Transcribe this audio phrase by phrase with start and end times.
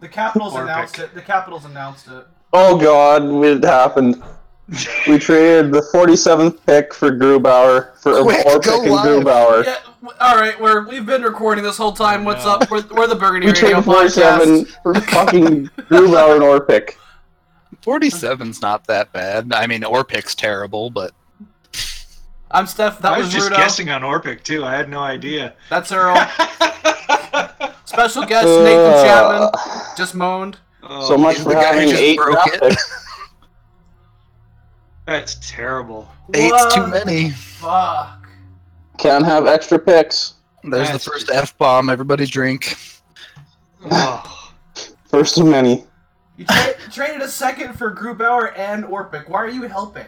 [0.00, 1.04] The Capitals Or announced pick.
[1.06, 1.14] it.
[1.14, 2.26] The Capitals announced it.
[2.52, 4.22] Oh God, it happened.
[5.06, 9.22] We traded the 47th pick for Grubauer for Quick, or go pick and live.
[9.24, 9.64] Grubauer.
[9.64, 9.76] Yeah.
[10.20, 10.60] All right.
[10.60, 12.24] We're we've been recording this whole time.
[12.24, 12.52] What's no.
[12.52, 12.70] up?
[12.70, 14.82] We're, we're the Burgundy We Radio 47 podcast.
[14.82, 16.96] for fucking Grubauer and Orpik.
[17.82, 19.52] 47's not that bad.
[19.52, 21.12] I mean, Orpik's terrible, but
[22.50, 22.98] I'm Steph.
[23.00, 23.56] That I was, was just Rudo.
[23.56, 24.64] guessing on Orpik too.
[24.64, 25.54] I had no idea.
[25.70, 26.16] That's Earl.
[27.86, 29.50] Special guest Nathan Uh, Chapman
[29.96, 30.58] just moaned.
[30.82, 32.76] Oh, So much he's for the guy who having just eight broke it.
[35.06, 36.08] That's terrible.
[36.34, 37.30] eight's too many.
[37.30, 38.28] Fuck.
[38.98, 40.34] Can't have extra picks.
[40.64, 41.88] There's That's the first F bomb.
[41.90, 42.76] Everybody drink.
[43.90, 44.52] Oh,
[45.08, 45.84] First of many.
[46.36, 49.28] You tra- traded a second for Grubauer and Orpik.
[49.28, 50.06] Why are you helping?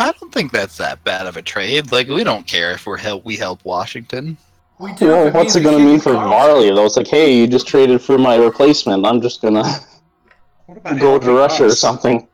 [0.00, 1.92] I don't think that's that bad of a trade.
[1.92, 3.24] Like, we don't care if we're help.
[3.24, 4.36] We help Washington.
[4.84, 5.08] We do.
[5.08, 6.28] Well, if what's it gonna mean for Carlson.
[6.28, 6.84] Varley though?
[6.84, 9.06] It's like, hey, you just traded for my replacement.
[9.06, 9.64] I'm just gonna
[10.66, 12.28] what about go to helping Russia or something.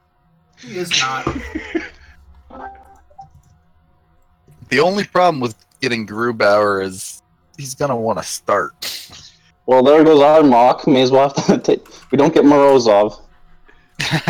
[0.58, 1.26] He is not.
[4.68, 7.22] The only problem with getting Grubauer is
[7.56, 8.72] he's gonna want to start.
[9.66, 10.86] Well, there goes our mock.
[10.86, 11.84] May as well have to take.
[12.12, 13.20] We don't get Morozov.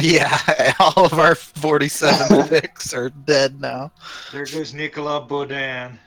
[0.00, 3.92] yeah, all of our 47 picks are dead now.
[4.33, 5.98] There goes Nicolas Beaudin.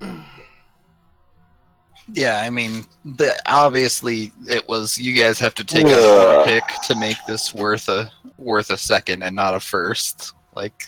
[2.12, 4.98] Yeah, I mean, the, obviously it was.
[4.98, 9.22] You guys have to take a pick to make this worth a worth a second
[9.22, 10.34] and not a first.
[10.54, 10.86] Like,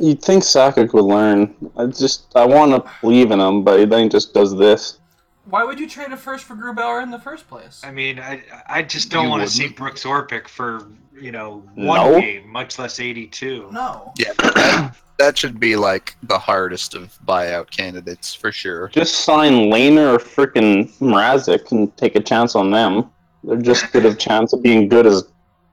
[0.00, 1.54] You'd think Sakic would learn.
[1.76, 4.98] I just I want to believe in him, but he then just does this.
[5.44, 7.80] Why would you trade a first for Grubauer in the first place?
[7.82, 9.76] I mean, I I just don't You want to see wouldn't.
[9.76, 10.86] Brooks Orpik for
[11.20, 12.20] you know one No.
[12.20, 13.68] game, much less 82.
[13.72, 14.12] No.
[14.16, 18.88] yeah, that, that should be like the hardest of buyout candidates for sure.
[18.88, 23.10] Just sign Lehner or frickin' Mrazek and take a chance on them.
[23.44, 25.24] They're just good of chance of being good as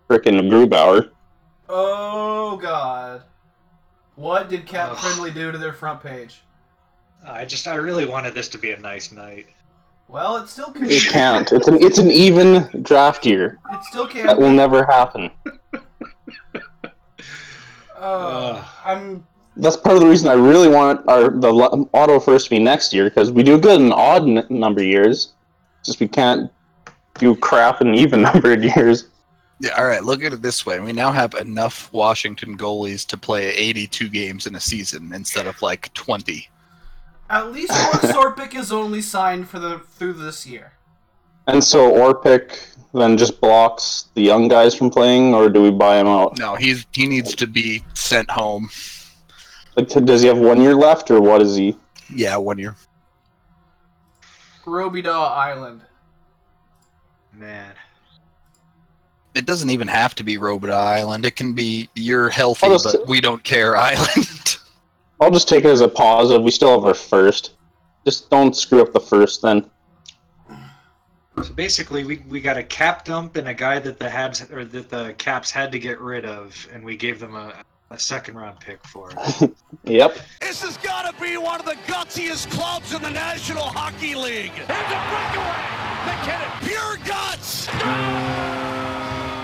[0.10, 1.10] frickin' Grubauer.
[1.70, 3.24] Oh God.
[4.16, 4.98] What did Cap Ugh.
[4.98, 6.42] Friendly do to their front page?
[7.28, 9.48] I just I really wanted this to be a nice night.
[10.08, 10.90] Well, it still can.
[10.90, 11.52] It can't.
[11.52, 13.60] It's an it's an even draft year.
[13.72, 14.28] It still can't.
[14.28, 15.32] That will never happen.
[17.98, 19.26] Uh, I'm.
[19.58, 21.50] That's part of the reason I really want our the
[21.94, 25.34] auto first to be next year because we do good in odd n- number years.
[25.84, 26.52] Just we can't
[27.18, 29.08] do crap in even numbered years.
[29.60, 30.04] Yeah, all right.
[30.04, 34.46] Look at it this way: we now have enough Washington goalies to play 82 games
[34.46, 36.48] in a season instead of like 20.
[37.30, 37.72] At least
[38.14, 40.74] Orpik is only signed for the through this year.
[41.48, 42.58] And so Orpik
[42.94, 46.38] then just blocks the young guys from playing, or do we buy him out?
[46.38, 48.70] No, he's he needs to be sent home.
[49.76, 51.76] Like, does he have one year left, or what is he?
[52.14, 52.76] Yeah, one year.
[54.66, 55.82] Robidas Island.
[57.34, 57.74] Man,
[59.36, 61.26] It doesn't even have to be Robot Island.
[61.26, 64.58] It can be you're healthy, I'll just- but we don't care Island.
[65.20, 66.44] I'll just take it as a positive.
[66.44, 67.54] We still have our first.
[68.06, 69.70] Just don't screw up the first then.
[71.42, 74.66] so basically we, we got a cap dump and a guy that the Habs or
[74.66, 78.36] that the Caps had to get rid of, and we gave them a, a second
[78.36, 79.52] round pick for it.
[79.86, 80.18] Yep.
[80.42, 84.50] This has got to be one of the gutsiest clubs in the National Hockey League.
[84.50, 85.86] Here's a breakaway.
[86.06, 86.52] MacKinnon.
[86.62, 87.68] Pure guts.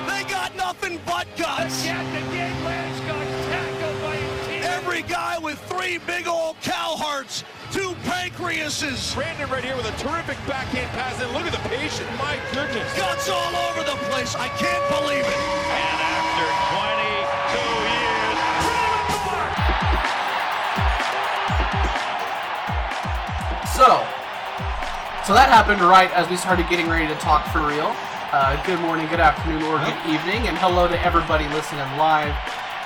[0.07, 1.85] They got nothing but guts.
[4.91, 9.15] Every guy with three big old cow hearts, two pancreases.
[9.15, 11.15] Brandon right here with a terrific backhand pass.
[11.23, 12.11] And look at the patient.
[12.19, 12.83] My goodness.
[12.99, 14.35] Guts all over the place.
[14.35, 15.39] I can't believe it.
[15.71, 16.43] And after
[16.75, 16.91] 22
[17.87, 18.35] years,
[23.71, 24.03] So,
[25.23, 27.95] so that happened right as we started getting ready to talk for real.
[28.35, 32.35] Uh, good morning, good afternoon, or good evening, and hello to everybody listening live.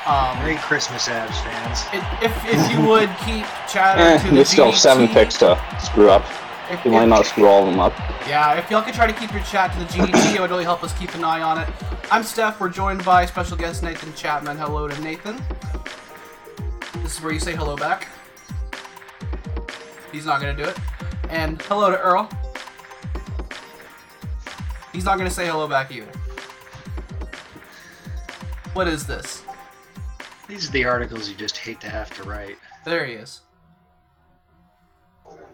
[0.06, 1.82] Um, Merry Christmas, Habs fans.
[2.22, 5.60] if, if you would keep chatting Eh, to the they still have seven picks to
[5.84, 6.24] screw up.
[6.70, 7.94] If, You might if- not screw all of them up.
[8.28, 10.64] Yeah, if y'all could try to keep your chat to the GDT, it would really
[10.64, 11.68] help us keep an eye on it.
[12.12, 12.60] I'm Steph.
[12.60, 14.58] We're joined by special guest Nathan Chapman.
[14.58, 15.42] Hello to Nathan.
[17.02, 18.08] This is where you say hello back.
[20.12, 20.78] He's not gonna do it.
[21.30, 22.30] And hello to Earl.
[24.94, 26.12] He's not gonna say hello back either.
[28.74, 29.42] What is this?
[30.48, 32.58] These are the articles you just hate to have to write.
[32.86, 33.42] There he is.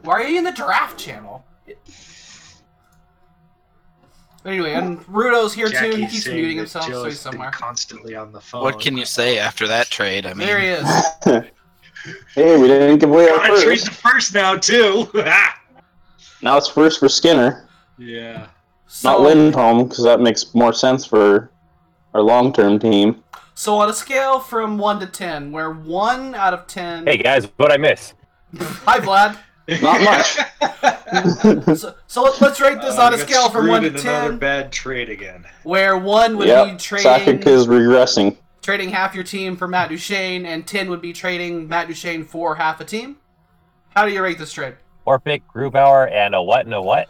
[0.03, 1.45] Why are you in the draft channel?
[4.43, 7.51] Anyway, and Rudo's here too, and he keeps muting himself, Joe's so he's somewhere.
[7.51, 8.63] constantly on the phone.
[8.63, 10.25] What can you say after that trade?
[10.25, 10.87] I mean, There he is.
[12.33, 15.07] Hey, we didn't give away our Gotta trade the first now too.
[16.41, 17.67] Now it's first for Skinner,
[17.99, 18.47] Yeah.
[18.87, 21.51] So, not Lindholm, because that makes more sense for
[22.15, 23.23] our long-term team.
[23.61, 27.05] So on a scale from one to ten, where one out of ten.
[27.05, 28.15] Hey guys, what I miss?
[28.57, 29.37] Hi, Vlad.
[29.83, 30.37] Not much.
[31.77, 34.09] So, so let- let's rate this Uh, on a scale from one to screwed in
[34.09, 35.45] Another ten, bad trade again.
[35.61, 38.35] where one would be yep, trading Sakic is regressing.
[38.63, 42.55] trading half your team for Matt Duchene, and ten would be trading Matt Duchene for
[42.55, 43.17] half a team.
[43.95, 44.73] How do you rate this trade?
[45.05, 47.09] Orpik, Grubauer, and a what and a what?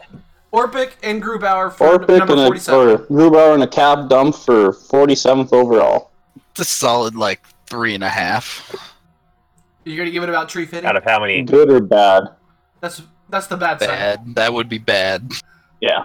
[0.52, 2.88] Orpik and Grubauer for Orpik number and a, forty-seven.
[2.90, 6.10] or Grubauer and a cap dump for 47th overall.
[6.52, 8.74] It's a solid like three and a half.
[9.84, 10.88] You're gonna give it about tree fitting.
[10.88, 11.42] Out of how many?
[11.42, 12.24] Good or bad?
[12.80, 13.88] That's that's the bad side.
[13.88, 14.34] Bad.
[14.34, 15.32] That would be bad.
[15.80, 16.04] Yeah.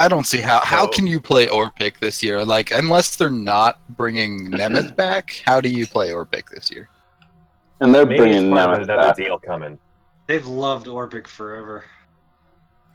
[0.00, 0.60] I don't see how.
[0.60, 2.42] How So- can you play Orpik this year?
[2.44, 6.88] Like, unless they're not bringing Nemeth back, how do you play Orpik this year?
[7.80, 9.16] And they're Maybe bringing part of Nemeth another back.
[9.16, 9.78] deal coming.
[10.26, 11.84] They've loved Orpik forever.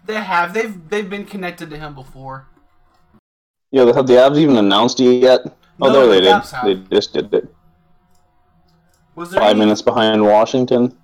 [0.06, 0.54] They have.
[0.56, 2.48] They've they've been connected to him before.
[3.72, 5.42] Yeah, have the Avs even announced it yet?
[5.81, 6.88] Oh, No, there they did.
[6.89, 7.53] They just did it.
[9.15, 10.95] Was there Five any- minutes behind Washington.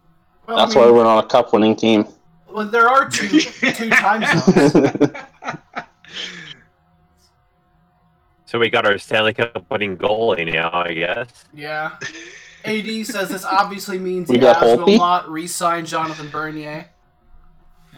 [0.47, 2.05] Well, That's I why we're on a cup-winning team.
[2.49, 5.11] Well, there are two two time zones.
[8.53, 11.45] So we got our Stanley Cup winning goalie now, I guess.
[11.55, 11.97] Yeah.
[12.63, 16.85] AD says this obviously means We the got Avs will not re-sign Jonathan Bernier.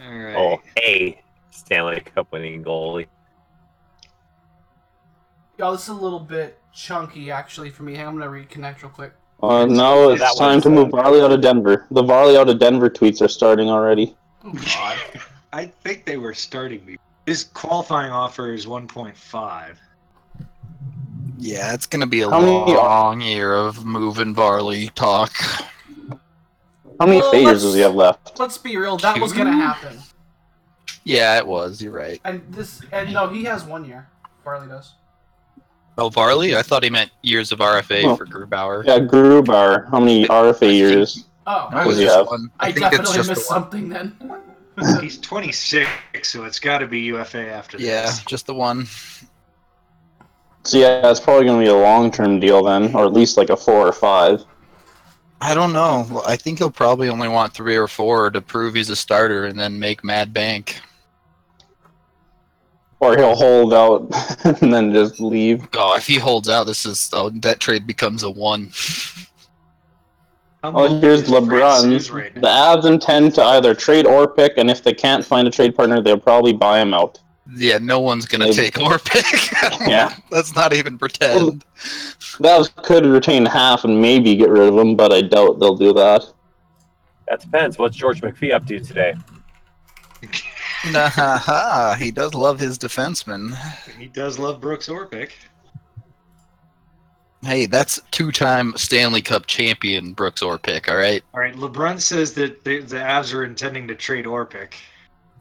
[0.02, 0.34] All oh, right.
[0.34, 3.06] Oh, a Stanley Cup winning goalie.
[5.58, 7.94] Y'all, this is a little bit chunky actually for me.
[7.94, 9.12] Hang on, I'm gonna reconnect real quick.
[9.42, 11.86] uh, now That it's time to move Varley out of Denver.
[11.90, 14.14] The Varley out of Denver tweets are starting already.
[14.44, 14.98] Oh God.
[15.52, 16.98] I think they were starting me.
[17.24, 19.76] His qualifying offer is 1.5.
[21.38, 25.32] Yeah, it's gonna be a How many- long year of moving barley talk.
[26.98, 28.38] How many Well, figures does he have left?
[28.38, 28.96] Let's be real.
[28.98, 29.98] That was gonna happen.
[31.04, 31.80] Yeah, it was.
[31.82, 32.20] You're right.
[32.24, 34.08] And this and no, he has one year.
[34.44, 34.92] Farley does.
[35.98, 36.56] Oh, Varley?
[36.56, 38.16] I thought he meant years of RFA Oh.
[38.16, 38.84] for Grubauer.
[38.86, 39.90] Yeah, Grubauer.
[39.90, 41.24] How many RFA years?
[41.46, 42.26] Oh, I, was just have?
[42.26, 42.50] one.
[42.60, 43.62] I, think it's definitely just missed the one.
[43.62, 44.16] something then.
[45.00, 45.88] He's 26,
[46.28, 48.22] so it's got to be UFA after Yeah, this.
[48.24, 48.86] just the one.
[50.64, 53.48] So yeah, it's probably going to be a long-term deal then, or at least like
[53.50, 54.44] a four or five.
[55.40, 56.06] I don't know.
[56.10, 59.44] Well, I think he'll probably only want three or four to prove he's a starter
[59.46, 60.80] and then make mad bank.
[62.98, 64.08] Or he'll hold out
[64.62, 65.68] and then just leave.
[65.74, 68.72] Oh, if he holds out, this is oh, that trade becomes a one.
[70.64, 72.10] Oh, here's LeBron.
[72.12, 72.76] right The now?
[72.76, 76.00] Avs intend to either trade or pick, and if they can't find a trade partner,
[76.02, 77.20] they'll probably buy him out.
[77.54, 78.56] Yeah, no one's gonna Maybe.
[78.56, 79.24] take or pick.
[79.86, 80.16] Yeah.
[80.30, 81.64] let's not even pretend.
[82.40, 85.76] The Avs could retain half and maybe get rid of him, but I doubt they'll
[85.76, 86.24] do that.
[87.28, 87.78] That depends.
[87.78, 89.14] What's George McPhee up to today?
[90.90, 93.56] Nah, he does love his defenseman.
[93.98, 95.30] He does love Brooks Orpik.
[97.42, 100.88] Hey, that's two-time Stanley Cup champion Brooks Orpik.
[100.88, 104.74] All right, All right, LeBron says that the, the Avs are intending to trade Orpik.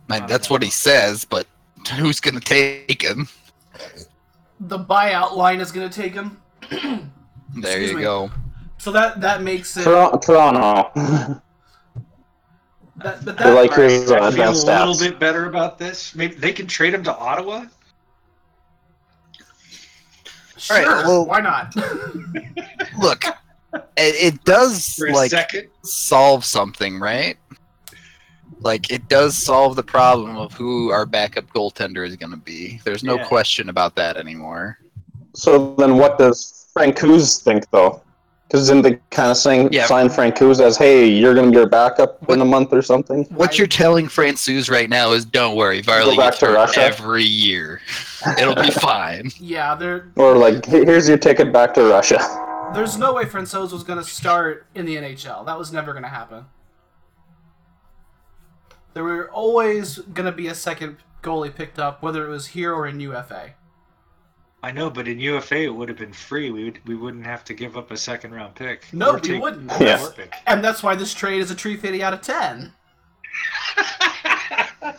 [0.08, 1.48] Man, that's what he says, but
[1.98, 3.28] who's gonna take him?
[4.60, 6.42] The buyout line is gonna take him.
[6.70, 7.10] There
[7.58, 8.04] Excuse you me.
[8.04, 8.30] go.
[8.78, 9.84] So that that makes it.
[9.84, 11.42] Toronto.
[12.98, 15.00] That, but They're that, like, here's I uh, feel a little stats.
[15.00, 16.16] bit better about this.
[16.16, 17.66] Maybe they can trade him to Ottawa.
[20.58, 21.76] sure, Alright, well- why not?
[23.00, 23.24] Look,
[23.74, 25.68] it, it does like second.
[25.84, 27.38] solve something, right?
[28.62, 32.80] Like it does solve the problem of who our backup goaltender is going to be.
[32.86, 33.26] There's no Yeah.
[33.26, 34.80] question about that anymore.
[35.36, 38.02] So then, what does Francouz think though?
[38.48, 39.88] Because didn't they kind of saying Yeah.
[39.88, 43.24] sign Frank as, "Hey, you're going to be your backup in a month or something"?
[43.32, 46.82] What you're telling Francouz right now is, don't worry, Varley back to Russia?
[46.84, 47.82] every year.
[48.40, 49.32] It'll be fine.
[49.40, 50.12] yeah, there.
[50.16, 52.20] Or like, here's your ticket back to Russia.
[52.76, 55.46] There's no way Francouz was gonna start in the NHL.
[55.46, 56.46] That was never gonna happen.
[58.94, 62.88] There were always gonna be a second goalie picked up, whether it was here or
[62.88, 63.52] in UFA.
[64.66, 66.50] I know, but in UFA it would have been free.
[66.50, 68.92] We would, we wouldn't have to give up a second round pick.
[68.92, 69.72] No, Or we take wouldn't.
[69.80, 70.10] Yeah.
[70.48, 72.74] And that's why this trade is a tree fitty out of ten.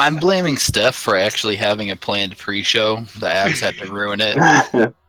[0.00, 3.02] I'm blaming Steph for actually having a planned pre-show.
[3.20, 4.94] The Avs had to ruin it.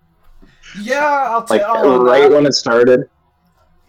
[0.77, 1.93] Yeah, I'll like tell you.
[1.93, 3.09] Uh, right when it started.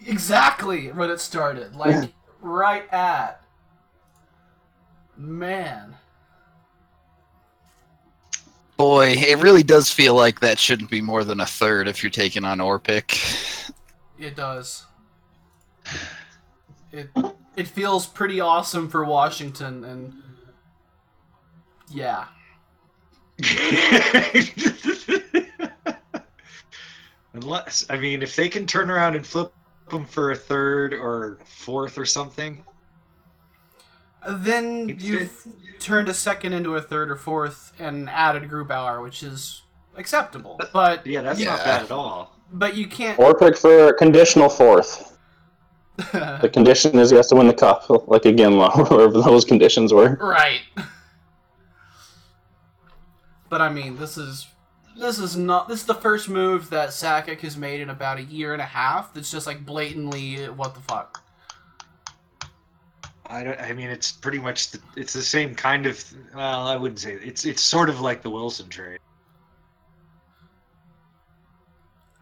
[0.07, 1.75] Exactly when it started.
[1.75, 3.43] Like right at.
[5.17, 5.96] Man.
[8.77, 12.11] Boy, it really does feel like that shouldn't be more than a third if you're
[12.11, 13.73] taking on Orpik.
[14.19, 14.85] It does.
[16.93, 17.09] It
[17.57, 20.15] it feels pretty awesome for Washington, and
[21.91, 22.27] yeah,
[27.35, 29.53] Unless, I mean, if they can turn around and flip
[29.91, 32.65] them for a third or fourth or something,
[34.27, 35.47] then you've
[35.81, 39.63] turned a second into a third or fourth and added Grubauer, which is
[39.97, 40.61] acceptable.
[40.73, 41.51] But yeah, that's Yeah.
[41.57, 42.33] not bad at all.
[42.53, 43.19] but you can't.
[43.19, 45.13] Or pick for conditional fourth.
[46.13, 48.57] The condition is he has to win the cup, like again,
[48.91, 50.17] wherever those conditions were.
[50.21, 50.61] Right.
[53.49, 54.47] But I mean, this is
[54.99, 58.23] this is not this is the first move that Sakic has made in about a
[58.23, 59.15] year and a half.
[59.15, 61.23] That's just like blatantly what the fuck.
[63.29, 63.61] I don't.
[63.61, 66.03] I mean, it's pretty much the, it's the same kind of.
[66.35, 69.01] Well, I wouldn't say it's it's sort of like the Wilson trade.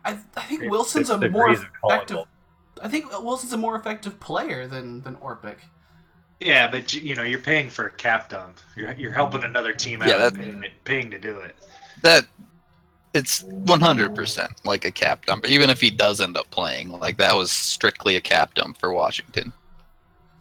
[0.04, 2.18] I, I think It's Wilson's six a more degrees of calling effective.
[2.82, 5.56] I think Wilson's a more effective player than than Orpik.
[6.40, 8.58] Yeah, but you- you know, you're paying for a cap dump.
[8.76, 11.56] You're you're helping another team out, Yeah, and that- paying, paying to do it.
[12.02, 12.26] That
[13.14, 15.46] it's 100% like a cap dump.
[15.48, 18.92] Even if he does end up playing, like that was strictly a cap dump for
[18.92, 19.52] Washington.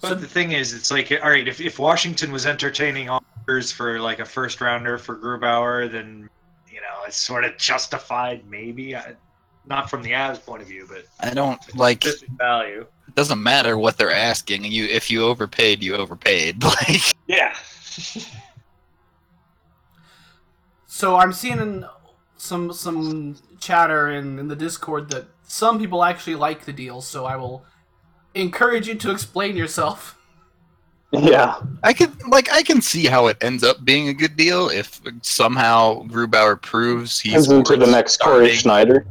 [0.03, 3.72] But So- the thing is, it's like, all right, if, if Washington was entertaining offers
[3.72, 6.29] for like a first rounder for Grubauer, then
[6.69, 8.98] you know it's sort of justified, maybe.
[8.98, 9.15] I,
[9.65, 12.03] not from the Avs point of view, but I don't like.
[12.38, 12.86] value.
[13.07, 14.65] It doesn't matter what they're asking.
[14.65, 16.62] You if you overpaid, you overpaid.
[16.63, 17.55] Like Yeah.
[20.86, 21.86] So I'm seeing
[22.36, 27.00] some some chatter in, in the Discord that some people actually like the deal.
[27.01, 27.63] So I will
[28.35, 30.17] encourage you to explain yourself.
[31.11, 31.59] Yeah.
[31.83, 34.99] I can like I can see how it ends up being a good deal if
[35.21, 38.49] somehow Grubauer proves he's Turns into the worth next Cory.
[38.49, 39.05] Schneider.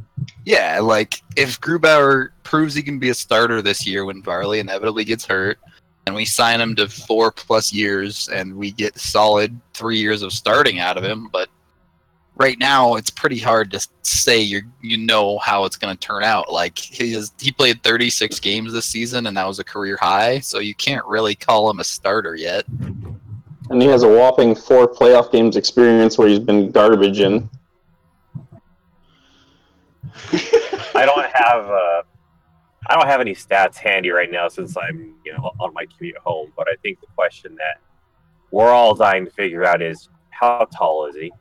[0.44, 5.04] Yeah, like if Grubauer proves he can be a starter this year when Varley inevitably
[5.04, 5.58] gets hurt,
[6.06, 10.32] and we sign him to four plus years, and we get solid three years of
[10.32, 11.48] starting out of him, but
[12.42, 16.24] right now it's pretty hard to say you you know how it's going to turn
[16.24, 16.52] out.
[16.52, 20.40] Like he is, he played 36 games this season, and that was a career high,
[20.40, 22.66] so you can't really call him a starter yet.
[23.70, 27.48] And he has a whopping four playoff games experience where he's been garbage in.
[30.94, 32.02] I don't have uh,
[32.88, 36.18] I don't have any stats handy right now since I'm you know on my commute
[36.18, 36.52] home.
[36.56, 37.80] But I think the question that
[38.50, 41.32] we're all dying to figure out is how tall is he?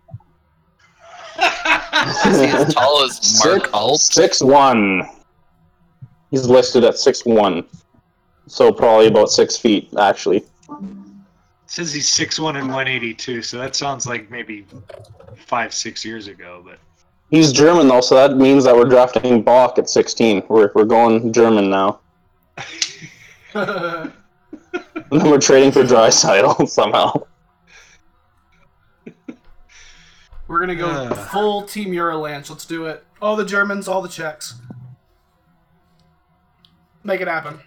[1.38, 4.02] Is he as tall as Mark Alt?
[4.02, 5.08] Six one.
[6.30, 7.66] He's listed at six one.
[8.48, 10.44] So probably about six feet, actually.
[11.68, 14.66] says he's six one and 182, so that sounds like maybe
[15.36, 16.80] five, six years ago, but
[17.30, 20.44] He's German though, so that means that we're drafting Bokk at sixteen.
[20.50, 22.00] We're we're going German now.
[23.54, 24.12] We're
[24.74, 27.26] And then we're trading for Draisaitl somehow.
[30.60, 31.18] Gonna go Ugh.
[31.30, 32.50] full Team Eurolanche.
[32.50, 33.04] Let's do it.
[33.22, 34.56] All the Germans, all the Czechs.
[37.04, 37.60] Make it happen.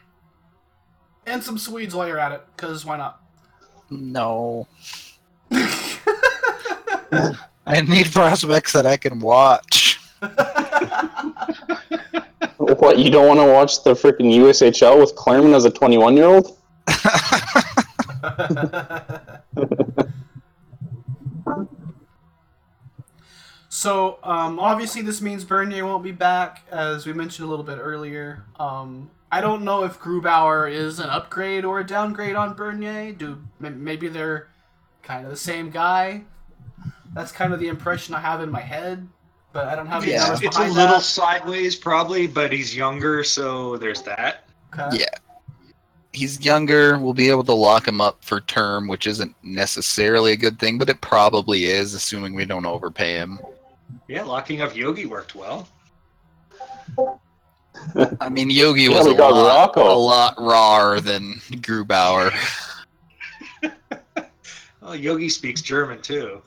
[1.27, 3.21] And some Swedes while you're at it, because why not?
[3.91, 4.67] No.
[7.67, 10.01] I need prospects that I can watch.
[12.59, 16.27] What you don't want to watch the freaking USHL with Claremont as a twenty-one year
[16.27, 16.57] old?
[23.85, 27.77] so, um, obviously, this means Bernier won't be back, as we mentioned a little bit
[27.79, 28.43] earlier.
[28.59, 33.13] Um, I don't know if Grubauer is an upgrade or a downgrade on Bernier.
[33.13, 34.49] Do maybe they're
[35.03, 36.23] kind of the same guy?
[37.13, 39.07] That's kind of the impression I have in my head,
[39.53, 40.21] but I don't have Yeah.
[40.21, 41.03] numbers it's a behind little that.
[41.03, 44.49] sideways probably, but he's younger, so there's that.
[44.73, 44.99] Okay.
[45.01, 45.15] Yeah.
[46.13, 46.99] He's younger.
[46.99, 50.79] We'll be able to lock him up for term, which isn't necessarily a good thing,
[50.79, 53.39] but it probably is, assuming we don't overpay him.
[54.09, 55.69] Yeah, locking up Yogi worked well.
[58.21, 59.83] I mean, Yogi was we a lot, Rocco.
[59.83, 62.33] a lot rawer than Grubauer.
[64.87, 66.43] Oh, Yogi speaks German too.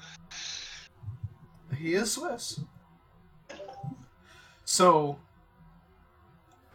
[1.76, 2.60] He is Swiss.
[4.64, 5.18] So,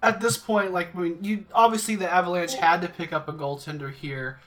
[0.02, 3.32] at this point, like, I mean, you obviously the Avalanche had to pick up a
[3.32, 4.40] goaltender here,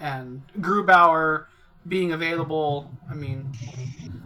[0.00, 1.46] and Grubauer
[1.88, 2.90] being available.
[3.10, 3.52] I mean,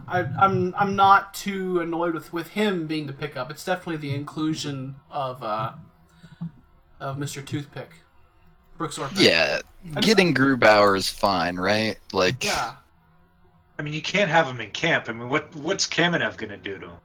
[0.07, 3.51] I, I'm I'm not too annoyed with with him being the pickup.
[3.51, 5.73] It's definitely the inclusion of uh
[6.99, 7.45] of Mr.
[7.45, 7.91] Toothpick,
[8.77, 9.19] Brooks Orpik.
[9.19, 9.61] Yeah,
[10.01, 11.97] getting Grubauer is fine, right?
[12.13, 12.75] Like, Yeah.
[13.79, 15.09] I mean, you can't have him in camp.
[15.09, 16.97] I mean, what what's Kamenev gonna do to him?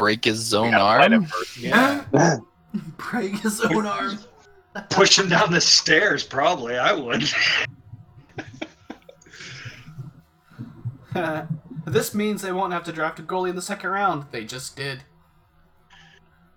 [0.00, 1.44] break his own gotta find him arm.
[1.58, 2.38] Yeah.
[2.96, 4.18] Break his own arm.
[4.90, 6.78] Push him down the stairs, probably.
[6.78, 7.24] I would.
[11.86, 14.26] this means they won't have to draft a goalie in the second round.
[14.30, 15.02] They just did.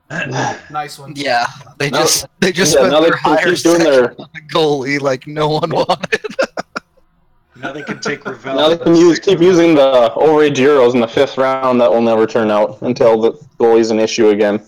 [0.69, 1.13] Nice one.
[1.15, 1.47] Yeah,
[1.79, 4.41] they No- just they just yeah, spent now their higher doing second their- on a
[4.53, 6.21] goalie like no one wanted.
[7.55, 8.55] now they can take Ravel.
[8.55, 12.01] Now they can use keep using the overage Euros in the fifth round that will
[12.01, 14.61] never turn out until the goalie's an issue again.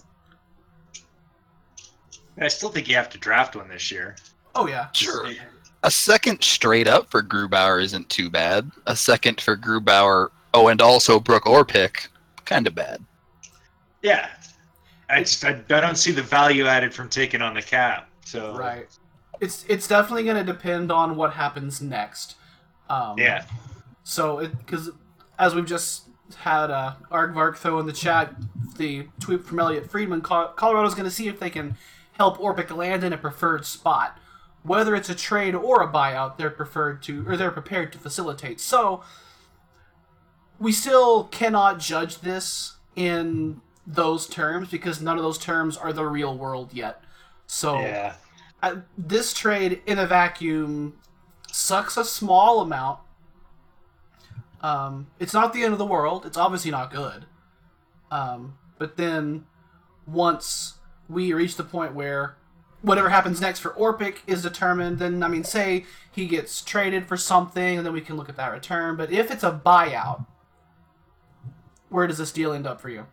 [2.40, 4.16] I still think you have to draft one this year.
[4.56, 4.88] Oh yeah.
[4.94, 5.30] Sure.
[5.86, 8.72] A second straight up for Grubauer isn't too bad.
[8.88, 12.08] A second for Grubauer, oh, and also Brook or pick,
[12.44, 13.04] kind of bad.
[14.02, 14.30] Yeah.
[15.12, 18.10] I just I, I don't see the value added from taking on the cap.
[18.26, 18.88] So Right.
[19.40, 22.38] It's it's definitely going to depend on what happens next.
[22.90, 23.46] Um, yeah.
[24.04, 24.90] So, it because
[25.38, 28.34] as we've just had uh, Argvark throw in the chat,
[28.78, 31.78] the tweet from Elliotte Friedman, Colorado's going to see if they can
[32.14, 34.18] help Orpik land in a preferred spot.
[34.66, 38.60] Whether it's a trade or a buyout, they're preferred to, or they're prepared to facilitate.
[38.60, 39.04] So,
[40.58, 46.06] we still cannot judge this in those terms because none of those terms are the
[46.06, 47.04] real world yet.
[47.46, 48.16] So, Yeah.
[48.64, 50.98] uh, this trade in a vacuum
[51.52, 53.00] sucks a small amount.
[54.62, 56.26] Um, it's not the end of the world.
[56.26, 57.28] It's obviously not good.
[58.10, 59.46] Um, but then
[60.08, 62.38] once we reach the point where
[62.86, 67.18] whatever happens next for Orpik is determined, then I mean, say he gets traded for
[67.18, 68.96] something, and then we can look at that return.
[68.96, 70.26] But if it's a buyout,
[71.90, 73.06] where does this deal end up for you?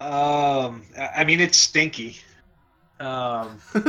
[0.00, 2.18] Um, I I mean, it's stinky.
[2.98, 3.58] Um,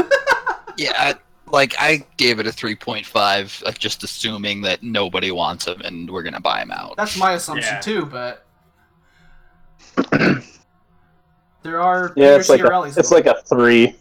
[0.77, 1.15] Yeah, I,
[1.51, 6.23] like I gave it a 3.5, uh, just assuming that nobody wants him and we're
[6.23, 6.95] gonna buy him out.
[6.97, 7.79] That's my assumption Yeah.
[7.81, 8.45] too, but
[11.63, 13.95] there are Yeah, it's like a, it's like a three.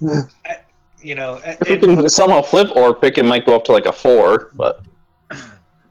[1.02, 3.72] you know, and- If we can somehow flip or pick, it might go up to
[3.72, 4.50] like a four.
[4.54, 4.82] But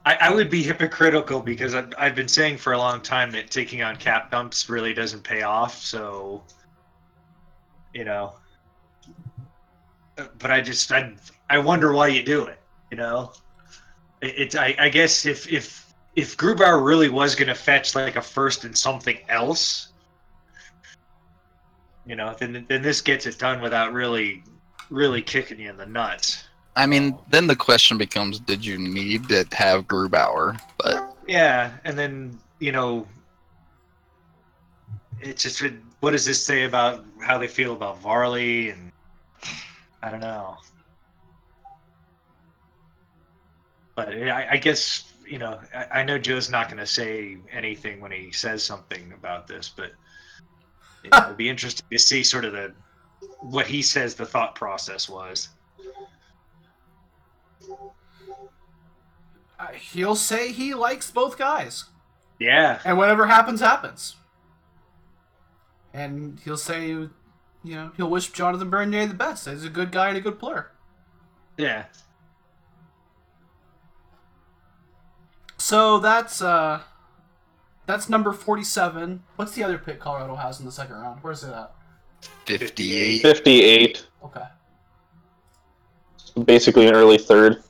[0.06, 3.52] I, I would be hypocritical because I've, I've been saying for a long time that
[3.52, 5.78] taking on cap dumps really doesn't pay off.
[5.78, 6.44] So,
[7.94, 8.34] you know,
[10.40, 11.14] but I just I
[11.50, 12.60] I wonder why you do it.
[12.92, 13.32] You know,
[14.22, 18.16] it, it's I, I guess if if if Grubauer really was going to fetch like
[18.16, 19.89] a first and something else,
[22.10, 24.44] you know, then then this gets it done without really
[24.90, 26.44] really kicking you in the nuts.
[26.76, 30.60] I mean, then the question becomes, did you need to have Grubauer?
[30.80, 33.08] But Yeah, and then you know,
[35.22, 35.64] it's just
[36.00, 38.92] what does this say about how they feel about Varley and
[40.02, 40.58] I don't know.
[43.96, 48.00] But I, I guess you know I, I know Joe's not going to say anything
[48.00, 49.92] when he says something about this, but
[51.04, 52.74] it'd be interesting to see sort of the
[53.42, 55.50] what he says the thought process was.
[59.60, 61.86] Uh, he'll say he likes both guys,
[62.40, 64.16] Yeah, and whatever happens, happens.
[65.94, 67.10] And he'll say, you
[67.64, 69.48] know, he'll wish Jonathan Bernier the best.
[69.50, 70.72] He's a good guy and a good player.
[71.58, 71.86] yeah.
[75.58, 76.82] So that's uh,
[77.90, 79.24] that's number forty-seven.
[79.36, 81.20] What's the other pick Colorado has in the second round?
[81.24, 81.72] Where's it at?
[82.46, 83.22] 58.
[83.24, 84.44] fifty-eight, Okay,
[86.46, 87.64] basically an early third.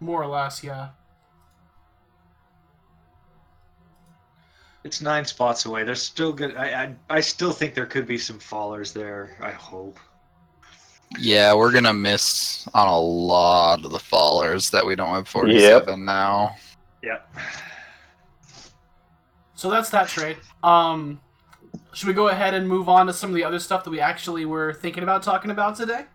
[0.00, 0.88] more or less, yeah.
[4.84, 5.82] It's nine spots away.
[5.84, 6.56] They're still good.
[6.56, 9.36] I, I I still think there could be some fallers there.
[9.40, 9.98] I hope.
[11.18, 16.04] Yeah, we're gonna miss on a lot of the fallers that we don't have 47
[16.04, 16.54] now.
[17.02, 17.28] Yep.
[19.54, 20.36] So that's that trade.
[20.62, 21.20] Um,
[21.92, 24.00] should we go ahead and move on to some of the other stuff that we
[24.00, 26.06] actually were thinking about talking about today?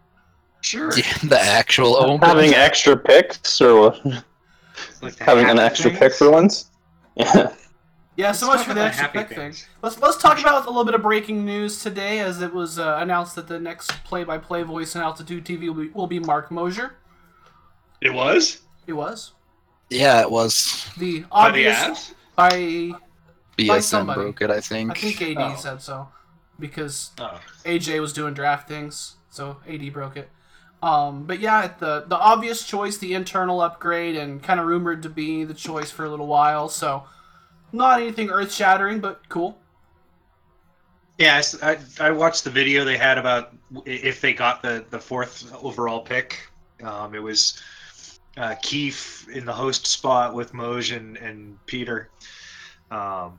[0.61, 0.91] Sure.
[0.97, 2.27] Yeah, the actual open.
[2.27, 3.95] Having extra picks or
[5.01, 5.99] Like having an extra things.
[5.99, 6.69] pick for once.
[7.15, 7.53] Yeah.
[8.15, 9.53] Yeah, so Let's much for the extra happy pick thing.
[9.81, 12.97] Let's let's talk about a little bit of breaking news today, as it was uh,
[13.01, 16.97] announced that the next play-by-play voice in Altitude TV will be, will be Marc Moser.
[18.01, 18.59] It was.
[18.87, 19.31] It was
[19.89, 20.89] Yeah, it was.
[20.97, 22.99] the By the obvious by By
[23.67, 24.21] BSN somebody.
[24.21, 24.91] broke it, I think.
[24.91, 25.55] I think AD Oh.
[25.55, 26.09] said so
[26.59, 27.39] because Oh.
[27.65, 30.29] AJ was doing draft things, so AD broke it.
[30.81, 35.09] Um, but yeah, the the obvious choice, the internal upgrade, and kind of rumored to
[35.09, 36.69] be the choice for a little while.
[36.69, 37.03] So
[37.71, 39.57] not anything earth shattering, but cool.
[41.17, 43.53] Yeah, I, I, watched the video they had about
[43.85, 46.49] if they got the, the fourth overall pick.
[46.81, 47.61] Um, it was
[48.37, 52.09] uh, Keefe in the host spot with Moj and, and Peter.
[52.89, 53.37] Um,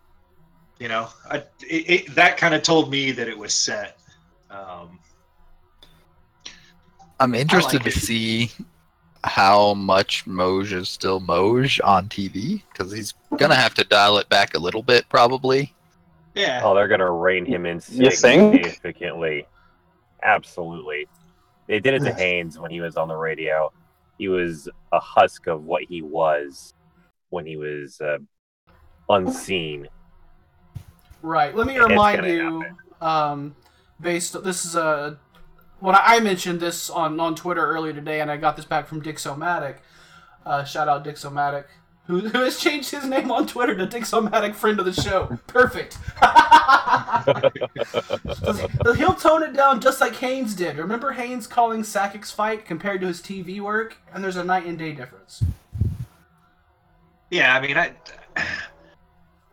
[0.80, 1.36] you know, I,
[1.68, 4.00] it, it, that kind of told me that it was set.
[4.50, 4.98] Um,
[7.20, 8.02] I'm interested like to it.
[8.02, 8.50] see
[9.22, 14.28] how much Moj is still Moj on TV because he's gonna have to dial it
[14.30, 15.74] back a little bit, probably.
[16.34, 16.62] Yeah.
[16.64, 19.46] Oh, they're gonna rein him in significantly.
[20.22, 21.06] Absolutely.
[21.66, 23.70] They did it to Haynes when he was on the radio.
[24.16, 26.74] He was a husk of what he was
[27.28, 28.18] when he was uh,
[29.10, 29.86] unseen.
[31.22, 31.54] Right.
[31.54, 32.64] Let me It's remind gonna you.
[33.00, 33.56] Um,
[34.00, 34.42] based.
[34.42, 35.18] This is a.
[35.80, 38.86] When I I mentioned this on on Twitter earlier today, and I got this back
[38.86, 39.76] from Dixomatic.
[40.44, 41.64] Uh, shout out Dixomatic,
[42.06, 45.38] who, who has changed his name on Twitter to Dixomatic, friend of the show.
[45.46, 45.98] Perfect.
[48.96, 50.78] He'll tone it down just like Haynes did.
[50.78, 54.78] Remember Haynes calling Sakic's fight compared to his TV work, and there's a night and
[54.78, 55.42] day difference.
[57.30, 57.92] Yeah, I mean, I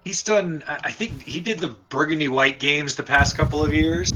[0.07, 0.63] he's done.
[0.67, 4.11] I think he did the Burgundy White games the past couple of years,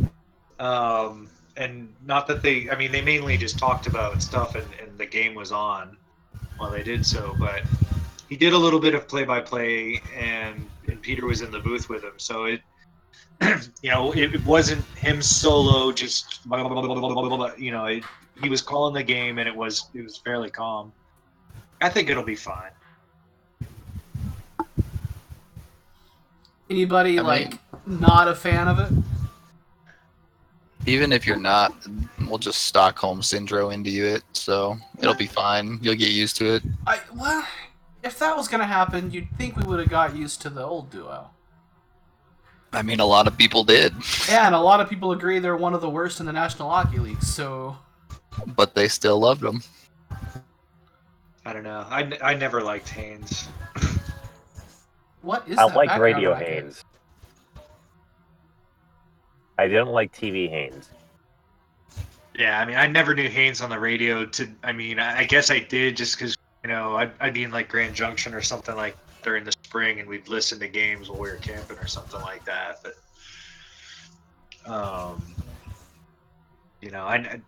[0.59, 2.69] um, and not that they.
[2.69, 5.97] I mean, they mainly just talked about stuff, and, and the game was on
[6.57, 7.35] while they did so.
[7.39, 7.63] But
[8.29, 12.03] he did a little bit of play-by-play, and and Peter was in the booth with
[12.03, 12.61] him, so it.
[13.83, 15.91] You know, it, it wasn't him solo.
[15.91, 16.81] Just blah, blah,
[17.37, 18.05] blah, you know, it,
[18.41, 20.93] he was calling the game, and it was it was fairly calm.
[21.81, 22.71] I think it'll be fine.
[26.71, 28.91] Anybody I like mean- not a fan of it?
[30.87, 31.73] Even if you're not,
[32.27, 35.77] we'll just Stockholm syndrome into you it, so it'll be fine.
[35.81, 36.63] You'll get used to it.
[36.87, 37.45] I well,
[38.03, 40.89] if that was gonna happen, you'd think we would have got used to the old
[40.89, 41.29] duo.
[42.73, 43.93] I mean, a lot of people did,
[44.29, 46.69] Yeah, and a lot of people agree they're one of the worst in the National
[46.69, 47.21] Hockey League.
[47.21, 47.75] So
[48.47, 49.61] but they still loved them.
[51.45, 51.85] I don't know.
[51.89, 53.49] I, I never liked Haynes.
[55.21, 56.47] What is I that like Radio record?
[56.47, 56.83] Haynes.
[59.57, 60.89] I didn't like TV Haynes.
[62.33, 64.25] Yeah, I mean, I never knew Haynes on the radio.
[64.25, 67.43] To, I mean, I, I guess I did just because you know I'd, I'd be
[67.43, 71.09] in like Grand Junction or something like during the spring, and we'd listen to games
[71.09, 72.83] while we were camping or something like that.
[72.83, 75.21] But, um,
[76.81, 77.41] you know, I, I,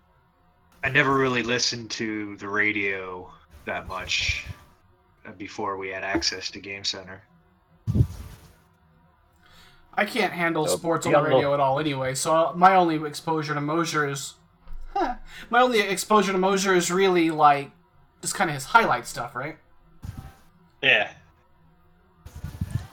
[0.84, 3.32] I never really listened to the radio
[3.66, 4.46] that much
[5.26, 7.24] uh, before we had access to Game Center.
[9.96, 12.16] I can't handle So, sports on the look- radio at all anyway.
[12.16, 14.34] So my only exposure to Moser is
[15.50, 17.72] my only exposure to Moser is really like
[18.22, 19.58] just kind of his highlight stuff, right?
[20.82, 21.12] Yeah.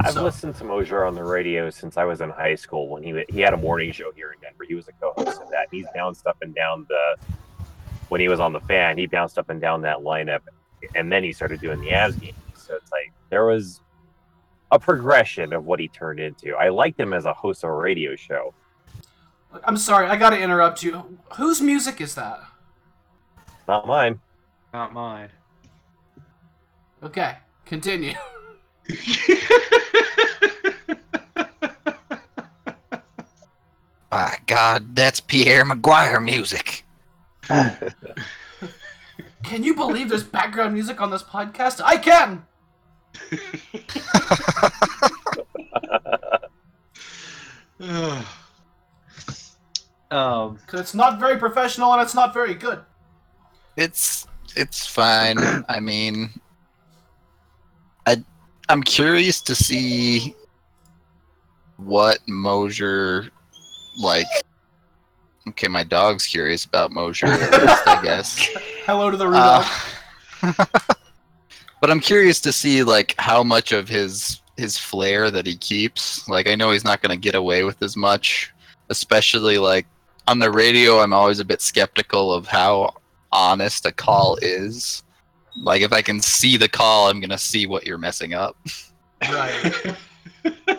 [0.03, 3.03] I've So- listened to Moser on the radio since I was in high school when
[3.03, 4.65] he he had a morning show here in Denver.
[4.67, 5.69] He was a co-host of that.
[5.71, 7.17] He's bounced up and down the
[8.09, 8.99] when he was on the fan.
[8.99, 10.41] He bounced up and down that lineup,
[10.95, 12.37] and then he started doing the Avs games.
[12.55, 13.81] So it's like there was
[14.71, 16.55] a progression of what he turned into.
[16.55, 18.55] I liked him as a host of a radio show.
[19.65, 21.19] I'm sorry, I got to interrupt you.
[21.35, 22.41] Whose music is that?
[23.67, 24.21] Not mine.
[24.73, 25.31] Not mine.
[27.03, 28.15] Okay, continue.
[34.11, 36.85] My God, that's Pierre McGuire music.
[39.45, 41.81] Can you believe there's background music on this podcast?
[41.85, 42.45] I can.
[50.11, 52.81] um, Because it's not very professional and it's not very good.
[53.77, 55.39] It's it's fine.
[55.69, 56.31] I mean,
[58.07, 58.23] I
[58.69, 60.35] I'm curious to see
[61.77, 63.31] what Moser
[63.99, 64.27] like.
[65.49, 68.39] Okay, my dog's curious about Moser, I guess.
[68.85, 69.97] Hello to the Rudolph.
[70.43, 70.65] Uh,
[71.81, 76.29] but I'm curious to see like how much of his his flair that he keeps.
[76.29, 78.53] Like I know he's not going to get away with as much,
[78.91, 79.87] especially like
[80.27, 81.01] on the radio.
[81.01, 82.95] I'm always a bit skeptical of how
[83.33, 85.03] honest a call is.
[85.57, 88.57] Like if I can see the call, I'm going to see what you're messing up.
[89.23, 89.97] right.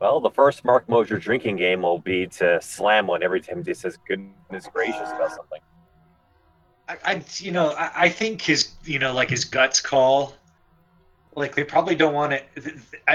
[0.00, 3.74] Well, the first Marc Moser drinking game will be to slam one every time he
[3.74, 5.58] says "goodness gracious" about something.
[6.88, 10.34] I, I you know I, I think his you know like his guts call.
[11.34, 12.48] Like they probably don't want it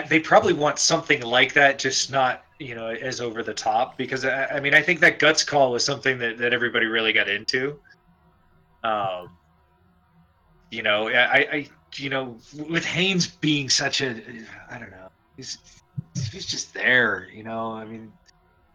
[0.07, 4.23] they probably want something like that just not you know as over the top because
[4.23, 7.27] I, I mean I think that guts call was something that, that everybody really got
[7.27, 7.79] into.
[8.83, 9.29] Um
[10.71, 12.37] you know I, I you know
[12.69, 14.21] with Haynes being such a
[14.69, 15.57] I don't know he's
[16.31, 18.13] he's just there you know I mean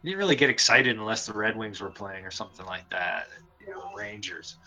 [0.03, 3.29] you didn't really get excited unless the Red Wings were playing or something like that
[3.65, 4.57] you know Rangers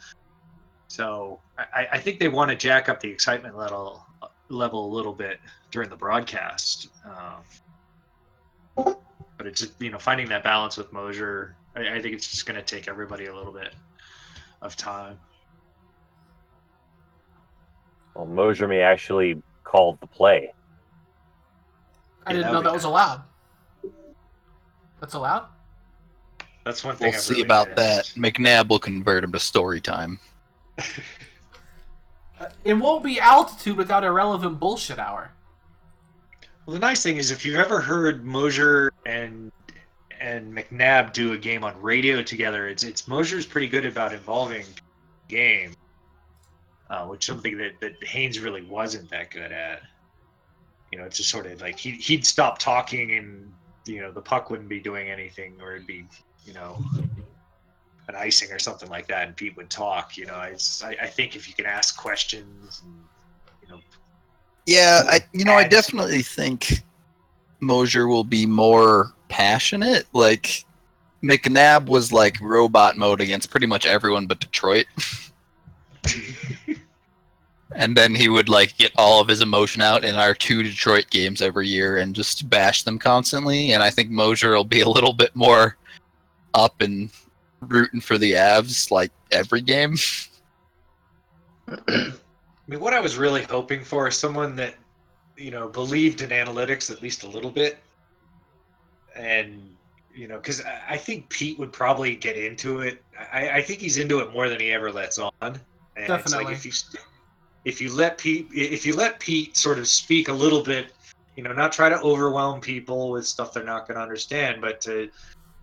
[0.92, 4.04] so I, I think they want to jack up the excitement level
[4.50, 6.88] level a little bit during the broadcast.
[7.06, 8.94] Um,
[9.38, 11.56] but it's you know finding that balance with Moser.
[11.74, 13.74] I, I think it's just going to take everybody a little bit
[14.60, 15.18] of time.
[18.14, 20.52] Well, Moser may actually call the play.
[22.26, 23.22] I didn't that know that was allowed.
[25.00, 25.46] That's allowed?
[26.66, 27.06] That's one thing.
[27.06, 28.14] We'll I've see really about noticed.
[28.14, 28.20] that.
[28.20, 30.20] McNab will convert him to story time.
[32.64, 35.32] It won't be altitude without irrelevant bullshit hour.
[36.64, 39.50] Well, the nice thing is, if you've ever heard Moser and
[40.20, 44.64] and McNab do a game on radio together, it's it's Moser's pretty good about involving
[45.28, 45.74] game,
[46.88, 49.82] uh, which something that that Haynes really wasn't that good at.
[50.92, 53.52] You know, it's just sort of like he he'd stop talking and
[53.86, 56.04] you know the puck wouldn't be doing anything, or it'd be
[56.46, 56.80] you know
[58.08, 60.16] an icing or something like that, and Pete would talk.
[60.16, 60.54] You know, I,
[61.00, 62.94] I think if you can ask questions and
[63.62, 63.80] you know
[64.66, 66.82] Yeah, I you know I definitely think
[67.60, 70.06] Moser will be more passionate.
[70.12, 70.64] Like
[71.22, 74.86] McNab was like robot mode against pretty much everyone but Detroit.
[77.74, 81.06] and then he would like get all of his emotion out in our two Detroit
[81.10, 83.72] games every year and just bash them constantly.
[83.72, 85.76] And I think Moser will be a little bit more
[86.54, 87.10] up and
[87.68, 89.96] rooting for the Avs like every game.
[91.68, 92.12] I
[92.68, 94.74] mean, what I was really hoping for is someone that,
[95.36, 97.78] you know, believed in analytics at least a little bit,
[99.16, 99.74] and
[100.14, 103.02] you know, because I I think Pete would probably get into it.
[103.32, 105.32] I, I think he's into it more than he ever lets on.
[105.40, 105.58] And
[105.96, 106.44] It's Definitely.
[106.44, 106.72] like if you
[107.64, 110.92] if you let Pete if you let Pete sort of speak a little bit,
[111.36, 114.80] you know, not try to overwhelm people with stuff they're not going to understand, but
[114.82, 115.10] to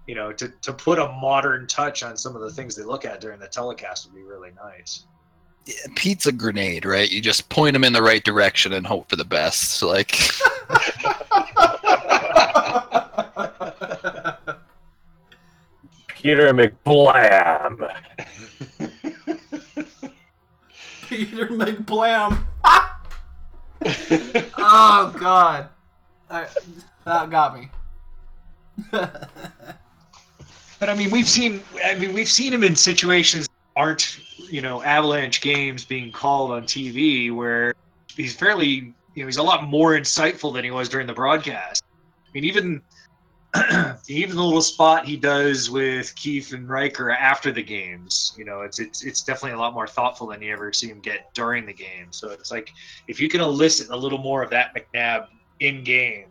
[0.10, 3.06] you know, to, to put a modern touch on some of the things they look
[3.06, 5.06] at during the telecast would be really nice.
[5.96, 7.12] Pete's a grenade, right?
[7.12, 9.84] You just point them in the right direction and hope for the best.
[9.84, 10.10] Like
[16.08, 17.96] Peter McBlam.
[21.08, 22.44] Peter McBlam.
[24.58, 25.70] oh god,
[26.32, 26.48] I,
[27.06, 27.70] that got me.
[30.80, 31.62] But I mean, we've seen.
[31.84, 36.64] I mean, we've seen him in situations aren't you know Avalanche games being called on
[36.64, 37.74] TV where
[38.16, 41.84] he's fairly you know he's a lot more insightful than he was during the broadcast.
[42.28, 42.82] I mean, even
[44.08, 48.62] even the little spot he does with Keith and Riker after the games, you know,
[48.62, 51.66] it's it's it's definitely a lot more thoughtful than you ever see him get during
[51.66, 52.08] the game.
[52.12, 52.72] So it's like
[53.08, 55.28] if you can elicit a little more of that McNab
[55.60, 56.28] in game,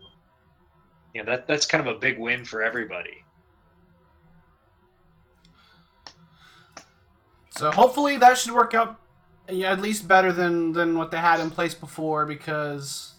[1.12, 3.24] you know, that that's kind of a big win for everybody.
[7.59, 9.01] So hopefully that should work out,
[9.51, 12.25] yeah, at least better than than what they had in place before.
[12.25, 13.14] Because,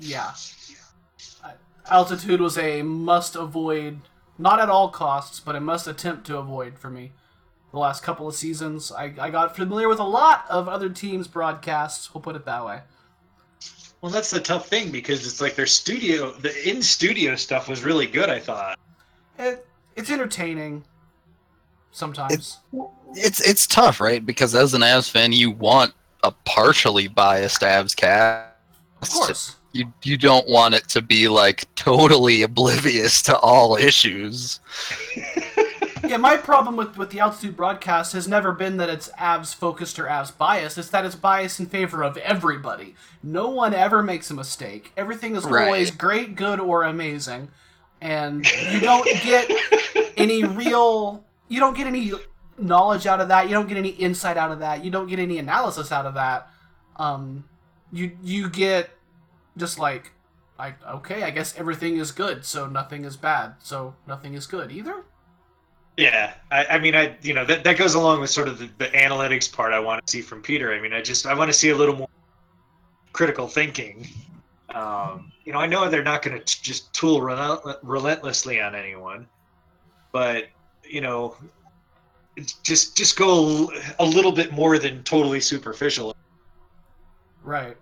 [0.00, 0.32] yeah,
[1.88, 4.00] altitude was a must avoid,
[4.36, 7.12] not at all costs, but a must attempt to avoid for me.
[7.70, 11.28] The last couple of seasons, I, I got familiar with a lot of other teams'
[11.28, 12.12] broadcasts.
[12.12, 12.80] We'll put it that way.
[14.00, 17.84] Well, that's the tough thing because it's like their studio, the in studio stuff was
[17.84, 18.28] really good.
[18.28, 18.76] I thought.
[19.38, 20.84] It, it's entertaining.
[21.96, 22.58] Sometimes.
[23.14, 24.24] it's it's tough, right?
[24.24, 28.52] Because as an Avs fan, you want a partially biased Avs cast.
[29.00, 29.56] of course.
[29.72, 34.60] You you don't want it to be like totally oblivious to all issues.
[36.06, 39.98] yeah, my problem with, with the altitude broadcast has never been that it's abs focused
[39.98, 40.76] or abs biased.
[40.78, 42.94] It's that it's biased in favor of everybody.
[43.22, 44.92] No one ever makes a mistake.
[44.98, 45.64] Everything is Right.
[45.64, 47.48] always great, good, or amazing,
[48.02, 49.50] and you don't get
[50.18, 51.22] any real.
[51.48, 52.12] You don't get any
[52.58, 53.48] knowledge out of that.
[53.48, 54.84] You don't get any insight out of that.
[54.84, 56.48] You don't get any analysis out of that.
[56.96, 57.44] Um,
[57.92, 58.90] you you get
[59.56, 60.12] just like,
[60.58, 64.72] like okay, I guess everything is good, so nothing is bad, so nothing is good
[64.72, 65.04] either.
[65.96, 68.68] Yeah, I, I mean, I you know that that goes along with sort of the,
[68.78, 70.74] the analytics part I want to see from Peter.
[70.74, 72.08] I mean, I just I want to see a little more
[73.12, 74.06] critical thinking.
[74.74, 79.26] Um, you know, I know they're not going to just tool relent- relentlessly on anyone,
[80.12, 80.48] but
[80.88, 81.36] you know,
[82.62, 86.14] just just go a little bit more than totally superficial.
[87.42, 87.76] Right.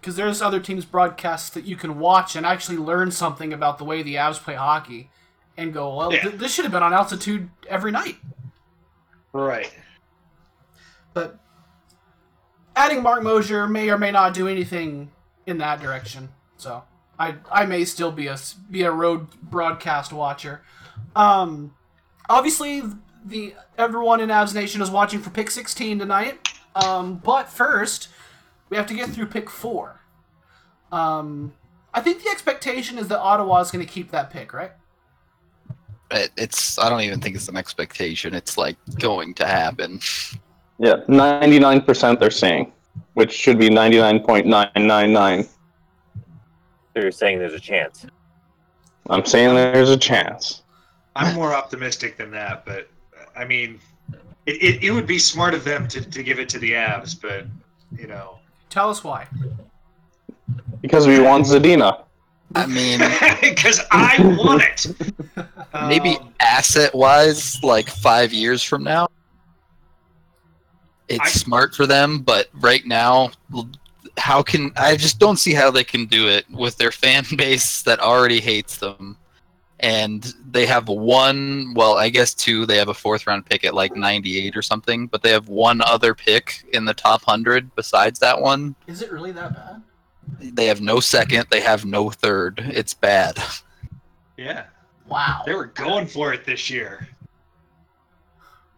[0.00, 3.84] Because there's other teams' broadcasts that you can watch and actually learn something about the
[3.84, 5.10] way the Avs play hockey,
[5.56, 6.22] and go, well, Yeah.
[6.22, 8.16] th- this should have been on altitude every night.
[9.32, 9.72] Right.
[11.12, 11.38] But
[12.74, 15.10] adding Marc Moser may or may not do anything
[15.46, 16.30] in that direction.
[16.56, 16.84] So
[17.18, 18.38] I I may still be a
[18.70, 20.62] be a road broadcast watcher.
[21.16, 21.74] Um,
[22.28, 22.82] obviously
[23.24, 26.48] the everyone in Avs Nation is watching for pick 16 tonight.
[26.74, 28.08] Um, but first
[28.68, 30.00] we have to get through pick four.
[30.92, 31.52] Um,
[31.92, 34.72] I think the expectation is that Ottawa is going to keep that pick, right?
[36.10, 38.34] It, it's I don't even think it's an expectation.
[38.34, 40.00] It's like going to happen.
[40.78, 42.72] Yeah, ninety-nine percent they're saying,
[43.14, 45.44] which should be ninety-nine point nine nine nine.
[45.44, 48.06] So you're saying there's a chance.
[49.08, 50.62] I'm saying there's a chance.
[51.16, 52.88] I'm more optimistic than that, but
[53.36, 53.80] I mean,
[54.46, 57.20] it, it, it would be smart of them to, to give it to the Avs,
[57.20, 57.46] but
[57.98, 58.36] you know,
[58.70, 59.26] Tell us why.
[60.80, 62.04] Because we want Zadina.
[62.54, 63.00] I mean,
[63.40, 65.46] because I want it.
[65.88, 69.08] maybe Um, asset wise, like five years from now,
[71.08, 72.20] it's I- smart for them.
[72.20, 73.32] But right now,
[74.16, 77.82] how can I just don't see how they can do it with their fan base
[77.82, 79.16] that already hates them,
[79.80, 81.74] and they have one.
[81.74, 82.64] Well, I guess two.
[82.66, 85.48] They have a fourth round pick at like ninety eight or something, but they have
[85.48, 88.74] one other pick in the top hundred besides that one.
[88.86, 89.82] Is it really that bad?
[90.38, 91.46] They have no second.
[91.50, 92.60] They have no third.
[92.72, 93.42] It's bad.
[94.36, 94.64] yeah,
[95.08, 95.42] Wow.
[95.44, 97.08] they were going for it this year.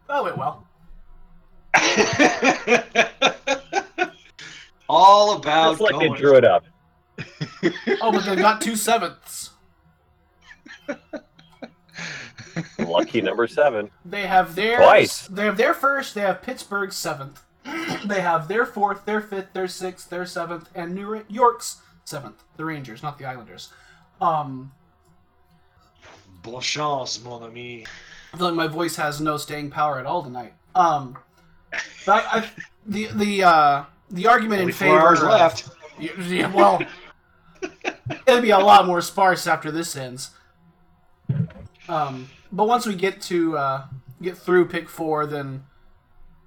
[0.09, 0.67] That went well.
[4.89, 6.65] All about It's like they drew it up.
[8.03, 9.51] Oh, but they've got two sevenths.
[12.79, 13.91] Lucky number seven.
[14.05, 15.27] They have their Twice.
[15.29, 16.15] They have their first.
[16.15, 17.43] They have Pittsburgh's seventh.
[18.05, 22.43] they have their fourth, their fifth, their sixth, their seventh, and New York's seventh.
[22.57, 23.73] The Rangers, not the Islanders.
[24.21, 24.73] Um,
[26.43, 27.87] Bon chance, mon ami.
[28.33, 30.55] I feel like my voice has no staying power at all tonight.
[30.75, 31.17] Um,
[32.05, 32.51] but I, I,
[32.87, 35.71] the the uh, the argument Only in four favor hours left.
[35.99, 36.83] Yeah, yeah, well,
[38.27, 40.31] it'll be a lot more sparse after this ends.
[41.89, 43.85] Um, but once we get to uh,
[44.21, 45.65] get through pick four, then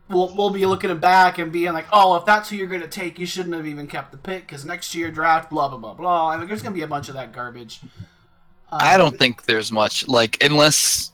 [0.10, 3.20] we'll we'll be looking back and being like, oh, if that's who you're gonna take,
[3.20, 6.30] you shouldn't have even kept the pick because next year draft, blah blah blah blah.
[6.30, 7.82] I mean, there's gonna be a bunch of that garbage.
[8.72, 11.12] Um, I don't think there's much like unless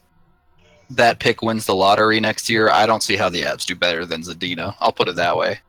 [0.91, 2.69] that pick wins the lottery next year.
[2.69, 4.75] I don't see how the Avs do better than Zadina.
[4.79, 5.60] I'll put it that way.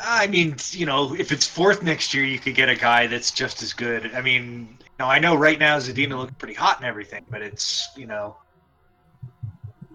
[0.00, 3.30] I mean, you know, if it's fourth next year, you could get a guy that's
[3.30, 4.12] just as good.
[4.14, 7.88] I mean, know, I know right now Zadina looks pretty hot and everything, but it's
[7.96, 8.36] you know,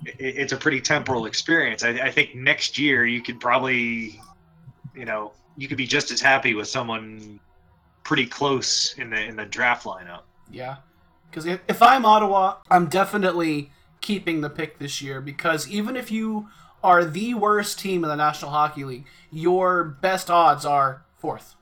[0.05, 1.83] it, it's a pretty temporal experience.
[1.83, 4.19] I, I think next year you could probably,
[4.95, 7.39] you know, you could be just as happy with someone
[8.03, 10.21] pretty close in the in the draft lineup.
[10.51, 10.77] Yeah.
[11.29, 16.12] Because if, if I'm Ottawa, I'm definitely keeping the pick this year because even if
[16.12, 16.49] you
[16.83, 21.55] are the worst team in the National Hockey League, your best odds are fourth.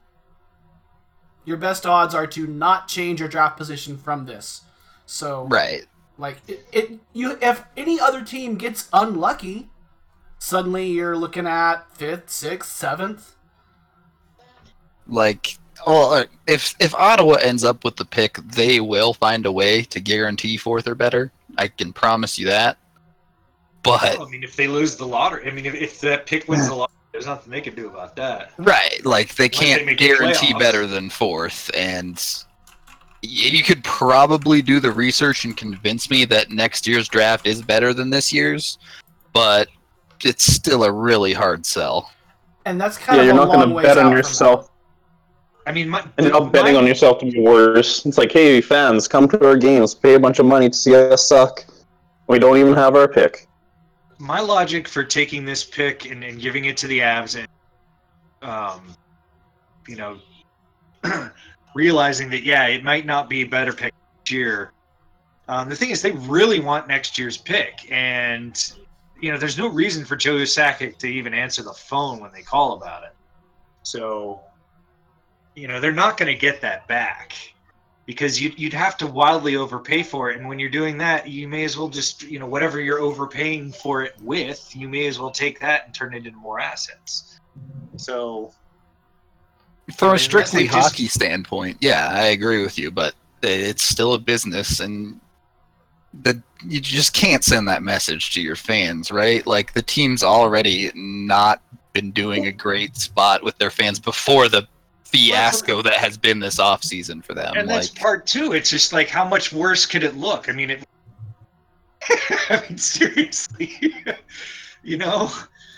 [1.48, 4.64] Your best odds are to not change your draft position from this.
[5.06, 5.86] So, Right.
[6.18, 9.70] like it, it you if any other team gets unlucky,
[10.40, 13.36] suddenly you're looking at fifth, sixth, seventh.
[15.08, 19.52] Like, well, uh, if if Ottawa ends up with the pick, they will find a
[19.52, 21.32] way to guarantee fourth or better.
[21.58, 22.78] I can promise you that.
[23.84, 26.50] But Well, I mean, if they lose the lottery, I mean, if, if that pick
[26.50, 28.52] wins the lottery, there's nothing they can do about that.
[28.60, 30.60] right, like they they can't make the guarantee playoffs.
[30.60, 32.24] better than fourth, and
[33.24, 37.92] you could probably do the research and convince me that next year's draft is better
[37.92, 38.78] than this year's,
[39.34, 39.68] but
[40.24, 42.12] it's still a really hard sell.
[42.66, 44.70] And that's kind Yeah, of you're a not going to bet on yourself.
[45.66, 48.06] I mean, my, And you're not betting my- on yourself to be worse.
[48.06, 50.96] It's like, hey, fans, come to our games, pay a bunch of money to see
[50.96, 51.66] us suck.
[52.28, 53.48] We don't even have our pick.
[54.20, 57.48] My logic for taking this pick and, and giving it to the Avs and
[58.50, 58.96] um,
[59.88, 60.18] you know
[61.76, 63.94] realizing that yeah it might not be a better pick
[64.28, 64.72] next year.
[65.50, 67.90] Um, the thing is they really want next year's pick.
[67.92, 68.74] And
[69.20, 72.42] you know there's no reason for Joe Sakic to even answer the phone when they
[72.42, 73.16] call about it.
[73.84, 74.42] So
[75.56, 77.34] you know they're not going to get that back
[78.08, 81.48] because you'd, you'd have to wildly overpay for it and when you're doing that you
[81.48, 85.20] may as well just you know whatever you're overpaying for it with you may as
[85.20, 87.40] well take that and turn it into more assets
[87.98, 88.52] so
[89.96, 94.14] From a strictly they just- hockey standpoint, yeah, I agree with you, but it's still
[94.14, 95.20] a business, and
[96.22, 99.46] the you just can't send that message to your fans, right?
[99.48, 101.62] Like the team's already not
[101.94, 104.68] been doing a great spot with their fans before the
[105.12, 107.54] fiasco that has been this off season for them.
[107.56, 110.70] and that's part two it's just like how much worse could it look i mean
[110.70, 110.84] it
[112.50, 113.74] i mean seriously
[114.84, 115.30] you know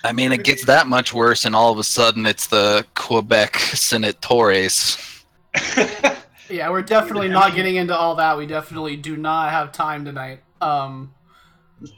[0.02, 3.52] I mean, it gets that much worse, and all of a sudden, it's the Quebec
[3.76, 4.98] Senatores.
[6.50, 8.36] Yeah, we're definitely not getting into all that.
[8.36, 10.40] We definitely do not have time tonight.
[10.62, 11.14] Um,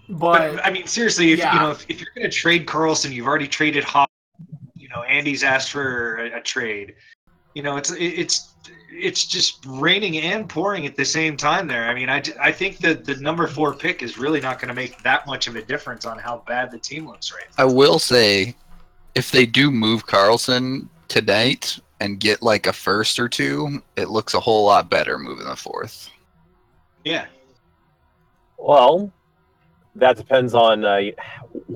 [0.10, 1.54] but but i mean seriously if Yeah.
[1.54, 4.10] you know if, if you're going to trade Karlsson you've already traded Hop,
[4.76, 6.94] you know andy's asked for a, a trade
[7.54, 8.54] you know, it's it's
[8.90, 11.90] it's just raining and pouring at the same time there.
[11.90, 14.74] I mean, I, I think that the number four pick is really not going to
[14.74, 17.64] make that much of a difference on how bad the team looks right now.
[17.64, 18.56] I will say,
[19.16, 24.34] if they do move Karlsson tonight and get like a first or two, it looks
[24.34, 26.10] a whole lot better moving the fourth.
[27.04, 27.26] Yeah.
[28.58, 29.12] Well,
[29.96, 31.02] that depends on uh,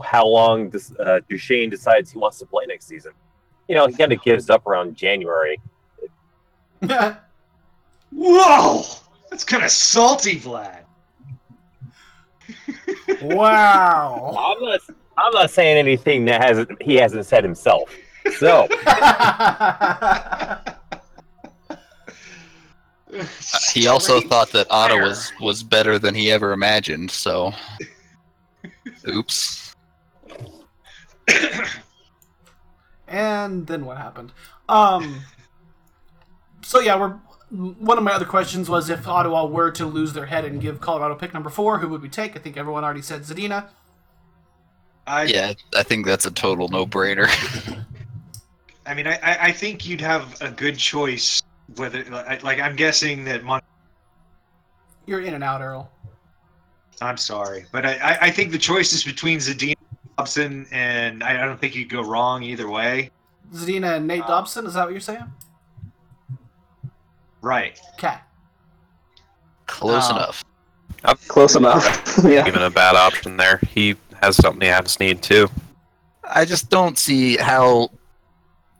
[0.03, 3.11] how long this, uh, Duchene decides he wants to play next season.
[3.67, 5.59] You know, he kind of gives up around January.
[8.11, 8.83] Whoa!
[9.29, 10.83] That's kind of salty, Vlad.
[13.21, 14.35] wow.
[14.37, 14.79] I'm not.
[15.17, 17.95] I'm not saying anything that hasn't he hasn't said himself.
[18.37, 18.67] So
[23.73, 27.11] He also thought that Otto was was better than he ever imagined.
[27.11, 27.53] So,
[29.07, 29.75] oops.
[33.15, 34.31] and then what happened?
[34.69, 35.21] Um.
[36.61, 37.19] So yeah, we're.
[37.51, 40.81] One of my other questions was if Ottawa were to lose their head and give
[40.81, 42.35] Colorado pick number four, who would we take?
[42.35, 43.69] I think everyone already said Zadina.
[45.05, 47.27] I, Yeah, I think that's a total no brainer.
[48.87, 51.43] I mean, I, I I think you'd have a good choice.
[51.75, 53.61] Whether like, like I'm guessing that Mon-
[55.05, 55.91] You're in and out, Earl.
[56.99, 59.74] I'm sorry, but I, I, I think the choice is between Zadina
[60.17, 63.11] Dobson, and I, I don't think you'd go wrong either way.
[63.53, 64.65] Zadina and Nate Uh, Dobson.
[64.65, 65.25] Is that what you're saying?
[67.41, 67.79] Right.
[67.95, 68.15] Okay.
[69.67, 70.15] Close Oh.
[70.15, 70.43] enough.
[71.27, 72.19] Close enough.
[72.23, 72.47] yeah.
[72.47, 73.59] Even a bad option there.
[73.69, 75.47] He has something the Avs need too.
[76.27, 77.91] I just don't see how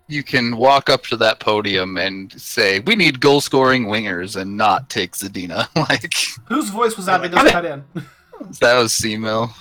[0.08, 4.58] you can walk up to that podium and say we need goal scoring wingers and
[4.58, 5.68] not take Zadina.
[5.90, 6.14] like
[6.48, 7.84] Whose voice was that they just cut in?
[8.62, 9.52] that was Semo.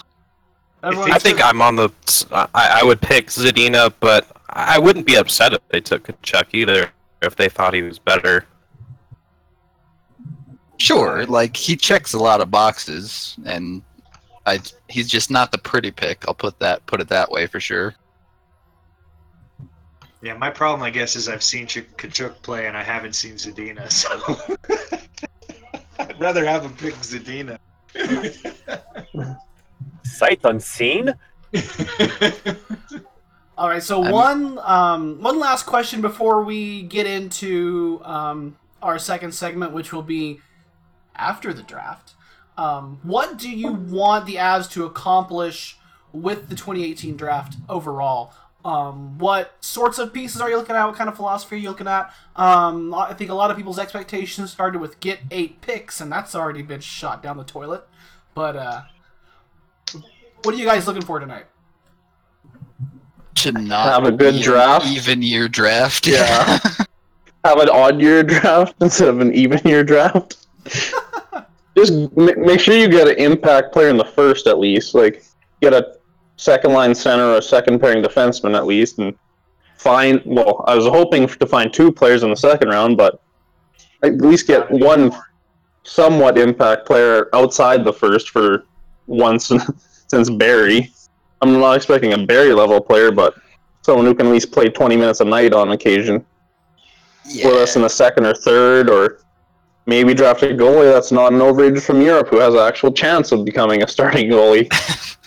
[0.84, 1.88] Everyone I think I'm on the.
[2.30, 6.90] I, I would pick Zadina, but I wouldn't be upset if they took Tkachuk either.
[7.22, 8.44] If they thought he was better.
[10.76, 13.82] Sure, like he checks a lot of boxes, and
[14.44, 16.28] I he's just not the pretty pick.
[16.28, 17.94] I'll put that put it that way for sure.
[20.20, 23.34] Yeah, my problem, I guess, is I've seen Ch- Tkachuk play and I haven't seen
[23.34, 24.56] Zadina, so
[25.98, 27.58] I'd rather have him pick Zadina.
[30.04, 31.14] sight unseen.
[33.56, 38.98] All right, so I'm- one um, one last question before we get into um, our
[38.98, 40.40] second segment, which will be
[41.14, 42.14] after the draft.
[42.56, 45.76] Um, what do you want the Avs to accomplish
[46.12, 48.32] with the 2018 draft overall?
[48.64, 50.86] Um, what sorts of pieces are you looking at?
[50.86, 52.12] What kind of philosophy are you looking at?
[52.34, 56.34] Um, I think a lot of people's expectations started with get eight picks, and that's
[56.34, 57.86] already been shot down the toilet.
[58.34, 58.82] But uh,
[60.44, 61.46] what are you guys looking for tonight?
[63.36, 64.86] To not Have a good draft.
[64.86, 66.06] even year draft.
[66.06, 66.58] Yeah.
[67.44, 70.46] Have an odd year draft instead of an even year draft.
[71.76, 74.94] Just m- make sure you get an impact player in the first at least.
[74.94, 75.24] Like
[75.60, 75.96] get a
[76.36, 79.14] second line center or a second pairing defenseman at least, and
[79.76, 80.22] find.
[80.24, 83.20] Well, I was hoping to find two players in the second round, but
[84.02, 85.12] at least get one
[85.82, 88.64] somewhat impact player outside the first for
[89.06, 89.50] once
[90.08, 90.90] since Barrie.
[91.40, 93.34] I'm not expecting a Barrie level player, but
[93.82, 96.24] someone who can at least play 20 minutes a night on occasion
[97.26, 97.46] yeah.
[97.46, 99.18] with us in the second or third, or
[99.86, 103.30] maybe draft a goalie that's not an overage from Europe who has an actual chance
[103.32, 104.68] of becoming a starting goalie.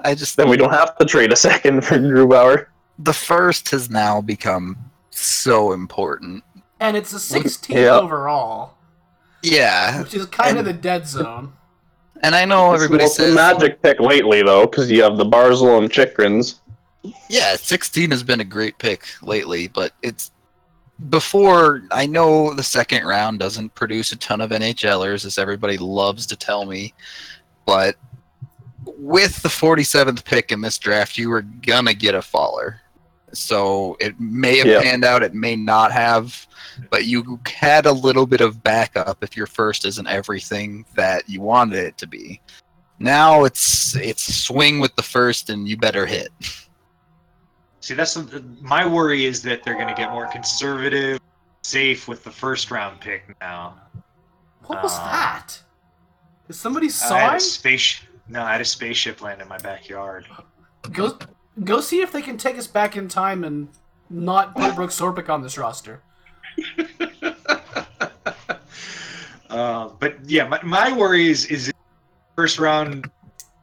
[0.00, 2.66] I just then we don't have to trade a second for Grubauer.
[2.98, 4.76] the first has now become
[5.10, 6.44] so important.
[6.78, 7.98] And it's a 16th Yeah.
[7.98, 8.74] overall,
[9.42, 11.54] Yeah, which is kind of the dead zone.
[12.22, 15.24] And I know everybody it's the says magic pick lately though, because you have the
[15.24, 16.60] Barzal and Chychruns.
[17.28, 20.32] Yeah, 16 has been a great pick lately, but it's
[21.10, 26.26] before I know the second round doesn't produce a ton of NHLers, as everybody loves
[26.26, 26.94] to tell me,
[27.66, 27.96] but
[28.98, 32.80] with the 47th pick in this draft, you were gonna get a faller.
[33.32, 34.82] So it may have Yeah.
[34.82, 36.45] panned out, it may not have,
[36.90, 41.40] but you had a little bit of backup if your first isn't everything that you
[41.40, 42.40] wanted it to be.
[42.98, 46.30] Now it's it's swing with the first, and you better hit.
[47.80, 48.18] See, that's
[48.60, 51.20] my worry is that they're going to get more conservative,
[51.62, 53.74] safe with the first round pick now.
[54.64, 55.62] What was Uh, that?
[56.48, 57.36] Is somebody I had sawing?
[57.36, 58.00] a space.
[58.28, 60.26] No, I had a spaceship land in my backyard.
[60.92, 61.16] Go,
[61.62, 63.68] go see if they can take us back in time and
[64.10, 66.02] not put Brooks Orpik on this roster.
[69.50, 71.72] Uh, but yeah, my, my worry is is
[72.34, 73.10] first round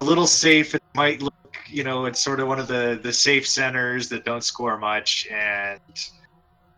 [0.02, 0.76] a little safe.
[0.76, 1.34] It might look,
[1.68, 5.28] you know, it's sort of one of the the safe centers that don't score much,
[5.32, 5.80] and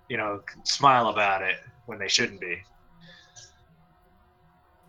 [0.09, 2.61] you know, smile about it when they shouldn't be.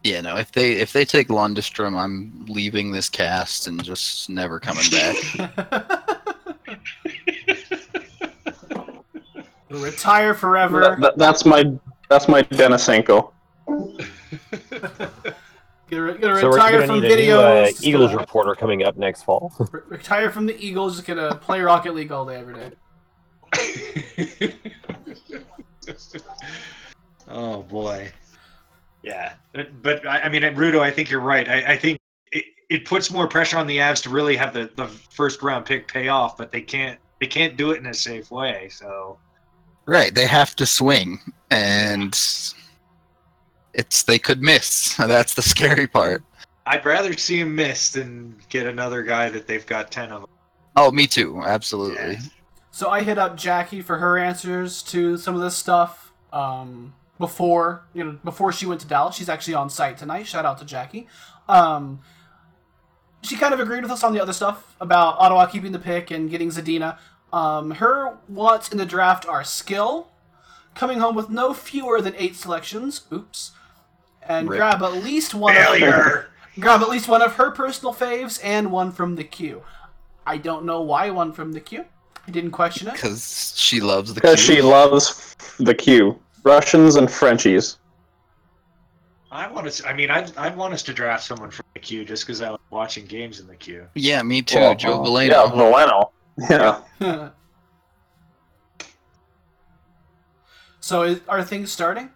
[0.06, 0.36] Yeah, no.
[0.36, 5.16] If they if they take Lundstrom, I'm leaving this cast and just never coming back.
[9.70, 10.80] Retire forever.
[10.80, 11.64] That- that- that's my
[12.08, 13.32] that's my Denisenko.
[15.88, 17.84] Gonna, gonna So we're retire gonna from need a new uh, videos.
[17.84, 19.52] Eagles uh, reporter coming up next fall.
[19.70, 20.96] re- retire from the Eagles.
[20.96, 22.72] Just gonna play Rocket League all day, every day.
[27.28, 28.10] oh boy.
[29.02, 31.48] Yeah, but, but I I mean, Rudo, I think you're right.
[31.48, 32.00] I, I think
[32.32, 35.66] it, it puts more pressure on the Avs to really have the, the first round
[35.66, 38.68] pick pay off, but they can't they can't do it in a safe way.
[38.72, 39.18] So
[39.86, 41.20] right, they have to swing,
[41.50, 42.18] and
[43.74, 44.94] it's they could miss.
[44.96, 46.22] That's the scary part.
[46.66, 50.26] I'd rather see him miss than get another guy that they've got ten of.
[50.74, 51.40] Oh, me too.
[51.44, 52.14] Absolutely.
[52.14, 52.20] Yeah.
[52.70, 57.86] So I hit up Jackie for her answers to some of this stuff um, before
[57.94, 59.16] you know before she went to Dallas.
[59.16, 60.26] She's actually on site tonight.
[60.26, 61.06] Shout out to Jackie.
[61.48, 62.00] Um,
[63.22, 66.10] she kind of agreed with us on the other stuff about Ottawa keeping the pick
[66.10, 66.98] and getting Zadina.
[67.32, 70.08] Um, her wants in the draft are skill,
[70.74, 73.06] coming home with no fewer than eight selections.
[73.12, 73.52] Oops.
[74.22, 74.58] And Rip.
[74.58, 76.30] grab at least one of Failure.
[76.60, 79.62] grab at least one of her personal faves and one from the queue.
[80.26, 81.84] I don't know why one from the queue.
[82.26, 82.94] I didn't question it.
[82.94, 86.18] Because she loves the Because she loves the Q.
[86.42, 87.78] Russians and Frenchies.
[89.30, 89.84] I want us.
[89.84, 92.50] I mean, I I want us to draft someone from the queue just because I
[92.50, 93.86] like watching games in the queue.
[93.94, 94.58] Yeah, me too.
[94.58, 95.28] Well, Joe uh, Veleno.
[95.28, 96.10] Yeah, Veleno.
[96.38, 96.80] Yeah.
[100.80, 102.10] so is, are things starting?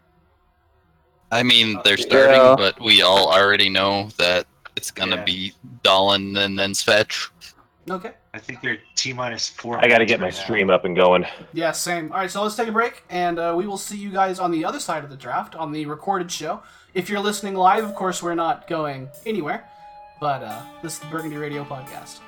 [1.32, 2.54] I mean, they're starting, Yeah.
[2.56, 4.46] but we all already know that
[4.76, 5.24] it's gonna Yeah.
[5.24, 5.52] be
[5.82, 7.30] Dahlin and then Svetch.
[7.88, 8.12] Okay.
[8.34, 9.78] I think they're T minus four.
[9.84, 10.40] I got to get my right now.
[10.44, 11.26] stream up and going.
[11.52, 12.12] Yeah, same.
[12.12, 14.52] All right, so let's take a break, and uh, we will see you guys on
[14.52, 16.62] the other side of the draft on the recorded show.
[16.94, 19.64] If you're listening live, of course, we're not going anywhere,
[20.20, 22.20] but uh, this is the Burgundy Radio Podcast.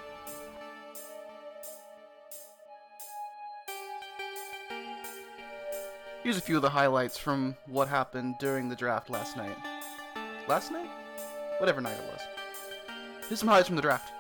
[6.23, 9.57] Here's a few of the highlights from what happened during the draft last night.
[10.49, 10.89] Last night?
[11.59, 12.20] Whatever night it was.
[13.29, 14.12] Here's some highlights from the draft.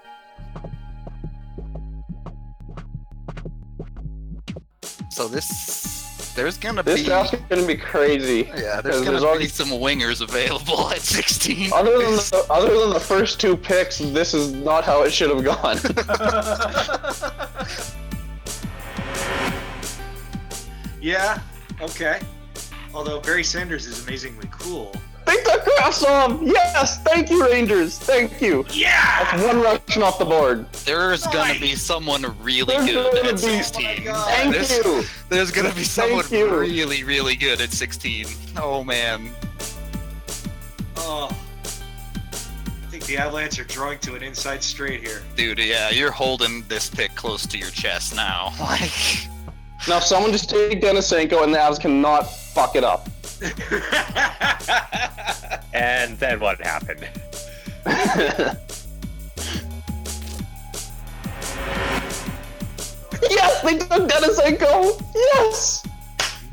[5.10, 6.92] So this, there's gonna be.
[6.92, 7.06] This be.
[7.06, 8.50] draft's gonna be crazy.
[8.56, 11.72] Yeah, there's gonna there's be already- some wingers available at 16.
[11.72, 15.30] Other than the, other than the first two picks, this is not how it should
[15.30, 15.78] have gone.
[21.00, 21.40] Yeah.
[21.82, 22.20] Okay.
[22.94, 24.92] Although Barry Sanders is amazingly cool.
[25.26, 26.46] they took Kravtsov!
[26.46, 26.98] Yes!
[27.02, 27.98] Thank you, Rangers!
[27.98, 28.64] Thank you!
[28.70, 29.24] Yeah.
[29.30, 30.70] That's one Russian off the board.
[30.84, 34.04] There's gonna be someone really There's good gonna at be- 16.
[34.04, 34.28] God.
[34.28, 35.02] Thank there's, you!
[35.28, 36.58] there's gonna be someone Thank you.
[36.60, 38.26] really, really good at 16.
[38.58, 39.30] Oh man.
[40.98, 41.28] Oh.
[41.64, 45.22] I think the Avalanche are drawing to an inside straight here.
[45.34, 48.52] Dude, yeah, you're holding this pick close to your chest now.
[48.60, 49.28] Like,
[49.88, 53.08] Now someone just take Denisenko and the Avs cannot fuck it up.
[55.74, 57.00] And then what happened?
[57.86, 58.86] yes!
[63.62, 65.02] They took Denisenko!
[65.14, 65.86] Yes!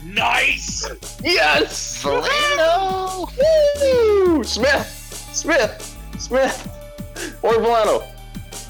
[0.05, 0.87] nice.
[1.23, 2.01] Yes!
[2.01, 3.29] Veleno!
[3.37, 4.43] Woo!
[4.43, 5.29] Smith!
[5.33, 5.97] Smith!
[6.17, 6.67] Smith!
[7.41, 8.07] Or Veleno.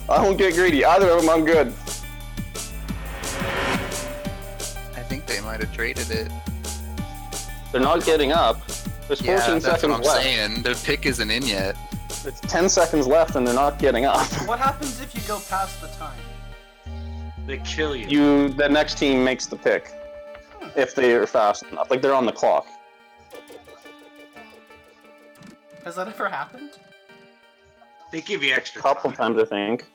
[0.10, 0.84] I won't get greedy.
[0.84, 1.74] Either of them, I'm good.
[5.30, 6.32] They might have traded it.
[7.72, 8.66] They're not getting up.
[9.08, 10.24] There's 14 Yeah, that's seconds what I'm left.
[10.24, 10.64] saying.
[10.64, 11.78] Their pick isn't in yet.
[12.26, 14.26] It's 10 seconds left and they're not getting up.
[14.48, 16.18] what happens if you go past the time?
[17.46, 18.08] They kill you.
[18.08, 19.88] You, the next team makes the pick.
[20.60, 20.68] Hmm.
[20.80, 21.90] If they are fast enough.
[21.90, 22.66] Like they're on the clock.
[25.86, 26.72] Has that ever happened?
[28.12, 28.80] They give you extra.
[28.80, 29.36] A couple time.
[29.36, 29.86] times, I think.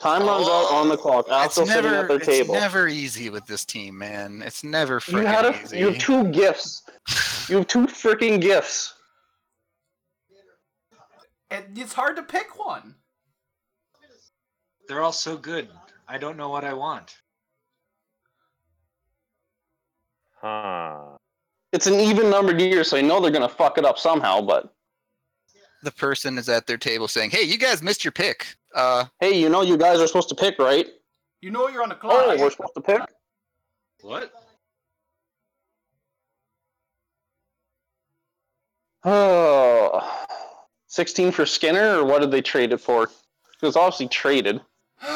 [0.00, 1.26] Time runs out on the clock.
[1.28, 2.30] It's After sitting never, at their table.
[2.30, 2.54] it's table.
[2.54, 4.42] never easy with this team, man.
[4.44, 5.78] It's never you had a, easy.
[5.78, 6.82] you have two gifts.
[7.48, 8.94] You have two freaking gifts.
[11.50, 12.94] It, it's hard to pick one.
[14.86, 15.68] They're all so good.
[16.06, 17.16] I don't know what I want.
[20.40, 21.16] Huh.
[21.72, 24.40] It's an even numbered year, so I know they're gonna fuck it up somehow.
[24.42, 24.72] But
[25.82, 28.54] the person is at their table saying, "Hey, you guys missed your pick.
[28.74, 30.86] Uh, hey, you know you guys are supposed to pick, right?
[31.40, 32.22] You know you're on the clock.
[32.26, 33.00] Oh, we're supposed to pick.
[34.02, 34.32] What?
[39.04, 40.26] Oh,
[40.88, 43.04] 16 for Skinner, or what did they trade it for?
[43.04, 44.60] It was obviously traded.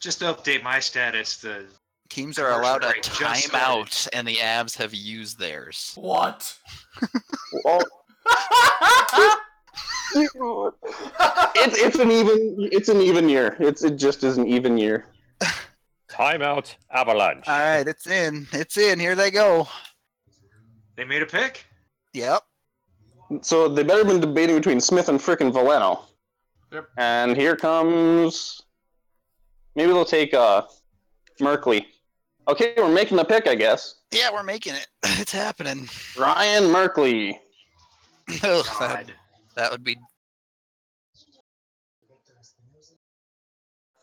[0.00, 1.66] Just to update my status, the
[2.08, 5.92] Teams are allowed a Right, just timeout, and the Avs have used theirs.
[5.96, 6.56] What?
[7.64, 7.82] Well,
[10.14, 13.56] it's it's an even it's an even year.
[13.58, 15.06] It's it just is an even year.
[16.10, 17.46] Timeout, Avalanche.
[17.46, 18.46] All right, it's in.
[18.52, 18.98] It's in.
[18.98, 19.68] Here they go.
[20.96, 21.66] They made a pick.
[22.14, 22.42] Yep.
[23.42, 26.04] So they better been debating between Smith and frickin' Veleno.
[26.72, 26.88] Yep.
[26.96, 28.62] And here comes.
[29.74, 30.62] Maybe they'll take uh,
[31.40, 31.84] Merkley.
[32.48, 33.96] Okay, we're making the pick, I guess.
[34.12, 34.86] Yeah, we're making it.
[35.18, 35.88] It's happening.
[36.16, 37.38] Ryan Merkley.
[38.42, 39.12] Ugh, God.
[39.56, 39.96] That would be.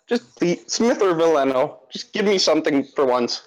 [0.09, 1.77] Just the Smith or Veleno.
[1.89, 3.43] Just give me something for once.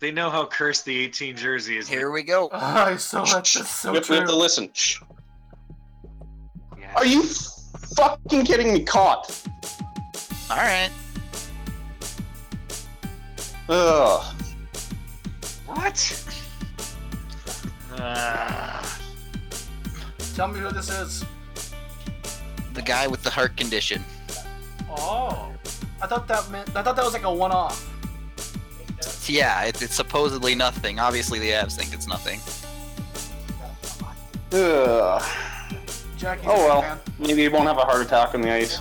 [0.00, 1.88] They know how cursed the 18 jersey is.
[1.88, 2.48] Here we go.
[2.52, 4.70] I so that's that's so we have, we have to listen.
[4.72, 5.00] Shh.
[6.78, 6.92] Yeah.
[6.96, 8.84] Are you fucking kidding me?
[8.84, 9.46] Kaut.
[10.50, 10.90] All right.
[13.68, 14.34] Ugh.
[15.66, 16.24] What?
[17.92, 18.82] Uh,
[20.38, 21.24] Tell me who this is.
[22.74, 24.04] The guy with the heart condition.
[24.88, 25.52] Oh,
[26.00, 27.84] I thought that meant I thought that was like a one-off.
[29.28, 31.00] Yeah, it, it's supposedly nothing.
[31.00, 32.38] Obviously, the Avs think it's nothing.
[34.52, 35.22] Ugh.
[36.16, 36.82] Jackie's Oh well.
[36.82, 36.98] fan.
[37.18, 38.78] Maybe he won't have a heart attack on the ice.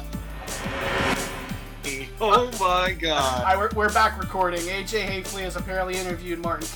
[2.21, 3.43] oh my god.
[3.43, 4.61] I, we're, we're back recording.
[4.61, 6.67] AJ Haefele has apparently interviewed Martin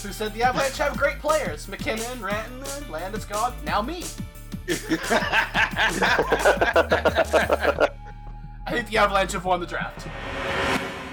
[0.00, 4.04] Kaut, who said the Avalanche have great players: MacKinnon, Rantanen, Landeskog, now me.
[8.66, 10.06] I think the Avalanche have won the draft.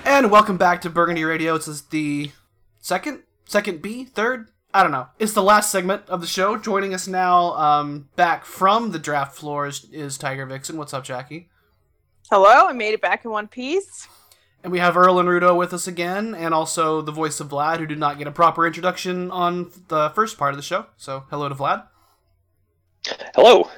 [0.06, 1.58] And welcome back to Burgundy Radio.
[1.58, 2.32] This is the
[2.80, 4.50] second, second B, third.
[4.74, 5.08] I don't know.
[5.18, 6.58] It's the last segment of the show.
[6.58, 10.78] Joining us now, um, back from the draft floor is, is Tiger Vixen.
[10.78, 11.50] What's up, Jackie?
[12.30, 14.08] Hello, I made it back in one piece.
[14.68, 17.78] And we have Earl and Rudo with us again, and also the voice of Vlad,
[17.78, 20.88] who did not get a proper introduction on the first part of the show.
[20.98, 21.88] So, hello to Vlad.
[23.34, 23.70] Hello.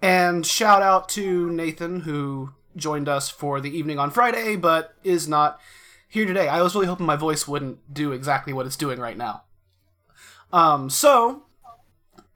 [0.00, 5.28] And shout out to Nathan, who joined us for the evening on Friday, but is
[5.28, 5.60] not
[6.08, 6.48] here today.
[6.48, 9.42] I was really hoping my voice wouldn't do exactly what it's doing right now.
[10.54, 11.42] Um, so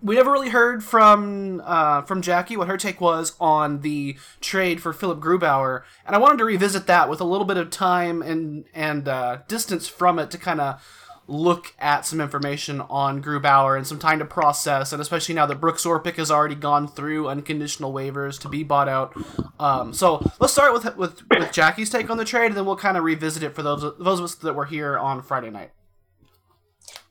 [0.00, 4.80] we never really heard from uh, from Jackie what her take was on the trade
[4.80, 8.22] for Philip Grubauer, and I wanted to revisit that with a little bit of time
[8.22, 10.82] and and uh, distance from it to kind of
[11.26, 15.60] look at some information on Grubauer and some time to process, and especially now that
[15.60, 19.14] Brooks Orpik has already gone through unconditional waivers to be bought out.
[19.60, 22.76] Um, so let's start with, with with Jackie's take on the trade, and then we'll
[22.76, 25.72] kind of revisit it for those those of us that were here on Friday night.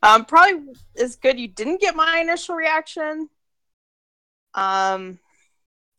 [0.03, 3.29] Um, probably is good you didn't get my initial reaction.
[4.53, 5.19] Um,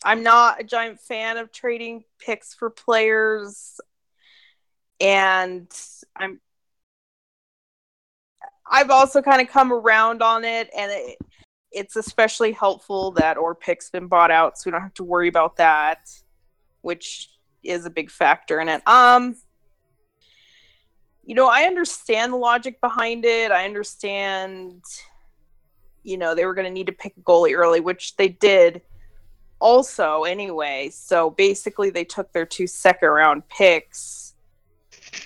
[0.05, 3.81] I'm not a giant fan of trading picks for players,
[5.01, 5.69] and
[6.17, 6.41] I'm.
[8.71, 11.19] I've also kind of come around on it, and it,
[11.73, 15.57] it's especially helpful that Orpik's been bought out, so we don't have to worry about
[15.57, 16.11] that,
[16.83, 17.31] which
[17.63, 18.87] is a big factor in it.
[18.87, 19.37] Um,
[21.29, 23.53] you know, I understand the logic behind it.
[23.53, 24.83] I understand,
[26.03, 28.81] you know, they were going to need to pick a goalie early, which they did
[29.59, 30.89] also anyway.
[30.91, 34.37] So basically, they took their two second round picks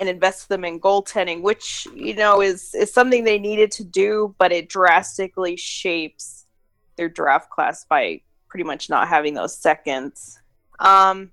[0.00, 4.34] and invested them in goaltending, which, you know, is, is something they needed to do,
[4.38, 6.46] but it drastically shapes
[6.96, 10.40] their draft class by pretty much not having those seconds.
[10.80, 11.30] Um,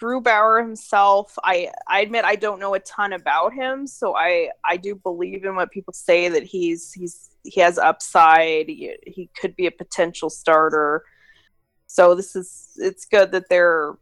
[0.00, 4.76] Grubauer himself, I I admit I don't know a ton about him, so I I
[4.76, 8.68] do believe in what people say that he's he's he has upside.
[8.68, 11.04] He, he could be a potential starter.
[11.86, 13.96] So this is it's good that they're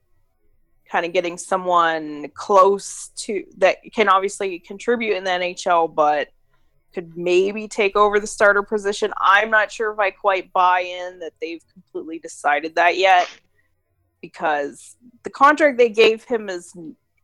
[0.90, 6.28] kind of getting someone close to that can obviously contribute in the NHL, but
[6.92, 9.12] could maybe take over the starter position.
[9.20, 13.28] I'm not sure if I quite buy in that they've completely decided that yet
[14.26, 16.74] because the contract they gave him is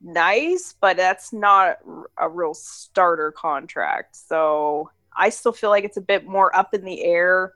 [0.01, 1.79] nice, but that's not
[2.17, 4.17] a real starter contract.
[4.17, 7.55] So I still feel like it's a bit more up in the air.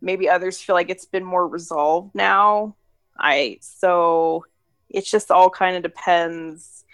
[0.00, 2.76] Maybe others feel like it's been more resolved now.
[3.18, 4.44] I so
[4.90, 6.84] it's just all kind of depends.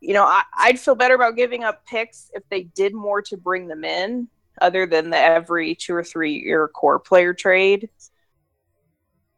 [0.00, 3.36] You know, I, I'd feel better about giving up picks if they did more to
[3.36, 4.28] bring them in,
[4.60, 7.90] other than the every two or three year core player trade.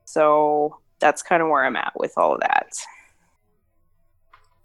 [0.05, 2.72] So that's kind of where I'm at with all of that.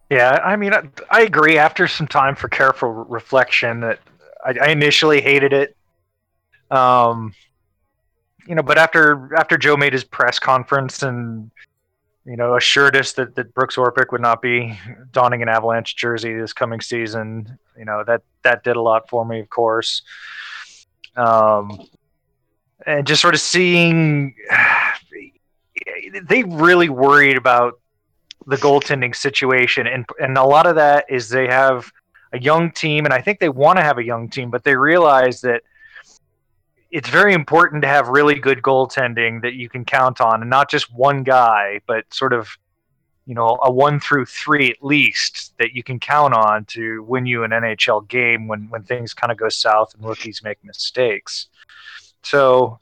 [0.10, 1.58] Yeah, I mean, I, I agree.
[1.58, 4.00] After some time for careful reflection, that
[4.46, 5.76] I, I initially hated it.
[6.70, 7.34] Um,
[8.48, 11.50] you know, but after after Joe made his press conference and
[12.26, 14.78] you know, assured us that, that Brooks Orpik would not be
[15.12, 17.58] donning an Avalanche jersey this coming season.
[17.78, 20.04] You know, that, that did a lot for me, of course.
[21.18, 21.86] Um,
[22.86, 24.36] and just sort of seeing
[26.24, 27.80] they really worried about
[28.48, 31.92] the goaltending situation and and a lot of that is they have
[32.34, 34.76] a young team and I think they want to have a young team but they
[34.76, 35.62] realize that
[36.92, 40.70] it's very important to have really good goaltending that you can count on and not
[40.70, 42.58] just one guy but sort of
[43.26, 47.26] you know a 1 through 3 at least that you can count on to win
[47.26, 51.48] you an NHL game when when things kind of go south and rookies make mistakes.
[52.24, 52.80] So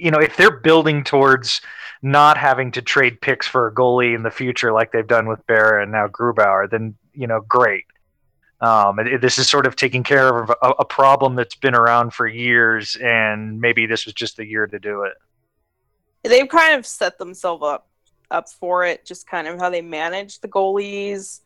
[0.00, 1.60] you know, if they're building towards
[2.02, 5.46] not having to trade picks for a goalie in the future like they've done with
[5.46, 7.84] Bear and now Grubauer, then you know, great.
[8.60, 12.12] Um, it, this is sort of taking care of a, a, problem that's been around
[12.12, 15.14] for years, and maybe this was just the year to do it.
[16.28, 17.88] They've kind of set themselves up
[18.30, 21.40] up for it, just kind of how they manage the goalies.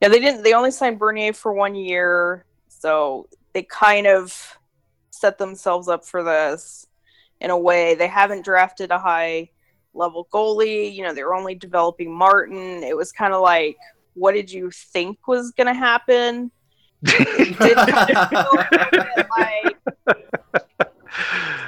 [0.00, 0.42] Yeah, they didn't.
[0.42, 4.58] They only signed Bernier for one year, so they kind of
[5.10, 6.85] set themselves up for this
[7.40, 7.94] in a way.
[7.94, 9.50] They haven't drafted a high
[9.94, 10.92] level goalie.
[10.94, 12.82] You know, they were only developing Martin.
[12.82, 13.76] It was kind of like,
[14.14, 16.50] what did you think was going to happen?
[19.36, 19.76] like,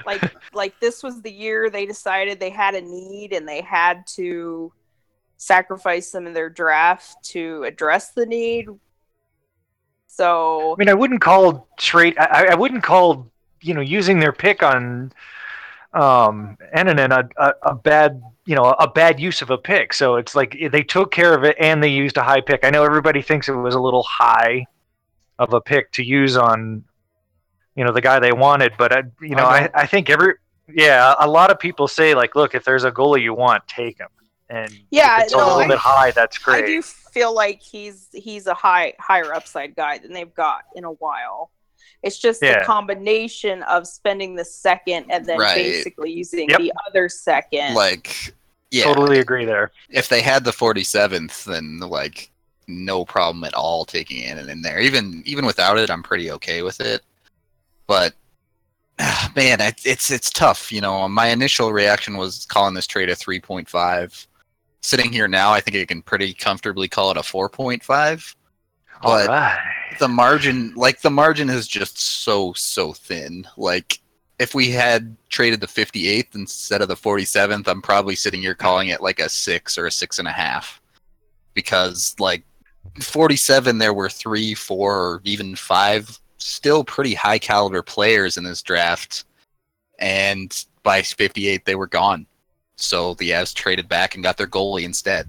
[0.07, 4.07] like, like this was the year they decided they had a need and they had
[4.07, 4.73] to
[5.37, 8.69] sacrifice some of their draft to address the need.
[10.07, 12.16] So I mean, I wouldn't call trade.
[12.19, 15.12] I, I wouldn't call you know using their pick on
[15.95, 19.93] um Annunen a, a, a bad you know a bad use of a pick.
[19.93, 22.64] So it's like they took care of it and they used a high pick.
[22.64, 24.66] I know everybody thinks it was a little high
[25.39, 26.84] of a pick to use on
[27.74, 30.34] you know the guy they wanted, but I, you know I, I think every
[30.68, 33.99] yeah a lot of people say like look if there's a goalie you want take
[33.99, 34.09] him
[34.51, 36.64] and yeah it's no, a little I, bit high that's great.
[36.64, 40.84] I do feel like he's he's a high higher upside guy than they've got in
[40.84, 41.51] a while.
[42.03, 42.61] It's just Yeah.
[42.61, 45.55] the combination of spending the second and then Right.
[45.57, 46.59] basically using Yep.
[46.61, 47.74] the other second.
[47.74, 48.34] Like,
[48.70, 49.72] yeah, Totally agree there.
[49.90, 52.30] if they had the 47th, then like
[52.66, 54.78] no problem at all taking in it in there.
[54.78, 57.03] Even even without it, I'm pretty okay with it.
[57.86, 58.14] But
[59.36, 60.70] man, it, it's it's tough.
[60.70, 64.26] You know, my initial reaction was calling this trade a 3.5.
[64.82, 68.34] Sitting here now, I think I can pretty comfortably call it a 4.5.
[69.03, 69.59] All But right.
[69.99, 73.47] The margin, like the margin, is just so so thin.
[73.57, 74.01] Like
[74.39, 78.89] if we had traded the 58th instead of the 47th, I'm probably sitting here calling
[78.89, 80.80] it like a six or a six and a half,
[81.55, 82.45] because like
[83.01, 88.62] 47, there were three, four, or even five still pretty high caliber players in this
[88.62, 89.24] draft,
[89.99, 92.26] and by 58 they were gone.
[92.76, 95.28] So the Avs traded back and got their goalie instead.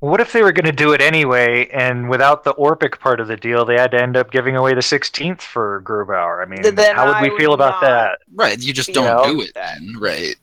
[0.00, 3.28] What if they were going to do it anyway, and without the Orpik part of
[3.28, 6.42] the deal, they had to end up giving away the 16th for Grubauer?
[6.44, 8.18] I mean, Then how would I we would feel about that?
[8.34, 9.32] Right, you just don't know?
[9.32, 10.36] do it then, right?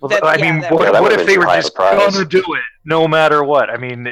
[0.00, 2.38] Well, That- I yeah, mean, what, Yeah, what if they were just going to do
[2.54, 3.68] it no matter what?
[3.68, 4.08] I mean,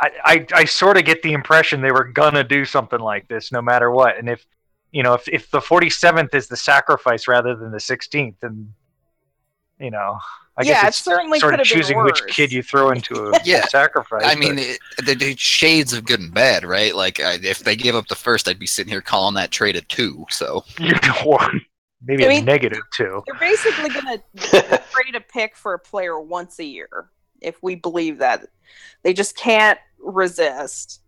[0.00, 3.50] I, I, I sort of get the impression they were gonna do something like this
[3.50, 4.18] no matter what.
[4.18, 4.44] And if
[4.92, 8.72] you know, if if the 47th is the sacrifice rather than the 16th, then
[9.80, 10.18] you know,
[10.58, 12.90] I Yeah, guess it it's certainly sort of could've been choosing which kid you throw
[12.90, 13.66] into a Yeah.
[13.66, 14.22] sacrifice.
[14.24, 16.94] I mean, but- it, the, the shades of good and bad, right?
[16.96, 19.76] Like, I, if they gave up the first, I'd be sitting here calling that trade
[19.76, 20.24] a two.
[20.30, 20.64] So,
[22.02, 23.22] maybe I a mean- negative too.
[23.26, 27.74] They're basically going to trade a pick for a player once a year, if we
[27.74, 28.46] believe that.
[29.02, 31.02] They just can't resist.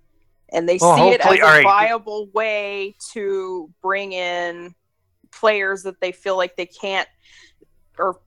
[0.51, 1.65] And they Well, see it as a all right.
[1.65, 4.75] viable way to bring in
[5.31, 7.07] players that they feel like they can't,
[7.99, 8.21] or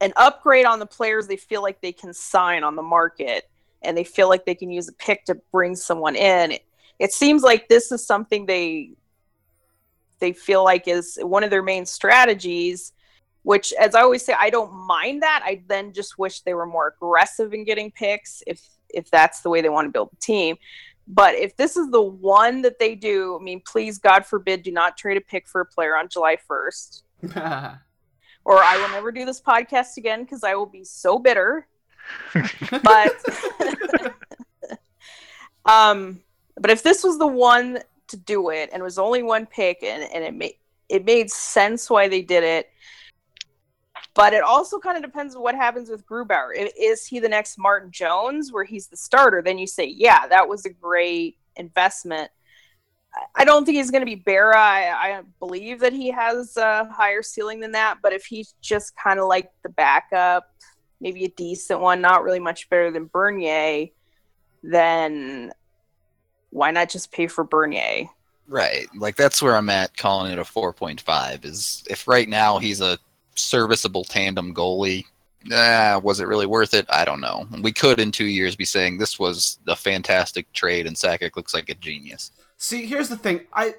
[0.00, 3.48] an upgrade on the players they feel like they can sign on the market.
[3.82, 6.52] And they feel like they can use a pick to bring someone in.
[6.52, 6.64] It,
[6.98, 8.90] it seems like this is something they
[10.20, 12.92] they feel like is one of their main strategies
[13.42, 16.66] which as i always say i don't mind that i then just wish they were
[16.66, 20.16] more aggressive in getting picks if if that's the way they want to build the
[20.16, 20.56] team
[21.06, 24.72] but if this is the one that they do i mean please god forbid do
[24.72, 27.02] not trade a pick for a player on july 1st
[28.48, 31.68] or i will never do this podcast again because i will be so bitter
[32.82, 33.12] but
[35.66, 36.20] um
[36.56, 37.78] but if this was the one
[38.08, 40.54] to do it and it was only one pick and, and it made
[40.88, 42.70] it made sense why they did it
[44.14, 46.50] but it also kind of depends on what happens with Grubauer.
[46.76, 49.42] Is he the next Martin Jones where he's the starter?
[49.42, 52.28] Then you say, yeah, that was a great investment.
[53.34, 54.58] I- don't think he's going to be Barra.
[54.58, 57.98] I, I believe that he has a higher ceiling than that.
[58.02, 60.52] But if he's just kind of like the backup,
[61.00, 63.86] maybe a decent one, not really much better than Bernier,
[64.62, 65.52] then
[66.50, 68.08] why not just pay for Bernier?
[68.46, 68.86] Right.
[68.96, 72.98] Like that's where I'm at calling it a 4.5 is if right now he's a
[73.34, 75.04] serviceable tandem goalie,
[75.52, 76.86] uh, was it really worth it?
[76.88, 77.46] I don't know.
[77.62, 81.54] We could in two years be saying this was a fantastic trade and Sakic looks
[81.54, 82.32] like a genius.
[82.58, 83.46] See, here's the thing.
[83.52, 83.76] I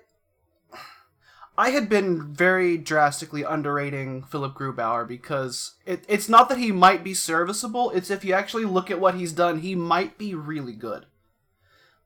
[1.57, 7.03] I had been very drastically underrating Philip Grubauer because it, it's not that he might
[7.03, 10.71] be serviceable, it's if you actually look at what he's done, he might be really
[10.71, 11.05] good.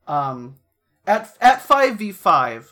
[0.08, 0.56] Um
[1.06, 2.70] at at 5v5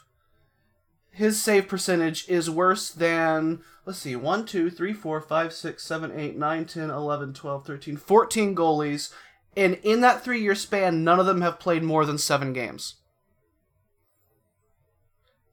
[1.12, 6.11] his save percentage is worse than let's see 1 2 3 4 5 6 7
[6.18, 9.12] 8 9 10 11 12 13 14 goalies
[9.57, 12.96] and in that 3 year span none of them have played more than 7 games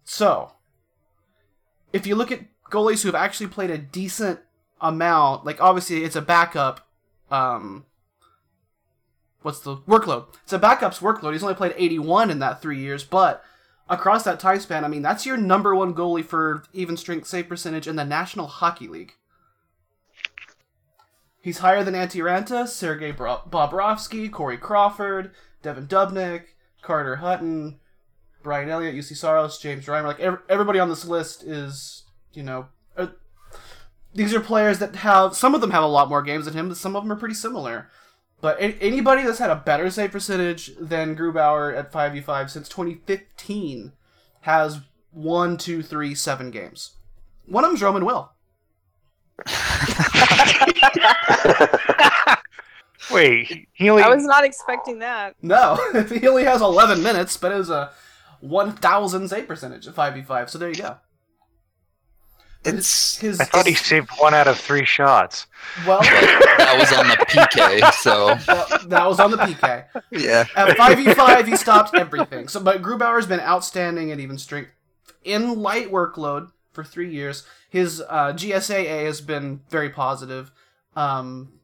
[0.09, 0.53] so
[1.93, 2.41] if you look at
[2.71, 4.39] goalies who have actually played a decent
[4.81, 6.87] amount like obviously it's a backup
[7.29, 7.85] um
[9.41, 13.03] what's the workload it's a backup's workload he's only played 81 in that 3 years
[13.03, 13.43] but
[13.89, 17.49] across that time span, I mean, that's your number one goalie for even strength save
[17.49, 19.15] percentage in the National Hockey League.
[21.41, 25.31] He's higher than Antti Raanta, Sergei Bro- Bobrovsky, Corey Crawford,
[25.63, 26.43] Devan Dubnyk,
[26.81, 27.79] Carter Hutton,
[28.41, 30.05] Brian Elliott, Juuse Saros, James Reimer.
[30.07, 32.67] Like ev- everybody on this list is, you know,
[32.97, 33.07] uh,
[34.13, 36.69] these are players that have some of them have a lot more games than him,
[36.69, 37.89] but some of them are pretty similar.
[38.41, 43.91] But a- anybody that's had a better save percentage than Grubauer at 5v5 since 2015
[44.41, 44.79] has
[45.11, 46.91] one, two, three, seven games.
[47.45, 48.31] One of them's Roman Will.
[53.11, 55.33] Wait, he only I was not expecting that.
[55.41, 55.79] No,
[56.09, 57.91] he only has 11 minutes, but it was a
[58.41, 60.97] 1,000 save percentage at 5v5, so there you go.
[62.65, 65.47] It's his, I thought he saved one out of three shots.
[65.87, 69.85] Well, that was on the PK, so that, that was on the PK.
[70.11, 70.45] yeah.
[70.57, 72.49] At 5v5, he stopped everything.
[72.49, 74.71] So, but Grubauer's been outstanding at even strength
[75.23, 77.45] in light workload for three years.
[77.69, 80.51] His uh, GSAA has been very positive.
[80.97, 81.59] Um,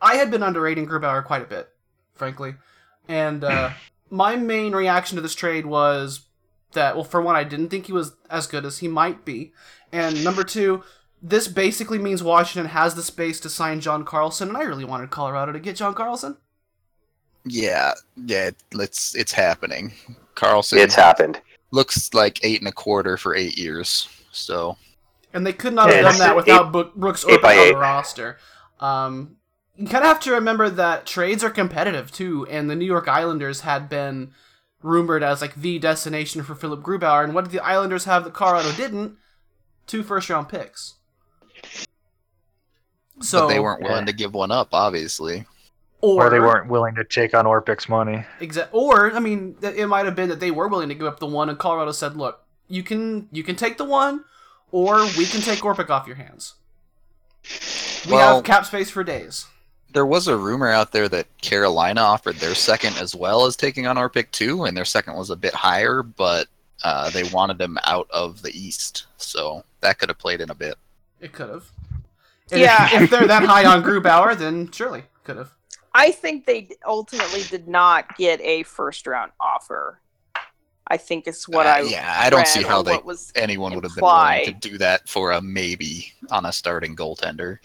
[0.00, 1.68] I had been underrating Grubauer quite a bit,
[2.14, 2.54] frankly.
[3.08, 3.70] And uh,
[4.14, 6.22] my main reaction to this trade was
[6.72, 9.52] that, well, for one, I didn't think he was as good as he might be.
[9.92, 10.82] And number two,
[11.22, 15.10] this basically means Washington has the space to sign John Carlson, and I really wanted
[15.10, 16.36] Colorado to get John Carlson.
[17.44, 19.92] Yeah, yeah, it's it's happening.
[20.34, 21.40] Carlson It's happened.
[21.70, 24.08] looks like eight and a quarter for eight years.
[24.32, 24.76] So
[25.32, 27.68] And they could not have Yeah, done that without Bo- Brooks eight Orpik by on
[27.68, 28.38] the roster.
[28.80, 29.36] Um,
[29.76, 33.08] you kind of have to remember that trades are competitive too, and the New York
[33.08, 34.32] Islanders had been
[34.82, 37.24] rumored as like the destination for Philip Grubauer.
[37.24, 39.16] And what did the Islanders have that Colorado didn't?
[39.86, 40.94] Two first round picks.
[43.20, 45.46] So but they weren't willing to give one up, obviously.
[46.00, 48.24] or, Or they weren't willing to take on Orpik's money.
[48.40, 51.20] Exa- or I mean, it might have been that they were willing to give up
[51.20, 54.24] the one, and Colorado said, "Look, you can you can take the one,
[54.70, 56.54] or we can take Orpik off your hands.
[58.06, 59.46] We Well- have cap space for days."
[59.94, 63.86] There was a rumor out there that Carolina offered their second as well as taking
[63.86, 66.48] on Orpik too, and their second was a bit higher, but
[66.82, 70.54] uh, they wanted them out of the East, so that could have played in a
[70.54, 70.74] bit.
[71.20, 71.70] It could have.
[72.50, 72.86] Yeah.
[72.94, 75.54] If, if they're that high on Grubauer, then surely could have.
[75.94, 80.00] I think they ultimately did not get a first round offer.
[80.88, 83.32] I think is what Uh, I yeah, I don't see how or they what was
[83.34, 87.58] anyone would have been willing to do that for a maybe on a starting goaltender.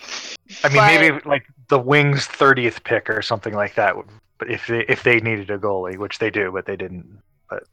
[0.64, 3.96] I mean, But- maybe like the Wings' thirtieth pick or something like that.
[4.38, 7.22] But if they if they needed a goalie, which they do, but they didn't.
[7.50, 7.64] But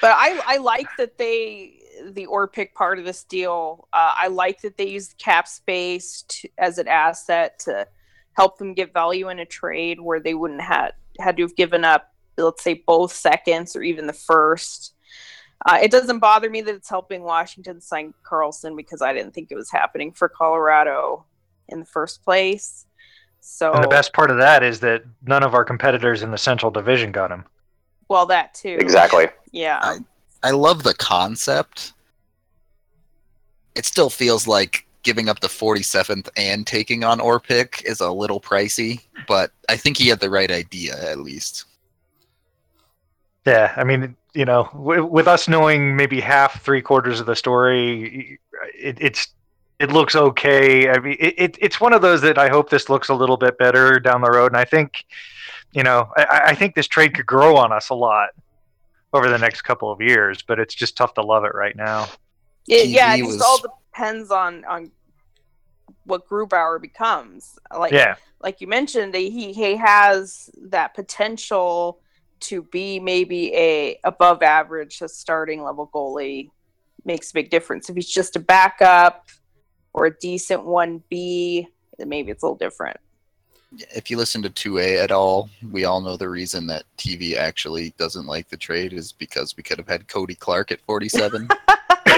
[0.00, 1.78] But I I like that they
[2.10, 3.88] the Orpik part of this deal.
[3.92, 7.86] Uh, I like that they used cap space to, as an asset to
[8.34, 11.84] help them get value in a trade where they wouldn't had had to have given
[11.84, 12.11] up,
[12.42, 14.94] let's say, both seconds or even the first.
[15.64, 19.50] Uh, it doesn't bother me that it's helping Washington sign Carlson because I didn't think
[19.50, 21.24] it was happening for Colorado
[21.68, 22.86] in the first place.
[23.40, 26.38] So and the best part of that is that none of our competitors in the
[26.38, 27.44] Central Division got him.
[28.08, 28.76] well, that too.
[28.80, 29.28] Exactly.
[29.52, 29.78] Yeah.
[29.82, 29.98] I-
[30.44, 31.92] I love the concept.
[33.76, 38.40] It still feels like giving up the 47th and taking on Orpik is a little
[38.40, 41.64] pricey, but I think he had the right idea at least.
[43.46, 47.34] Yeah, I mean, you know, w- with us knowing maybe half, three quarters of the
[47.36, 48.38] story,
[48.78, 49.28] it, it's
[49.80, 50.88] it looks okay.
[50.88, 53.36] I mean, it, it, it's one of those that I hope this looks a little
[53.36, 55.04] bit better down the road, and I think,
[55.72, 58.28] you know, I, I think this trade could grow on us a lot
[59.12, 62.06] over the next couple of years, but it's just tough to love it right now.
[62.68, 63.58] It, yeah, it TV just was- all
[63.90, 64.92] depends on on
[66.04, 67.58] what Grubauer becomes.
[67.76, 68.14] Like Yeah.
[68.40, 71.98] like you mentioned, he he has that potential
[72.42, 76.50] to be maybe a above average, a starting level goalie.
[77.04, 77.90] Makes a big difference.
[77.90, 79.26] If he's just a backup
[79.92, 81.66] or a decent one B,
[81.98, 82.98] then maybe it's a little different.
[83.94, 87.94] If you listen to 2A at all, we all know the reason that TV actually
[87.96, 91.48] doesn't like the trade is because we could have had Kody Clark at 47.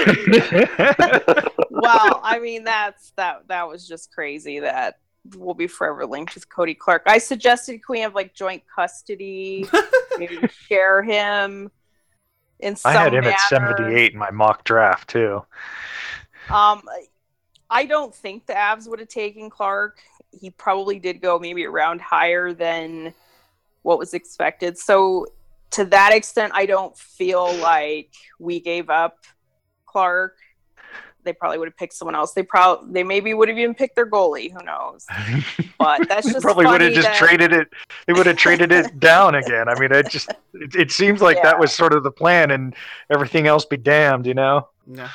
[1.69, 4.59] well, I mean that's that that was just crazy.
[4.59, 4.99] That
[5.35, 7.03] will be forever linked with Kody Clark.
[7.05, 9.67] I suggested can we have like joint custody,
[10.17, 11.71] maybe share him
[12.59, 15.43] in I had him at 78 in my mock draft too.
[16.49, 16.83] Um,
[17.69, 19.99] I don't think the Avs would have taken Clark.
[20.31, 23.13] He probably did go maybe a round higher than
[23.81, 24.77] what was expected.
[24.77, 25.27] So
[25.71, 29.25] to that extent, I don't feel like we gave up
[29.85, 30.37] Clark.
[31.25, 32.33] They probably would have picked someone else.
[32.33, 34.51] They probably they maybe would have even picked their goalie.
[34.53, 35.05] Who knows?
[35.77, 37.67] But that's just Probably would have just that- traded it.
[38.07, 39.67] They would have traded it down again.
[39.67, 42.73] I mean, it just it, it seems like that was sort of the plan, and
[43.09, 44.69] everything else be damned, you know.
[44.87, 45.09] Yeah.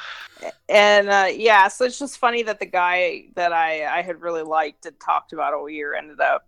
[0.68, 4.42] and uh, yeah, so it's just funny that the guy that I I had really
[4.42, 6.46] liked and talked about all year ended up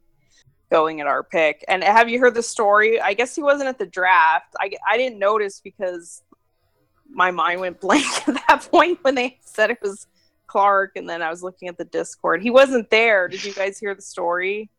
[0.70, 1.64] going at our pick.
[1.68, 3.00] And have you heard the story?
[3.00, 4.54] I guess he wasn't at the draft.
[4.60, 6.22] I I didn't notice because
[7.12, 10.06] my mind went blank at that point when they said it was
[10.46, 12.42] Clark, and then I was looking at the Discord.
[12.42, 13.28] He wasn't there.
[13.28, 14.70] Did you guys hear the story?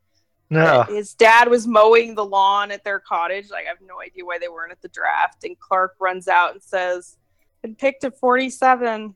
[0.50, 0.60] No.
[0.60, 3.50] Uh, his dad was mowing the lawn at their cottage.
[3.50, 5.44] Like I have no idea why they weren't at the draft.
[5.44, 7.16] And Clark runs out and says,
[7.62, 9.14] "Been picked at 47."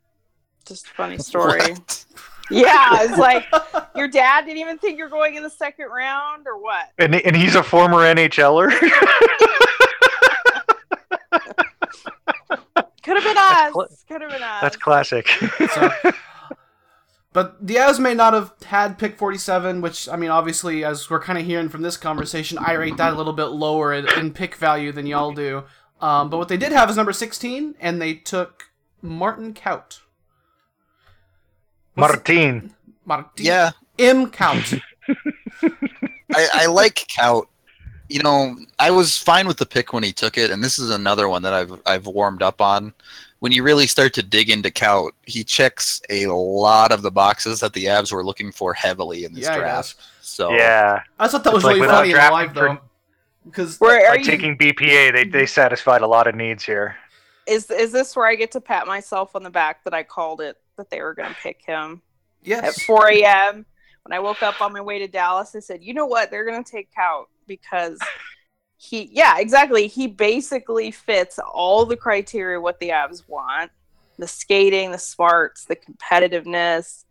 [0.66, 1.74] Just a funny story.
[2.50, 3.46] Yeah, it's like
[3.94, 6.86] your dad didn't even think you're going in the second round or what?
[6.98, 8.70] And and he's a former NHLer.
[13.08, 14.04] Could have been us.
[14.06, 14.60] Could have been us.
[14.60, 15.28] That's classic.
[17.30, 21.20] But the Avs may not have had pick 47, which, I mean, obviously, as we're
[21.20, 24.32] kind of hearing from this conversation, I rate that a little bit lower in, in
[24.32, 25.62] pick value than y'all do.
[26.00, 28.70] Um, but what they did have is number 16, and they took
[29.02, 30.00] Martin Kaut.
[31.94, 32.74] Martin.
[33.04, 33.44] Martin.
[33.44, 33.70] Yeah.
[33.98, 34.30] M.
[34.30, 34.80] Kaut.
[36.34, 37.46] I, I like Kaut.
[38.08, 40.90] You know, I was fine with the pick when he took it, and this is
[40.90, 42.94] another one that I've I've warmed up on.
[43.40, 47.60] When you really start to dig into Kaut, he checks a lot of the boxes
[47.60, 49.94] that the Avs were looking for heavily in this Yeah, draft.
[50.20, 51.02] So Yeah.
[51.20, 52.78] I thought that was like really funny in drafting live, though.
[53.44, 56.96] Because By taking BPA, they, they satisfied a lot of needs here.
[57.46, 60.40] Is is this where I get to pat myself on the back that I called
[60.40, 62.02] it that they were going to pick him?
[62.42, 62.78] Yes.
[62.78, 63.66] At 4 a.m.
[64.04, 66.30] when I woke up on my way to Dallas, I said, "You know what?
[66.30, 67.98] They're going to take Kaut because
[68.76, 69.88] he, yeah, exactly.
[69.88, 73.72] He basically fits all the criteria what the Avs want:
[74.18, 77.04] the skating, the smarts, the competitiveness.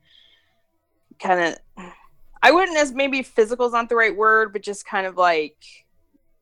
[1.19, 1.85] Kind of,
[2.41, 5.57] I wouldn't as maybe physical is not the right word, but just kind of like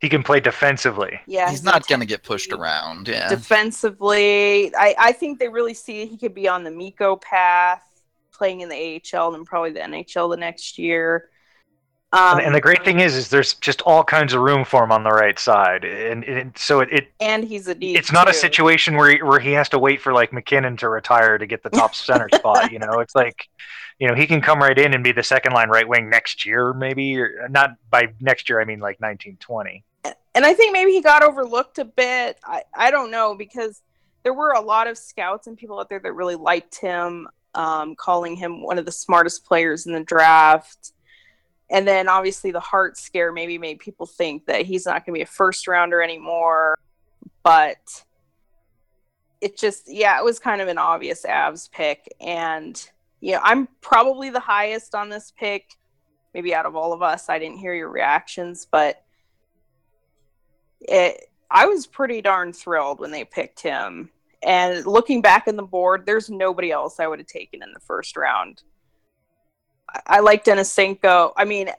[0.02, 1.20] He can play defensively.
[1.26, 3.08] yeah, he's not going to get pushed around.
[3.08, 3.30] Yeah.
[3.30, 4.76] defensively.
[4.76, 7.82] I, I think they really see he could be on the Mikko path,
[8.32, 11.30] playing in the AHL and probably the NHL the next year.
[12.16, 14.82] Um, and, and the great thing is, is there's just all kinds of room for
[14.86, 17.98] him on the right side, and, and so it, it and he's a need.
[17.98, 20.88] it's not a situation where he, where he has to wait for like MacKinnon to
[20.88, 22.72] retire to get the top center spot.
[22.72, 23.50] You know, it's like,
[24.00, 26.46] you know, he can come right in and be the second line right wing next
[26.46, 28.62] year, maybe, or not by next year.
[28.62, 29.84] I mean, like nineteen twenty.
[30.06, 32.40] and I think maybe he got overlooked a bit.
[32.46, 33.82] I, I don't know because
[34.24, 37.94] there were a lot of scouts and people out there that really liked him, um,
[37.96, 40.94] calling him one of the smartest players in the draft.
[41.70, 45.20] And then obviously the heart scare maybe made people think that he's not going to
[45.20, 46.76] be a first rounder anymore.
[47.44, 47.78] But
[49.42, 52.14] it just, yeah, it was kind of an obvious Avs pick.
[52.20, 52.90] And,
[53.20, 55.72] you know, I'm probably the highest on this pick,
[56.34, 57.30] maybe out of all of us.
[57.30, 59.02] I didn't hear your reactions, but
[60.82, 64.10] it I was pretty darn thrilled when they picked him.
[64.44, 67.80] And looking back in the board, there's nobody else I would have taken in the
[67.80, 68.64] first round.
[69.96, 71.32] I, I like Denisenko.
[71.38, 71.70] I mean,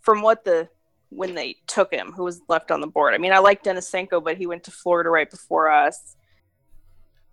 [0.00, 0.68] from what the
[1.10, 3.14] when they took him, who was left on the board.
[3.14, 6.16] I mean, I like Denisenko, but he went to Florida right before us.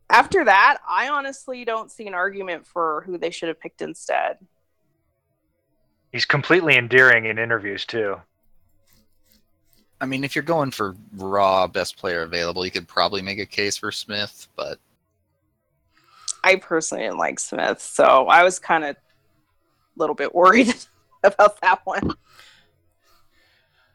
[0.10, 4.38] After that, I honestly don't see an argument for who they should have picked instead.
[6.12, 8.18] He's completely endearing in interviews too.
[10.00, 13.46] I mean, if you're going for raw best player available, you could probably make a
[13.46, 14.78] case for Smith, but
[16.44, 19.00] I personally didn't like Smith, so I was kind of a
[19.96, 20.74] little bit worried
[21.24, 22.16] about that one.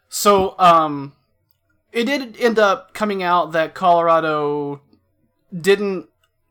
[0.09, 1.13] So, um,
[1.93, 4.81] it did end up coming out that Colorado
[5.59, 6.09] didn't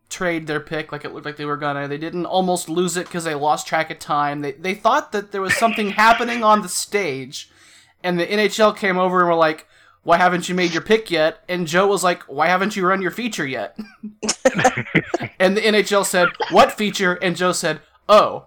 [0.10, 1.88] trade their pick like it looked like they were gonna.
[1.88, 4.42] They didn't almost lose it because they lost track of time.
[4.42, 7.50] They they thought that there was something happening on the stage,
[8.04, 9.68] and the NHL came over and were like,
[10.04, 13.02] "Why haven't you made your pick yet?" And Joe was like, "Why haven't you run
[13.02, 13.78] your feature yet?"
[15.40, 18.46] and the NHL said, "What feature?" And Joe said, "Oh."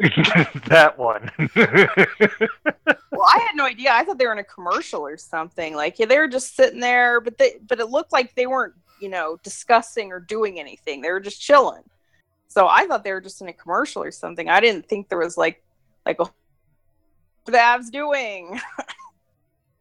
[0.68, 1.30] that one.
[3.12, 3.92] Well, I had no idea.
[3.92, 5.74] I thought they were in a commercial or something.
[5.74, 8.72] Like yeah, they were just sitting there, but they but it looked like they weren't,
[8.98, 11.02] you know, discussing or doing anything.
[11.02, 11.82] They were just chilling.
[12.48, 14.48] So I thought they were just in a commercial or something.
[14.48, 15.62] I didn't think there was like
[16.06, 16.32] like a what
[17.44, 18.58] the Avs doing.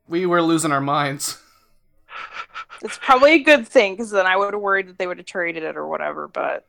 [0.10, 1.42] We were losing our minds.
[2.82, 5.28] it's probably a good thing because then I would have worried that they would have
[5.28, 6.28] traded it or whatever.
[6.28, 6.66] But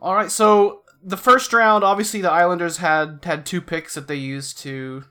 [0.00, 4.16] All right, so the first round, obviously, the Islanders had had two picks that they
[4.16, 5.04] used to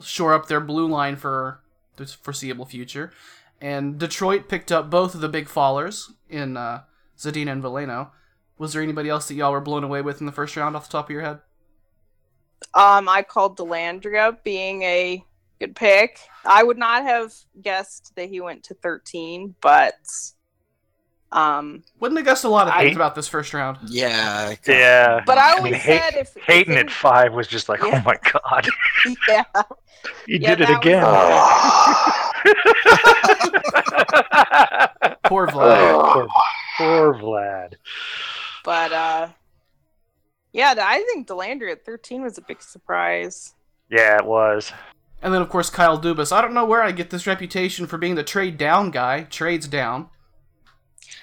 [0.00, 1.60] shore up their blue line for
[1.96, 3.12] the foreseeable future,
[3.60, 6.82] and Detroit picked up both of the big fallers in uh,
[7.18, 8.10] Zadina and Veleno.
[8.58, 10.88] Was there anybody else that y'all were blown away with in the first round off
[10.88, 11.40] the top of your head?
[12.74, 15.24] um, I called Dellandrea being a
[15.60, 16.18] good pick.
[16.44, 19.94] I would not have guessed that he went to 13, but
[21.32, 23.78] um, Wouldn't have guessed a lot of I- things about this first round.
[23.88, 24.54] Yeah.
[24.66, 25.22] yeah.
[25.26, 27.80] But I mean, always Hay- said if- if Hayden they- at five was just like,
[27.82, 28.00] Yeah.
[28.00, 28.66] oh my god,
[29.28, 29.44] yeah.
[30.26, 31.02] he Yeah, did it that was- again.
[35.24, 36.12] Poor Vlad.
[36.12, 36.28] poor,
[36.78, 37.74] poor Vlad.
[38.64, 39.28] But uh
[40.52, 43.54] yeah, I think Dellandrea at 13 was a big surprise.
[43.90, 44.72] Yeah, it was.
[45.20, 46.32] And then, of course, Kyle Dubas.
[46.32, 49.24] I don't know where I get this reputation for being the trade down guy.
[49.24, 50.08] Trades down.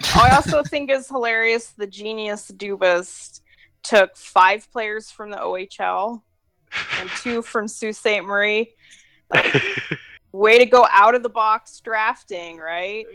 [0.16, 3.42] I also think it's hilarious the genius Dubas
[3.84, 6.22] took five players from the OHL
[7.00, 8.24] and two from Sault Ste.
[8.24, 8.74] Marie.
[10.32, 13.06] Way to go out of the box drafting, right?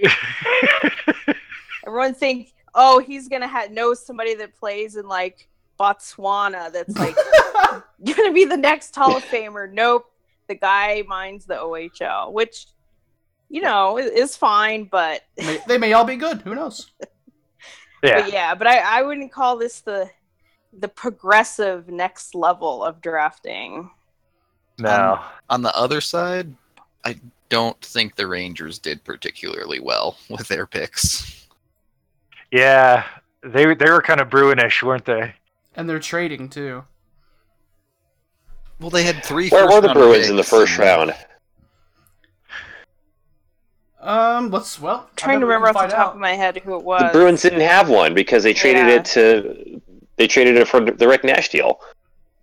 [1.87, 5.49] Everyone think, oh, he's gonna ha- know somebody that plays in like
[5.81, 7.17] Botswana that's like
[8.05, 9.73] gonna be the next Hall of Famer.
[9.73, 10.07] Nope,
[10.47, 12.67] the guy minds the OHL, which
[13.49, 16.43] you know i- is fine, but May- they may all be good.
[16.43, 16.91] Who knows?
[18.03, 18.23] yeah.
[18.23, 20.11] but yeah, but I, I wouldn't call this the
[20.79, 23.91] the progressive next level of drafting.
[24.79, 25.15] No.
[25.15, 25.21] Um,
[25.51, 26.55] On the other side,
[27.05, 27.19] I
[27.49, 31.47] don't think the Rangers did particularly well with their picks.
[32.53, 33.05] Yeah.
[33.43, 35.33] They they were kind of Bruinish, weren't they?
[35.75, 36.85] And they're trading too.
[38.81, 39.49] Well, they had three.
[39.49, 41.15] Where were the first-round Bruins in the first round?
[44.01, 45.09] Um, let's well.
[45.13, 46.15] I trying to remember off the top out.
[46.15, 47.03] of my head who it was.
[47.03, 48.95] The Bruins didn't have one because they traded Yeah.
[48.95, 49.81] it to
[50.17, 51.81] they traded it for the Rick Nash deal.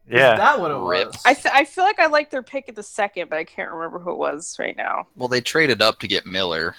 [0.08, 0.36] Is Yeah.
[0.36, 1.08] that what it Rip.
[1.08, 1.22] was?
[1.26, 3.72] I, th- I feel like I like their pick at the second, but I can't
[3.72, 5.08] remember who it was right now.
[5.16, 6.76] Well, they traded up to get Miller.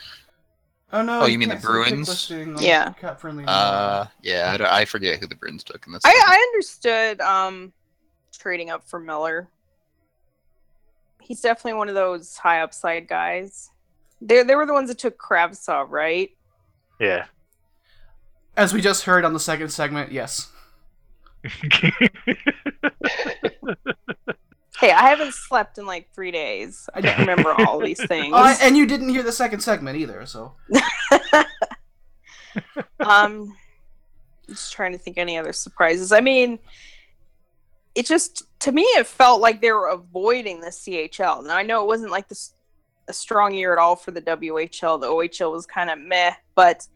[0.92, 1.22] oh no!
[1.22, 2.08] Oh, you mean the can't see pick Bruins?
[2.08, 2.92] listing Yeah.
[3.46, 6.02] Uh, yeah, I, don't- I forget who the Bruins took in this.
[6.04, 7.72] I, I understood um,
[8.38, 9.48] trading up for Miller.
[11.20, 13.70] He's definitely one of those high upside guys.
[14.20, 16.30] They they were the ones that took Kravtsov, right?
[17.00, 17.26] Yeah.
[18.56, 20.50] As we just heard on the second segment, yes.
[24.78, 26.86] Hey, I haven't slept in like three days.
[26.92, 28.34] I don't remember all these things.
[28.34, 30.52] I- and you didn't hear the second segment either, so
[33.00, 33.56] um
[34.48, 36.58] just trying to think any other surprises i mean
[37.94, 41.82] it just to me it felt like they were avoiding the chl now i know
[41.82, 42.54] it wasn't like this
[43.08, 46.86] a strong year at all for the whl the ohl was kind of meh but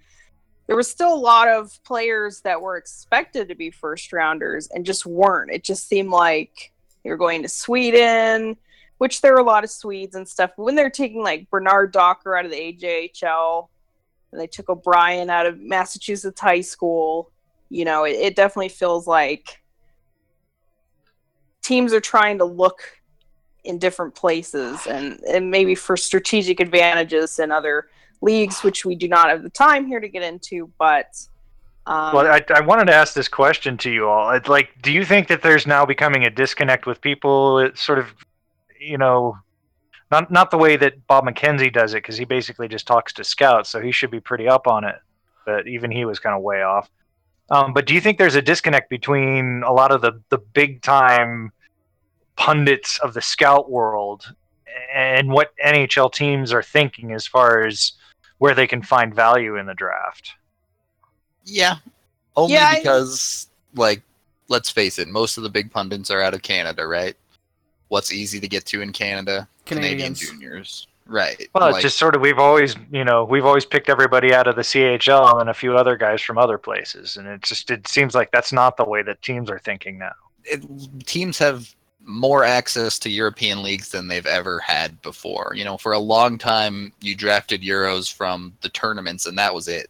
[0.67, 4.85] there was still a lot of players that were expected to be first rounders and
[4.87, 6.73] just weren't it just seemed like
[7.03, 8.57] they were going to sweden
[8.99, 11.93] which there were a lot of swedes and stuff but when they're taking like bernard
[11.93, 13.69] docker out of the ajhl
[14.33, 17.31] and they took O'Brien out of Massachusetts high school.
[17.69, 19.61] You know, it, it definitely feels like
[21.63, 22.83] teams are trying to look
[23.65, 27.89] in different places and, and maybe for strategic advantages in other
[28.23, 30.71] leagues, which we do not have the time here to get into.
[30.79, 31.17] But
[31.87, 34.31] um, Well, I, I wanted to ask this question to you all.
[34.31, 37.59] It's like, do you think that there's now becoming a disconnect with people?
[37.59, 38.15] It's sort of,
[38.79, 39.37] you know,
[40.11, 43.25] not not the way that Bob McKenzie does it, because he basically just talks to
[43.25, 44.97] scouts, so he should be pretty up on it.
[45.47, 46.91] But even he was kind of way off.
[47.51, 50.83] Um, but do you think there's a disconnect between a lot of the the big
[50.83, 51.53] time
[52.41, 54.33] pundits of the scout world
[54.95, 57.93] and what NHL teams are thinking as far as
[58.39, 60.33] where they can find value in the draft?
[61.45, 61.77] Yeah.
[62.35, 64.01] Only Yeah, I- because, like,
[64.49, 67.15] let's face it, most of the big pundits are out of Canada, right?
[67.89, 69.47] What's easy to get to in Canada?
[69.67, 70.21] Canadians.
[70.21, 71.51] Canadian juniors, Right.
[71.55, 74.55] Well, it's just sort of we've always, you know, we've always picked everybody out of
[74.57, 78.15] the CHL and a few other guys from other places, and it just it seems
[78.15, 80.13] like that's not the way that teams are thinking now.
[80.45, 80.65] it,
[81.07, 81.75] teams have
[82.05, 85.53] more access to European leagues than they've ever had before.
[85.55, 89.69] You know, for a long time, you drafted Euros from the tournaments, and that was
[89.69, 89.89] it.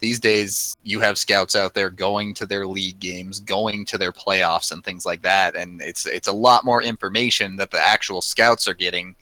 [0.00, 4.12] These days, you have scouts out there going to their league games, going to their
[4.12, 5.54] playoffs, and things like that.
[5.54, 9.14] And it's it's a lot more information that the actual scouts are getting.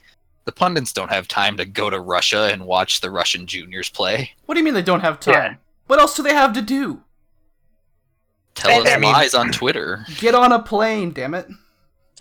[0.45, 4.33] The pundits don't have time to go to Russia and watch the Russian juniors play.
[4.47, 5.59] What do you mean they don't have time?
[5.87, 7.03] What else do they have to do?
[8.55, 10.05] Tell And- us I mean- lies on Twitter.
[10.19, 11.49] Get on a plane, damn it.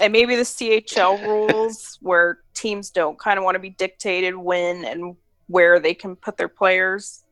[0.01, 4.83] And maybe the CHL rules where teams don't kind of want to be dictated when
[4.85, 5.15] and
[5.47, 7.23] where they can put their players.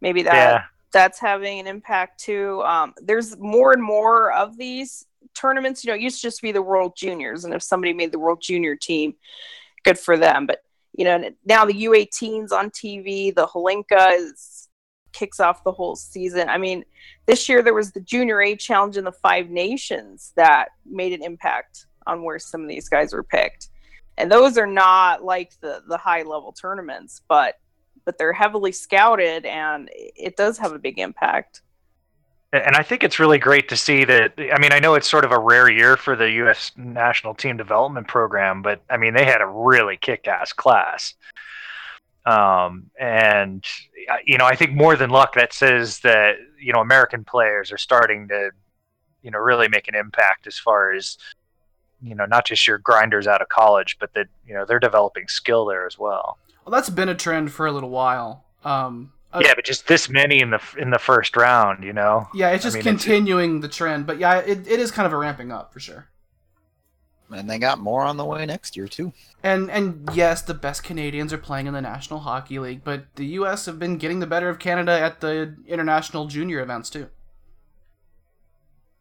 [0.00, 0.62] Maybe that Yeah.
[0.92, 2.62] that's having an impact too.
[2.62, 5.84] Um, there's more and more of these tournaments.
[5.84, 8.18] You know, it used to just be the World Juniors, and if somebody made the
[8.18, 9.14] World Junior team,
[9.84, 10.46] good for them.
[10.46, 10.62] But
[10.96, 14.68] you know, now the U18s on TV, the Hlinka is
[15.12, 16.48] kicks off the whole season.
[16.48, 16.84] I mean,
[17.26, 21.22] this year there was the Junior A Challenge in the Five Nations that made an
[21.22, 23.68] impact on where some of these guys were picked.
[24.16, 27.58] And those are not like the the high level tournaments, but
[28.04, 31.62] but they're heavily scouted and it does have a big impact.
[32.52, 34.34] And I think it's really great to see that.
[34.38, 36.70] I mean, I know it's sort of a rare year for the U.S.
[36.76, 41.14] national team development program, but I mean, they had a really kick-ass class.
[42.26, 43.64] Um, and
[44.08, 47.72] uh, you know, I think more than luck, that says that you know American players
[47.72, 48.50] are starting to,
[49.22, 51.18] you know, really make an impact as far as
[52.04, 55.26] you know, not just your grinders out of college, but that you know they're developing
[55.28, 56.38] skill there as well.
[56.64, 58.44] Well, that's been a trend for a little while.
[58.64, 62.28] Um, uh, yeah, but just this many in the in the first round, you know.
[62.34, 64.06] yeah, it's I just mean, it's- continuing the trend.
[64.06, 66.08] But yeah, it, it is kind of a ramping up for sure.
[67.30, 69.12] And they got more on the way next year too.
[69.42, 73.24] And and yes, the best Canadians are playing in the National Hockey League, but the
[73.38, 73.66] U.S.
[73.66, 77.08] have been getting the better of Canada at the international junior events too.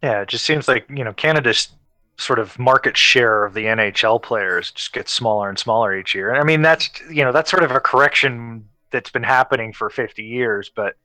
[0.01, 1.69] Yeah, it just seems like you know Canada's
[2.17, 6.29] sort of market share of the NHL players just gets smaller and smaller each year.
[6.29, 9.89] And I mean that's you know that's sort of a correction that's been happening for
[9.89, 10.95] 50 years, but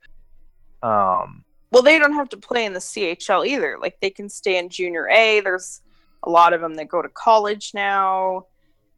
[0.83, 3.79] um Well, they don't have to play in the CHL either.
[3.81, 5.41] Like they can stay in junior A.
[5.41, 5.81] There's
[6.25, 8.47] a lot of them that go to college now.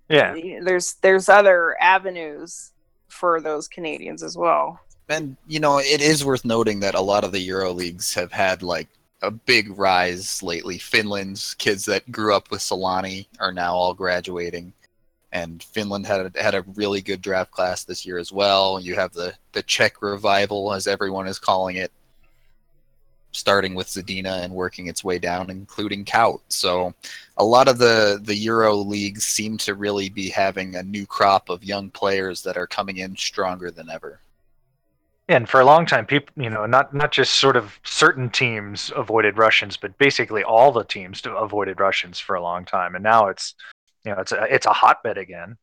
[0.09, 2.73] yeah, There's there's other avenues
[3.09, 4.81] for those Canadians as well.
[5.09, 8.33] And you know, it is worth noting that a lot of the Euro leagues have
[8.33, 8.89] had like
[9.23, 10.79] a big rise lately.
[10.79, 14.73] Finland's kids that grew up with Selanne are now all graduating,
[15.33, 18.81] and Finland had a, had a really good draft class this year as well.
[18.81, 21.93] You have the the Czech revival, as everyone is calling it,
[23.33, 26.41] starting with Zadina and working its way down, including Kaut.
[26.49, 26.95] So,
[27.37, 31.51] a lot of the the Euro leagues seem to really be having a new crop
[31.51, 34.21] of young players that are coming in stronger than ever.
[35.31, 38.93] And for a long time people you know not not just sort of certain teams
[38.97, 43.29] avoided Russians, but basically all the teams avoided Russians for a long time, and now
[43.29, 43.55] it's
[44.05, 45.57] you know it's a it's a hotbed again.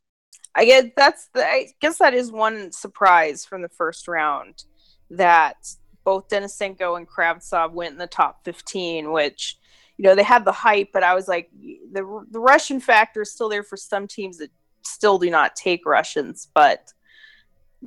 [0.56, 4.64] I guess that's the I guess that is one surprise from the first round
[5.12, 5.58] that
[6.04, 9.58] both Denisenko and Kravtsov went in the top 15, which
[9.98, 11.50] you know they had the hype, but I was like
[11.92, 14.50] the the Russian factor is still there for some teams that
[14.84, 16.94] still do not take Russians, but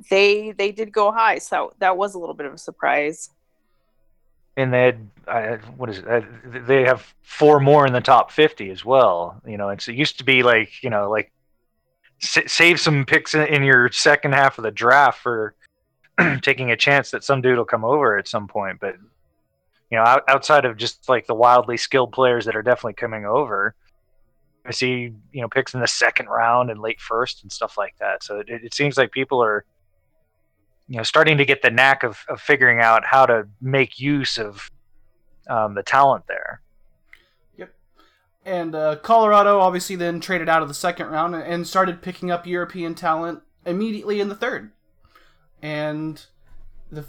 [0.09, 3.29] they they did go high, so that was a little bit of a surprise.
[4.57, 5.09] and they had
[5.77, 6.67] what is it?
[6.67, 9.41] They have four more in the top fifty as well.
[9.45, 11.31] You know, it's, it used to be like you know like
[12.19, 15.55] sa- save some picks in, in your second half of the draft for
[16.41, 18.79] taking a chance that some dude will come over at some point.
[18.79, 18.95] But
[19.89, 23.25] you know, out, outside of just like the wildly skilled players that are definitely coming
[23.25, 23.75] over,
[24.65, 27.95] I see you know picks in the second round and late first and stuff like
[27.99, 28.23] that.
[28.23, 29.65] So it, it seems like people are
[30.91, 34.37] you know starting to get the knack of, of figuring out how to make use
[34.37, 34.69] of
[35.49, 36.59] um, the talent there.
[37.55, 37.73] Yep.
[38.45, 42.45] And uh, Colorado obviously then traded out of the second round and started picking up
[42.45, 44.73] European talent immediately in the third.
[45.61, 46.21] And
[46.91, 47.05] the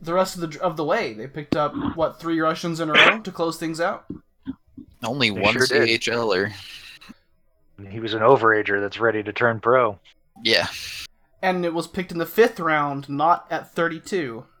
[0.00, 2.94] the rest of the of the way, they picked up what three Russians in a
[2.94, 4.06] row to close things out.
[5.04, 5.66] Only They one sure.
[5.66, 6.50] CHLer.
[7.90, 9.98] He was an overager that's ready to turn pro.
[10.42, 10.68] Yeah.
[11.40, 14.44] And it was picked in the fifth round, not at thirty-two.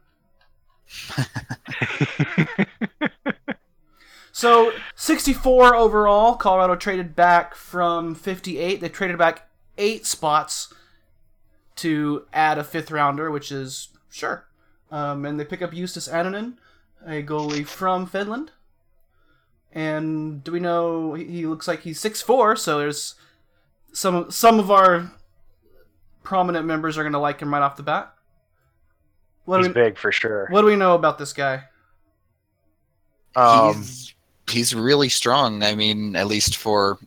[4.38, 6.36] So 64 overall.
[6.36, 8.80] Colorado traded back from 58.
[8.80, 10.72] They traded back eight spots
[11.74, 14.46] to add a fifth rounder, which is sure.
[14.92, 16.54] Um, and they pick up Justus Annunen,
[17.04, 18.52] a goalie from Finland.
[19.72, 23.16] And do we know he he looks like he's 6'4", so there's
[23.92, 25.10] some some of our
[26.28, 28.12] prominent members are going to like him right off the bat.
[29.46, 30.46] What He's we, big for sure.
[30.50, 31.64] what do we know about this guy?
[33.34, 34.14] Um, he's
[34.50, 35.62] he's really strong.
[35.62, 36.98] I mean, at least for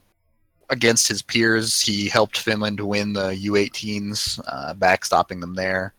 [0.72, 5.94] against his peers, he helped Finland win the U18s, uh, backstopping them there.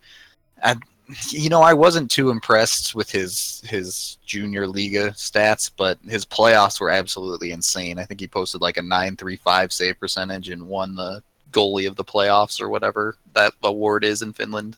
[0.64, 0.82] And
[1.28, 6.80] you know, I wasn't too impressed with his his junior Liga stats, but his playoffs
[6.80, 8.00] were absolutely insane.
[8.00, 11.22] I think he posted like a nine three five save percentage and won the
[11.52, 14.76] goalie of the playoffs or whatever that award is in Finland.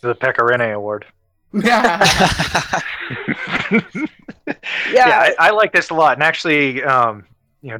[0.00, 1.06] the Pecorine Award.
[4.92, 5.08] Yeah.
[5.08, 6.16] yeah, I, I like this a lot.
[6.16, 7.24] And actually, um,
[7.62, 7.78] you know,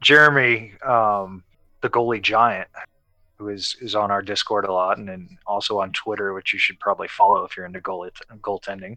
[0.00, 1.42] Jeremy, um,
[1.82, 2.68] the goalie giant,
[3.38, 6.58] who is is on our Discord a lot, and then also on Twitter, which you
[6.58, 8.08] should probably follow if you're into goal
[8.40, 8.96] goaltending.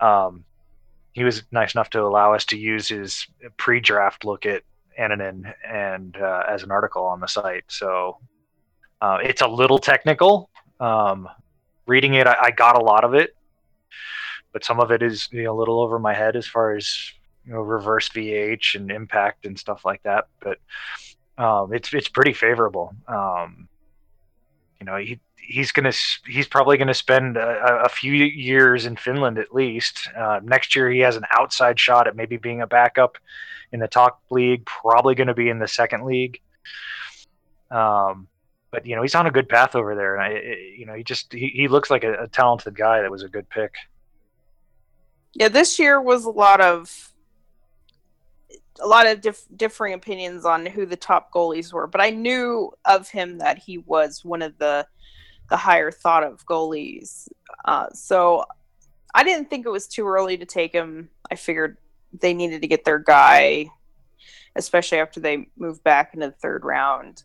[0.00, 0.44] Um,
[1.12, 3.26] he was nice enough to allow us to use his
[3.56, 4.62] pre-draft look at
[4.98, 7.64] Annunen and uh, as an article on the site.
[7.68, 8.18] So
[9.00, 10.50] uh, it's a little technical.
[10.80, 11.28] Um,
[11.86, 13.34] reading it, I, I got a lot of it,
[14.52, 17.12] but some of it is you know, a little over my head as far as
[17.44, 20.26] you know reverse VH and impact and stuff like that.
[20.40, 20.58] But
[21.38, 22.94] um, it's it's pretty favorable.
[23.08, 23.68] Um,
[24.80, 25.92] you know, he he's gonna
[26.26, 30.08] he's probably gonna spend a, a few years in Finland at least.
[30.16, 33.18] Uh, next year, he has an outside shot at maybe being a backup
[33.72, 34.64] in the top league.
[34.66, 36.40] Probably going to be in the second league.
[37.70, 38.28] Um,
[38.70, 40.94] but you know, he's on a good path over there, and I, I- you know,
[40.94, 43.74] he just he, he looks like a, a talented guy that was a good pick.
[45.34, 47.12] Yeah, this year was a lot of
[48.80, 52.72] a lot of dif- differing opinions on who the top goalies were, but I knew
[52.84, 54.86] of him that he was one of the
[55.50, 57.28] the higher thought of goalies.
[57.66, 58.44] Uh, so
[59.14, 61.10] I didn't think it was too early to take him.
[61.30, 61.76] I figured
[62.20, 63.66] they needed to get their guy,
[64.56, 67.22] especially after they moved back into the third round.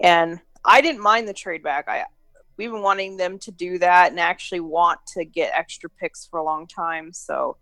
[0.00, 1.88] And I didn't mind the trade back.
[1.88, 2.04] I
[2.56, 6.38] we've been wanting them to do that and actually want to get extra picks for
[6.38, 7.12] a long time.
[7.12, 7.58] So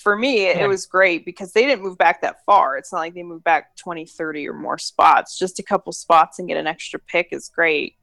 [0.00, 0.66] for me, it Yeah.
[0.68, 2.78] was great because they didn't move back that far.
[2.78, 5.38] It's not like they moved back 20, 30 or more spots.
[5.38, 7.96] Just a couple spots and get an extra pick is great.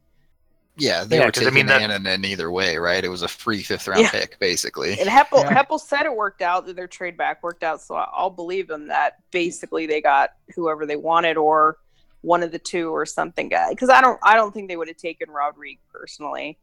[0.79, 3.03] Yeah, they Yeah, were 'cause, I taking mean, that- Annunen either way, right?
[3.03, 4.11] It was a free fifth round Yeah.
[4.11, 4.99] pick, basically.
[4.99, 5.53] And Heppel, Yeah.
[5.63, 7.81] Heppel said it worked out, that their trade back worked out.
[7.81, 11.77] So I'll believe them that basically they got whoever they wanted or
[12.21, 13.69] one of the two or something uh, guy.
[13.69, 16.57] Because I don't, I don't think they would have taken Rodrigue personally.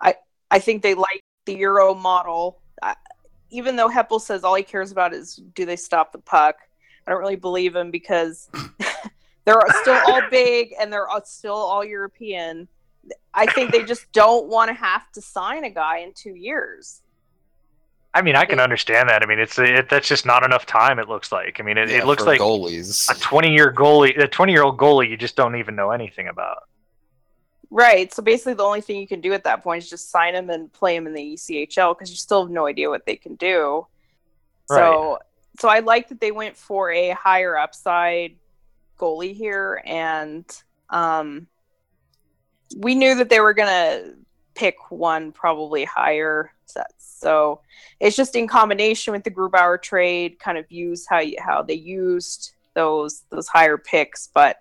[0.00, 0.14] I,
[0.50, 2.60] I think they like the Euro model.
[2.82, 2.94] I,
[3.50, 6.56] even though Heppel says all he cares about is do they stop the puck,
[7.06, 8.48] I don't really believe him because
[9.44, 12.68] they're still all big and they're all- still all European.
[13.34, 17.02] I think they just don't want to have to sign a guy in two years.
[18.14, 19.22] I mean, I can understand that.
[19.22, 20.98] I mean, it's it, that's just not enough time.
[20.98, 21.60] It looks like.
[21.60, 23.10] I mean, it, Yeah, it looks like goalies.
[23.14, 26.62] a twenty-year goalie, a twenty-year-old goalie, you just don't even know anything about.
[27.68, 28.12] Right.
[28.14, 30.48] So basically, the only thing you can do at that point is just sign him
[30.48, 33.34] and play him in the ECHL because you still have no idea what they can
[33.34, 33.86] do.
[34.68, 35.18] So,
[35.60, 38.36] so I like that they went for a higher upside
[38.98, 40.44] goalie here, and
[40.88, 41.48] um,
[42.76, 44.14] we knew that they were gonna
[44.54, 47.18] pick one probably higher sets.
[47.18, 47.60] So
[48.00, 51.74] it's just in combination with the Grubauer trade, kind of use how you, how they
[51.74, 54.58] used those those higher picks, but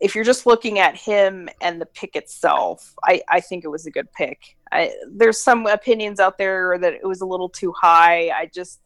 [0.00, 3.86] if you're just looking at him and the pick itself, I, I think it was
[3.86, 4.56] a good pick.
[4.72, 8.30] I, there's some opinions out there that it was a little too high.
[8.30, 8.80] I just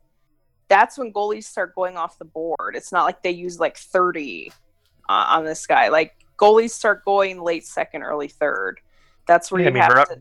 [0.69, 2.75] that's when goalies start going off the board.
[2.77, 4.53] It's not like they use like 30
[5.09, 5.89] uh, on this guy.
[5.89, 8.81] Like goalies start going late second, early third.
[9.27, 10.19] That's where Yeah, I you mean, have to.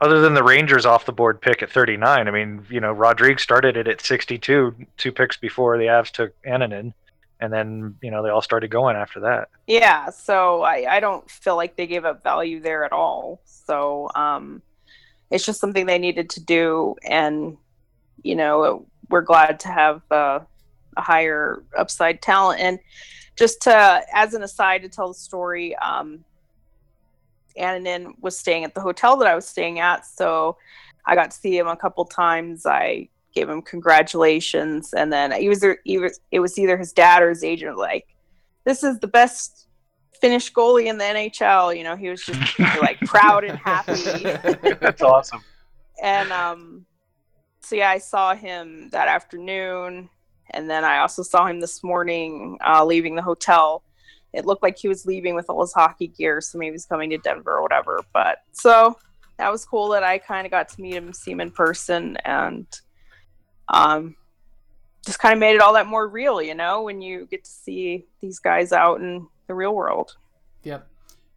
[0.00, 3.38] Other than the Rangers off the board pick at thirty-nine, I mean, you know, Rodrigue
[3.38, 6.92] started it at sixty-two, two picks before the Avs took Annunen,
[7.40, 9.48] and then you know they all started going after that.
[9.66, 13.40] Yeah, so I, I don't feel like they gave up value there at all.
[13.44, 14.62] So um,
[15.30, 17.56] it's just something they needed to do, and
[18.22, 20.40] you know we're glad to have uh,
[20.96, 22.60] a higher upside talent.
[22.60, 22.78] And
[23.36, 26.24] just to as an aside to tell the story, um,
[27.58, 30.56] Annunen was staying at the hotel that I was staying at, so
[31.06, 32.66] I got to see him a couple times.
[32.66, 37.28] I gave him congratulations, and then he was either it was either his dad or
[37.28, 38.06] his agent like
[38.64, 39.68] this is the best
[40.20, 41.76] Finnish goalie in the NHL.
[41.76, 44.22] You know, he was just like proud and happy.
[44.80, 45.42] That's awesome.
[46.02, 46.86] And um,
[47.60, 50.08] so yeah, I saw him that afternoon,
[50.50, 53.82] and then I also saw him this morning uh, leaving the hotel.
[54.32, 57.10] It looked like he was leaving with all his hockey gear, so maybe he's coming
[57.10, 58.00] to Denver or whatever.
[58.12, 58.98] But so
[59.38, 62.16] that was cool that I kind of got to meet him, see him in person,
[62.24, 62.66] and
[63.68, 64.16] um,
[65.04, 67.50] just kind of made it all that more real, you know, when you get to
[67.50, 70.16] see these guys out in the real world.
[70.64, 70.86] Yep.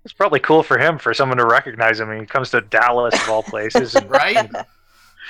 [0.05, 2.07] It's probably cool for him for someone to recognize him.
[2.07, 4.49] when he comes to Dallas of all places, and Right?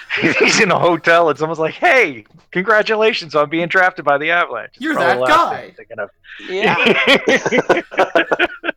[0.22, 4.72] he's in a hotel, and someone's like, "Hey, congratulations on being drafted by the Avalanche."
[4.76, 5.56] It's You're that the guy.
[5.62, 6.10] thing I'm thinking of.
[6.50, 8.46] Yeah.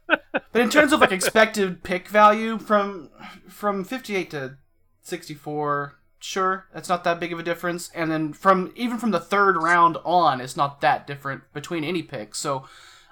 [0.53, 3.11] But in terms of like expected pick value from
[3.49, 4.57] from 58 to
[5.03, 7.89] 64, sure, that's not that big of a difference.
[7.95, 12.03] And then from even from the third round on, it's not that different between any
[12.03, 12.35] pick.
[12.35, 12.65] So,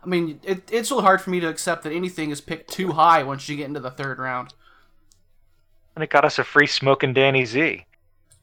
[0.03, 2.93] I mean, it, it's really hard for me to accept that anything is picked too
[2.93, 4.55] high once you get into the third round.
[5.95, 7.85] and it got us a free smoking Danny Z.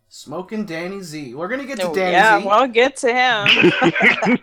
[0.07, 1.33] Smoking Danny Z.
[1.35, 2.45] We're gonna get to Oh, Danny yeah, Z.
[2.45, 3.71] well, I'll get to him.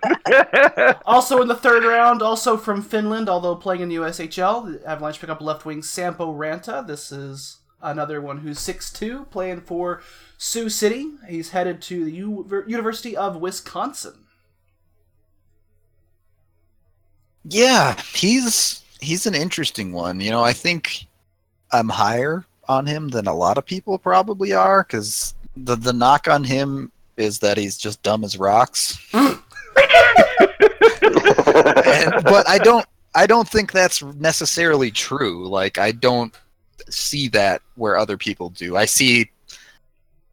[1.07, 5.21] Also in the third round, also from Finland, although playing in the USHL, the Avalanche
[5.21, 6.87] pick up left wing Sampo Ranta.
[6.87, 10.03] This is another one who's six two, playing for
[10.39, 11.07] Sioux City.
[11.29, 14.25] He's headed to the U- University of Wisconsin.
[17.45, 20.21] Yeah, he's he's an interesting one.
[20.21, 21.07] You know, I think
[21.73, 26.29] I'm higher on him than a lot of people probably are because the the knock
[26.29, 28.99] on him is that he's just dumb as rocks.
[29.12, 29.35] and,
[32.24, 35.47] but I don't I don't think that's necessarily true.
[35.47, 36.35] Like I don't
[36.89, 38.77] see that where other people do.
[38.77, 39.31] I see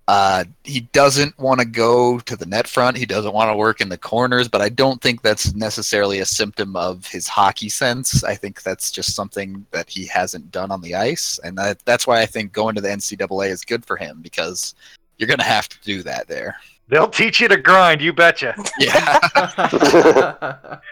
[0.09, 2.97] uh, he doesn't want to go to the net front.
[2.97, 6.25] He doesn't want to work in the corners, but I don't think that's necessarily a
[6.25, 8.23] symptom of his hockey sense.
[8.23, 12.07] I think that's just something that he hasn't done on the ice, and that, that's
[12.07, 14.73] why I think going to the NCAA is good for him because
[15.19, 16.55] you're going to have to do that there.
[16.87, 18.55] They'll teach you to grind, you betcha.
[18.79, 20.77] Yeah.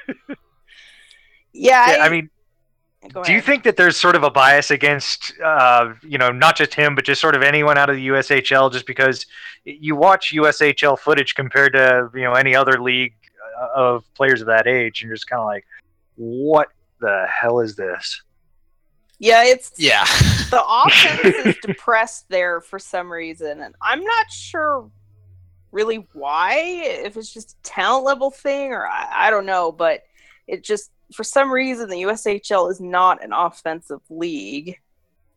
[1.59, 2.29] Yeah, Yeah, I mean,
[3.25, 6.71] do you think that there's sort of a bias against, uh, you know, not just
[6.73, 9.25] him, but just sort of anyone out of the USHL, just because
[9.63, 13.13] you watch USHL footage compared to you know any other league
[13.59, 15.65] uh, of players of that age, and you're just kind of like,
[16.15, 16.67] what
[16.99, 18.21] the hell is this?
[19.19, 20.05] Yeah, it's Yeah.
[20.51, 24.89] the offense is depressed there for some reason, and I'm not sure
[25.71, 26.55] really why.
[26.83, 30.03] If it's just a talent level thing, or I, I don't know, but
[30.47, 34.77] it just for some reason the USHL is not an offensive league,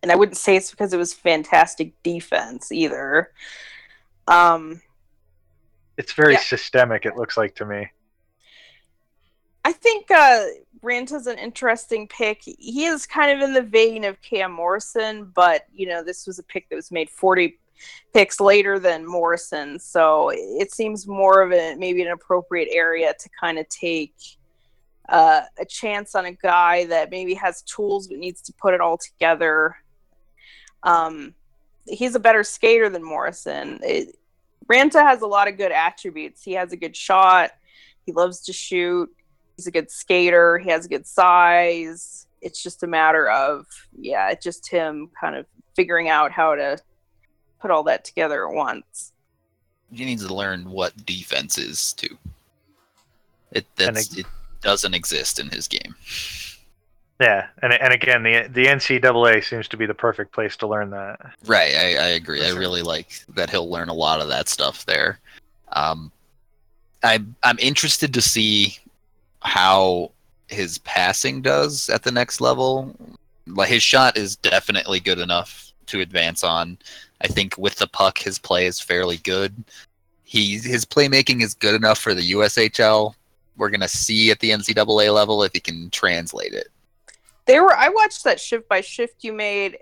[0.02, 3.32] and I wouldn't say it's because it was fantastic defense either.
[4.28, 4.82] Um,
[5.96, 6.40] It's very Yeah.
[6.40, 7.06] systemic.
[7.06, 7.88] It looks like to me.
[9.64, 10.44] I think uh,
[10.82, 12.42] Ranta's an interesting pick.
[12.42, 16.38] He is kind of in the vein of Cam Morrison, but you know this was
[16.38, 17.58] a pick that was made 40
[18.12, 23.28] picks later than Morrison, so it seems more of a maybe an appropriate area to
[23.38, 24.14] kind of take
[25.10, 28.80] uh, a chance on a guy that maybe has tools but needs to put it
[28.80, 29.76] all together.
[30.82, 31.34] Um,
[31.86, 33.80] he's a better skater than Morrison.
[33.82, 34.16] It,
[34.70, 36.42] Ranta has a lot of good attributes.
[36.42, 37.50] He has a good shot.
[38.06, 39.10] He loves to shoot
[39.60, 43.66] he's a good skater he has a good size it's just a matter of
[43.98, 45.44] yeah it's just him kind of
[45.76, 46.78] figuring out how to
[47.60, 49.12] put all that together at once
[49.92, 52.16] He needs to learn what defense is too.
[53.52, 54.24] It that's, it
[54.62, 55.94] doesn't exist in his game.
[57.20, 60.88] Yeah, and and again, the the NCAA seems to be the perfect place to learn
[60.90, 61.20] that.
[61.44, 62.46] Right, I, I agree.
[62.46, 65.18] I really like that he'll learn a lot of that stuff there.
[65.72, 66.10] Um,
[67.02, 68.78] I'm I'm interested to see
[69.42, 70.12] how
[70.48, 72.94] his passing does at the next level.
[73.46, 76.78] Like his shot is definitely good enough to advance on.
[77.20, 79.64] I think with the puck, his play is fairly good.
[80.22, 83.14] He his playmaking is good enough for the USHL.
[83.56, 86.68] We're gonna see at the NCAA level if he can translate it.
[87.46, 89.78] there were i watched that shift by shift you made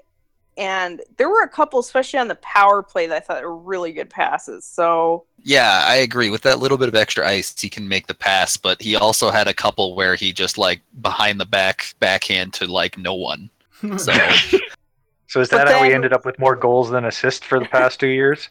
[0.58, 3.92] and there were a couple especially on the power play that i thought were really
[3.92, 6.30] good passes so Yeah, I agree.
[6.30, 9.30] With that little bit of extra ice, he can make the pass, but he also
[9.30, 13.48] had a couple where he just like behind the back backhand to like no one.
[13.96, 14.12] So
[15.28, 17.66] So is But that how we ended up with more goals than assists for the
[17.66, 18.48] past two years?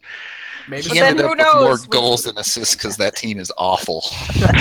[0.70, 3.40] Maybe he But then ended who up with more goals than assists because that team
[3.40, 4.04] is awful.
[4.40, 4.54] that's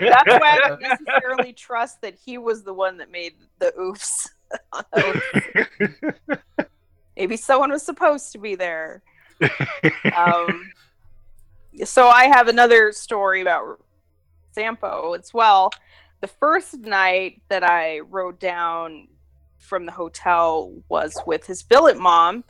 [0.00, 4.30] why i don't necessarily trust that he was the one that made the oops
[7.16, 9.02] maybe someone was supposed to be there
[10.16, 10.70] um,
[11.84, 13.80] so I have another story about
[14.52, 15.70] Sampo as well.
[16.20, 19.08] The first night that I rode down
[19.58, 22.44] from the hotel was with his billet mom,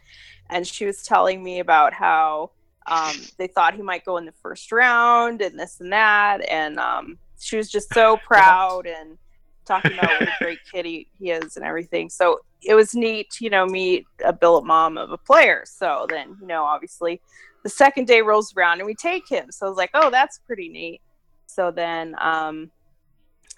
[0.50, 2.50] and she was telling me about how
[2.86, 6.78] um, they thought he might go in the first round and this and that, and
[6.78, 9.16] um, she was just so proud and
[9.64, 12.08] talking about what a great kid he, he is and everything.
[12.10, 15.64] So it was neat, you know, meet a billet mom of a player.
[15.66, 17.20] So then, you know, obviously
[17.62, 19.50] the second day rolls around and we take him.
[19.50, 21.00] So I was like, oh, that's pretty neat.
[21.46, 22.70] So then um,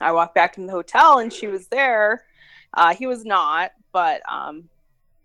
[0.01, 2.24] I walked back in the hotel and she was there.
[2.74, 4.69] Uh, he was not, but um,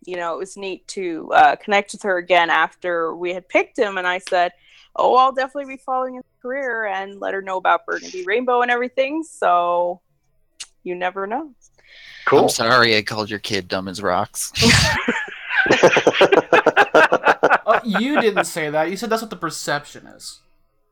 [0.06, 3.78] you know, it was neat to uh, connect with her again after we had picked
[3.78, 4.52] him, and I said,
[4.96, 8.72] "Oh, I'll definitely be following his career and let her know about Burgundy Rainbow and
[8.72, 10.02] everything." So
[10.84, 11.52] you never know.
[12.26, 12.44] Cool.
[12.44, 14.52] I'm sorry I called your kid dumb as rocks.
[17.64, 18.90] Oh, you didn't say that.
[18.90, 20.40] You said that's what the perception is.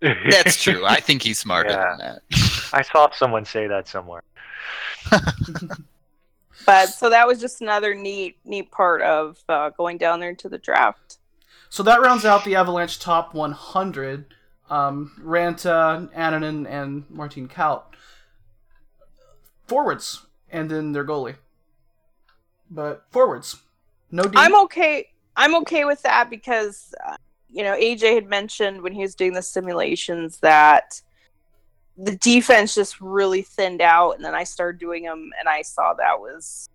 [0.02, 0.86] That's true.
[0.86, 1.96] I think he's smarter Yeah.
[1.98, 2.22] than that.
[2.72, 4.24] I saw someone say that somewhere.
[6.66, 10.48] But so that was just another neat, neat part of uh, going down there to
[10.50, 11.18] the draft.
[11.70, 14.26] So that rounds out the Avalanche top 100.
[14.70, 17.84] Um, Ranta, Annunen, and Martin Kaut.
[19.70, 21.36] Forwards, and then their goalie.
[22.72, 23.58] But forwards,
[24.12, 24.32] no D.
[24.36, 25.08] I'm okay.
[25.36, 27.16] I'm okay with that because uh,
[27.50, 31.00] you know AJ had mentioned when he was doing the simulations that
[31.98, 35.94] the defense just really thinned out, and then I started doing them, and I saw
[35.94, 36.68] that was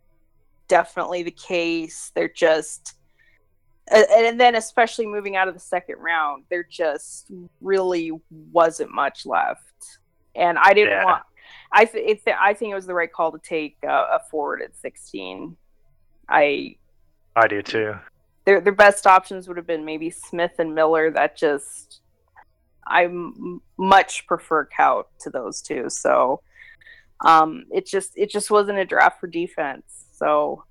[0.69, 2.13] definitely the case.
[2.15, 2.95] They're just,
[3.91, 7.31] and, and then especially moving out of the second round, there just
[7.61, 8.13] really
[8.53, 9.99] wasn't much left,
[10.35, 11.05] and I didn't Yeah.
[11.05, 11.23] want.
[11.77, 14.21] I th- it th- I think it was the right call to take uh, a
[14.31, 15.57] forward at 16.
[16.29, 16.77] I
[17.37, 17.95] I do too.
[18.45, 21.11] their their best options would have been maybe Smith and Miller.
[21.11, 22.01] That just
[22.87, 25.91] I m- much prefer Kaut to those two.
[25.91, 26.41] So
[27.25, 30.07] um, it just it just wasn't a draft for defense.
[30.13, 30.65] So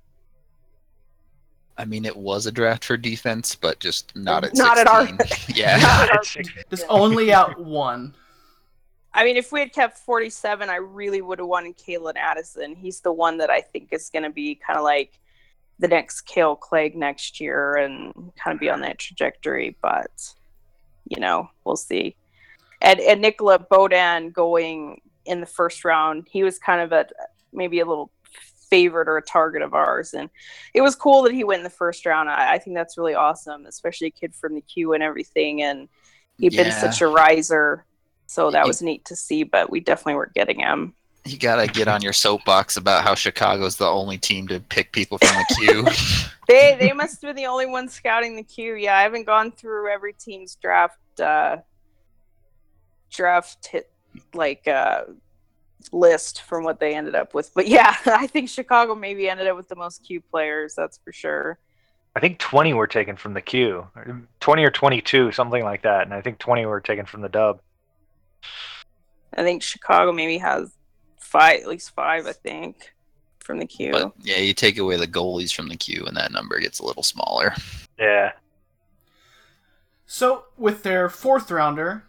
[1.76, 5.08] I mean, it was a draft for defense, but just not at Not at our-
[5.48, 5.76] yeah.
[5.78, 8.14] Not at our- Just only out one.
[9.14, 12.74] I mean, if we had kept 47, I really would have wanted Calen Addison.
[12.74, 15.20] He's the one that I think is going to be kind of like
[15.78, 19.76] the next Kale Clague next year and kind of be on that trajectory.
[19.80, 20.34] But,
[21.08, 22.16] you know, we'll see.
[22.82, 27.06] And, and Nicolas Beaudin going in the first round, he was kind of a
[27.52, 28.10] maybe a little
[28.68, 30.14] favorite or a target of ours.
[30.14, 30.28] And
[30.74, 32.28] it was cool that he went in the first round.
[32.28, 35.62] I, I think that's really awesome, especially a kid from the Q and everything.
[35.62, 35.88] And
[36.38, 37.84] he'd been such a riser.
[38.34, 40.92] So that You- was neat to see, but we definitely weren't getting him.
[41.24, 45.18] You gotta get on your soapbox about how Chicago's the only team to pick people
[45.18, 45.86] from the Q.
[46.48, 48.74] They they must have been the only ones scouting the Q.
[48.74, 51.58] Yeah, I haven't gone through every team's draft uh
[53.10, 53.88] draft hit
[54.34, 55.04] like uh
[55.92, 57.54] list from what they ended up with.
[57.54, 61.12] But yeah, I think Chicago maybe ended up with the most Q players, that's for
[61.12, 61.58] sure.
[62.16, 63.86] I think 20 were taken from the Q.
[64.40, 66.02] 20 or 22, something like that.
[66.02, 67.60] And I think 20 were taken from the dub.
[69.34, 70.72] I think Chicago maybe has
[71.18, 72.94] five at least five, I think,
[73.40, 73.92] from the Q.
[73.92, 76.86] but yeah, you take away the goalies from the Q, and that number gets a
[76.86, 77.54] little smaller.
[77.98, 78.32] Yeah.
[80.06, 82.04] So, with their fourth rounder,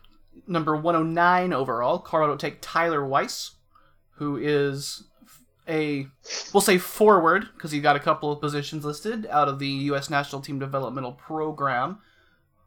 [0.48, 3.52] number 109 overall, Colorado will take Tyler Weiss,
[4.18, 5.06] who is
[5.68, 6.08] a,
[6.54, 10.10] we'll say forward, because he got a couple of positions listed out of the U.S.
[10.10, 12.00] National Team Developmental Program.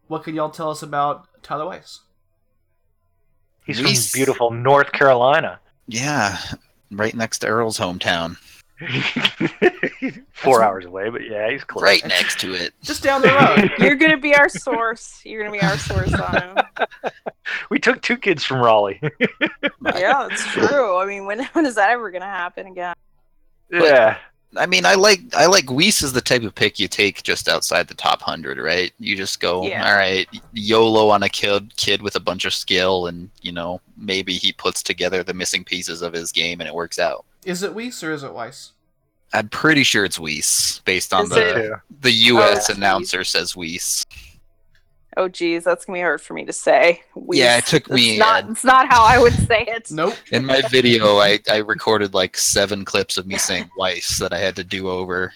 [0.08, 2.00] What can y'all tell us about Tyler Weiss?
[3.68, 4.10] He's Reese.
[4.10, 5.60] from beautiful North Carolina.
[5.86, 6.38] Yeah,
[6.90, 8.38] right next to Earl's hometown.
[10.32, 11.82] Four hours away, but yeah, he's close.
[11.82, 12.72] Right next to it.
[12.82, 13.70] Just down the road.
[13.78, 15.20] You're gonna be our source.
[15.22, 16.58] You're gonna be our source on him.
[17.70, 19.00] We took two kids from Raleigh.
[19.00, 20.98] Yeah, that's true.
[20.98, 22.94] I mean, when when is that ever gonna happen again?
[23.70, 24.18] yeah.
[24.56, 27.48] I mean, I like I like Weiss is the type of pick you take just
[27.48, 28.92] outside the top hundred, right?
[28.98, 29.86] You just go, Yeah.
[29.88, 33.80] all right, YOLO on a kid kid with a bunch of skill, and you know
[33.96, 37.24] maybe he puts together the missing pieces of his game and it works out.
[37.44, 38.72] Is it Weiss or is it Weiss?
[39.34, 42.70] I'm pretty sure it's Weiss based on Is the it- the U.S.
[42.70, 44.06] Oh, announcer says Weiss.
[45.16, 47.02] Oh, geez, that's gonna be hard for me to say.
[47.14, 49.88] We- Yeah, it took it's me, Not, uh, it's not how I would say it.
[49.90, 50.14] Nope.
[50.30, 54.38] In my video, I, I recorded like seven clips of me saying Weiss that I
[54.38, 55.32] had to do over.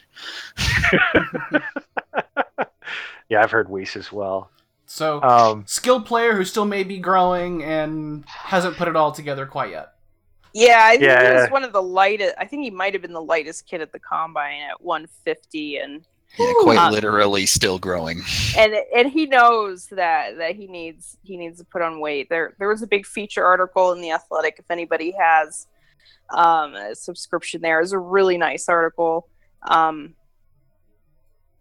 [3.29, 4.51] Yeah, I've heard Weiss as well.
[4.85, 9.47] So, Um, skilled player who still may be growing and hasn't put it all together
[9.47, 9.95] quite yet.
[10.53, 12.35] Yeah, I think he was one of the lightest.
[12.39, 16.05] I think he might have been the lightest kid at the combine at 150, and
[16.39, 18.23] Yeah, quite Uh, literally still growing.
[18.57, 22.29] and and he knows that that he needs he needs to put on weight.
[22.29, 24.57] There there was a big feature article in the Athletic.
[24.59, 25.67] If anybody has
[26.31, 29.29] um, a subscription, there is a really nice article
[29.69, 30.15] um,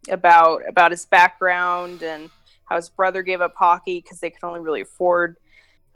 [0.10, 2.30] about about his background and
[2.66, 5.36] how his brother gave up hockey because they could only really afford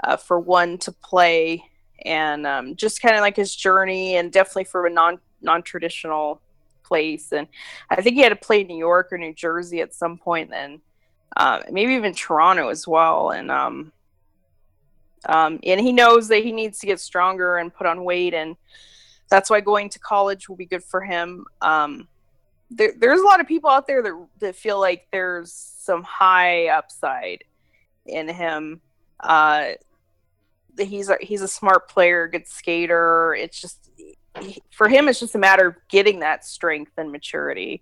[0.03, 1.64] uh, for one to play,
[2.03, 6.41] and um, just kind of like his journey, and definitely for a non non traditional
[6.88, 7.32] place.
[7.32, 7.48] And
[7.90, 10.82] I think he had to play New York or New Jersey at some point, then
[11.36, 13.32] uh, maybe even Toronto as well.
[13.32, 13.91] And um,
[15.28, 18.34] um, and he knows that he needs to get stronger and put on weight.
[18.34, 18.56] And
[19.30, 21.45] that's why going to college will be good for him.
[21.62, 22.07] Um,
[22.70, 26.68] there, there's a lot of people out there that that feel like there's some high
[26.68, 27.44] upside
[28.06, 28.82] in him.
[29.20, 29.72] Uh,
[30.78, 33.36] he's a, he's a smart player, good skater.
[33.36, 33.90] It's just
[34.72, 37.82] for him, it's just a matter of getting that strength and maturity.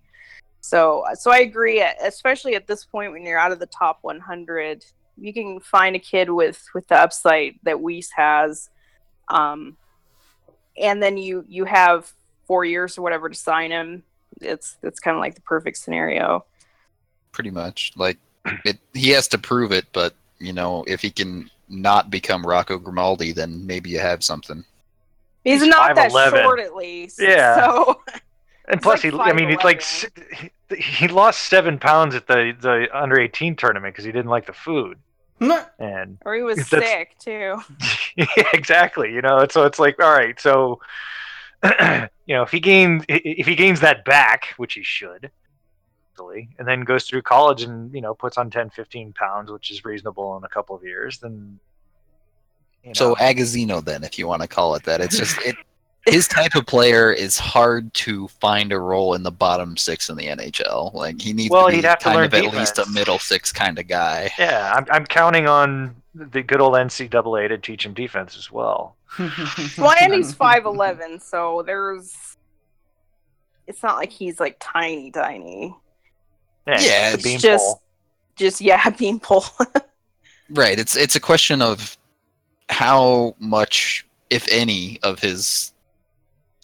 [0.62, 1.82] So, so I agree.
[1.82, 4.86] Especially at this point, when you're out of the top 100,
[5.18, 8.70] you can find a kid with with the upside that Weiss has,
[9.28, 9.78] um,
[10.78, 12.12] and then you you have
[12.48, 14.04] four years or whatever to sign him.
[14.42, 16.46] It's it's kind of like the perfect scenario.
[17.32, 17.92] pretty much.
[17.96, 18.18] Like
[18.66, 22.78] it, he has to prove it, but you know, if he can not become Rocco
[22.78, 24.66] Grimaldi, then maybe you have something.
[25.44, 26.44] He's, He's not that 5'11".
[26.44, 27.22] short, at least.
[27.22, 27.56] Yeah.
[27.56, 28.02] So
[28.66, 32.56] And plus, like he, I mean, he's like he, he lost seven pounds at the
[32.60, 34.98] the under eighteen tournament because he didn't like the food.
[35.80, 37.58] And or he was sick too.
[38.16, 39.12] yeah, exactly.
[39.12, 40.80] You know, so it's like, all right, so
[41.64, 45.30] you know, if he gains if he gains that back, which he should,
[46.14, 49.72] easily, and then goes through college and you know puts on 10, 15 pounds, which
[49.72, 51.60] is reasonable in a couple of years, then
[52.94, 55.56] So Agazino, then, if you want to call it that, it's just it.
[56.06, 60.18] His type of player is hard to find a role in the bottom six in
[60.18, 60.94] the NHL.
[60.94, 63.20] Like he needs Well, to be he'd have to learn of at least a middle
[63.20, 64.30] six kind of guy.
[64.38, 68.98] yeah, I'm I'm counting on the good old NCAA to teach him defense as well.
[69.78, 72.36] well, and he's five eleven, so there's.
[73.66, 75.74] It's not like he's like tiny, tiny.
[76.68, 77.82] Yeah, Yeah, it's just, pole.
[78.36, 79.46] just yeah, beanpole.
[80.50, 80.78] Right.
[80.78, 81.98] It's it's a question of
[82.70, 85.74] how much, if any, of his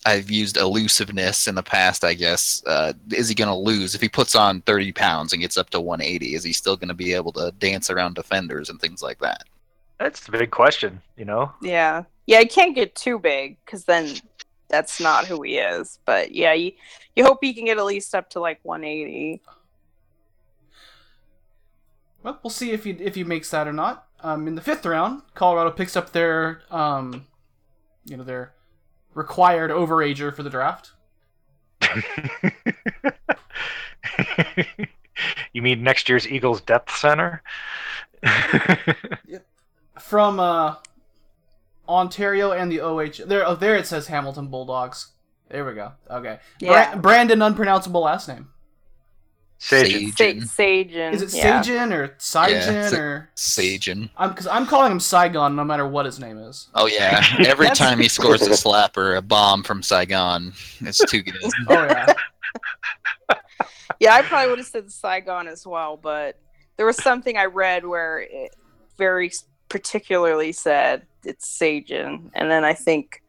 [0.06, 2.04] I've used elusiveness in the past.
[2.04, 5.42] I guess uh, is he going to lose if he puts on thirty pounds and
[5.42, 6.36] gets up to one eighty?
[6.36, 9.44] Is he still going to be able to dance around defenders and things like that?
[10.00, 11.52] That's the big question, you know.
[11.62, 14.16] yeah, yeah, he can't get too big because then
[14.70, 16.00] that's not who he is.
[16.06, 16.72] But yeah, you
[17.16, 19.42] you hope he can get at least up to like one eighty.
[22.24, 24.08] Well, we'll see if he if he makes that or not.
[24.22, 27.26] Um, in the fifth round, Colorado picks up their um,
[28.06, 28.54] you know, their
[29.14, 30.92] required overager for the draft.
[35.54, 37.42] you mean next year's Eagles depth center?
[40.00, 40.76] from uh,
[41.88, 43.26] Ontario and the OH.
[43.26, 45.12] There, oh, there it says Hamilton Bulldogs.
[45.50, 45.94] There we go.
[46.10, 46.40] Okay.
[46.60, 46.96] Bra- Yeah.
[46.96, 48.50] Brandon, unpronounceable last name.
[49.60, 50.46] Saigeon.
[50.48, 51.14] Sa- Saigeon.
[51.14, 51.62] Is it yeah.
[51.62, 54.10] Saigeon or Saigeon Sa- or Saigeon.
[54.18, 56.70] I'm because I'm calling him Saigon no matter what his name is.
[56.76, 57.24] Oh yeah.
[57.40, 61.36] Every time he scores a slap or a bomb from Saigon, it's too good.
[61.70, 62.14] Oh yeah.
[64.00, 66.40] Yeah, I probably would have said Saigon as well, but
[66.78, 68.56] there was something I read where it
[68.98, 69.30] very
[69.68, 73.22] particularly said it's Saigeon, and then I think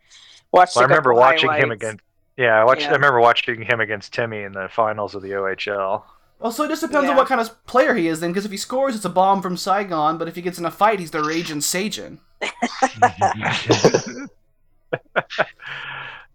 [0.52, 0.76] watched.
[0.76, 1.72] Well, I a remember couple watching him highlights.
[1.82, 2.04] against.
[2.36, 2.82] Yeah, I watched.
[2.82, 2.90] Yeah.
[2.90, 6.04] I remember watching him against Timmy in the finals of the OHL.
[6.40, 8.50] Well, so it just depends on what kind of player he is then, because if
[8.50, 11.10] he scores, it's a bomb from Saigon, but if he gets in a fight, he's
[11.10, 12.18] the raging Sajin.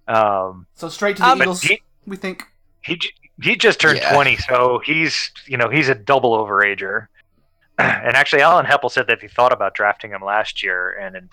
[0.08, 2.44] um, So straight to the Um, Eagles, he, we think.
[2.82, 3.00] he
[3.42, 4.14] he just turned Yeah.
[4.14, 7.08] 20, so he's you know he's a double overager.
[7.80, 11.30] and actually, Alan Hepple said that he thought about drafting him last year, and, and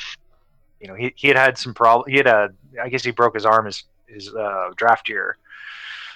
[0.81, 2.11] you know he, he had had some problem.
[2.11, 2.49] He had a
[2.83, 5.37] I guess he broke his arm his his uh, draft year,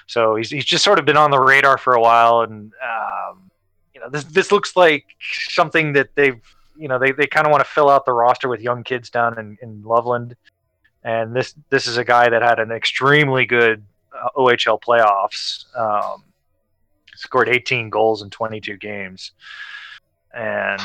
[0.07, 3.51] so he's he's just sort of been on the radar for a while, and um,
[3.95, 5.05] you know this this looks like
[5.49, 6.41] something that they've
[6.77, 9.11] you know they, they kind of want to fill out the roster with young kids
[9.11, 10.37] down in, in Loveland,
[11.03, 15.65] and this this is a guy that had an extremely good uh, OHL playoffs.
[15.77, 16.23] Um,
[17.17, 19.33] scored 18 goals in 22 games,
[20.35, 20.81] and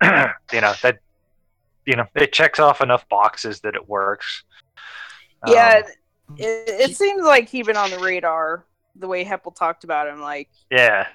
[0.02, 0.98] you know that
[1.84, 4.44] you know it checks off enough boxes that it works.
[5.46, 5.92] Yeah, Um,
[6.36, 8.64] it, it seems like he'd been on the radar
[8.96, 10.20] the way Hepple talked about him.
[10.20, 11.06] Like yeah,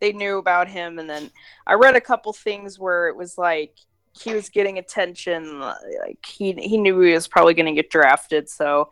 [0.00, 1.30] they knew about him, and then
[1.66, 3.74] I read a couple things where it was like
[4.12, 5.60] he was getting attention.
[5.60, 8.48] Like he he knew he was probably going to get drafted.
[8.48, 8.90] So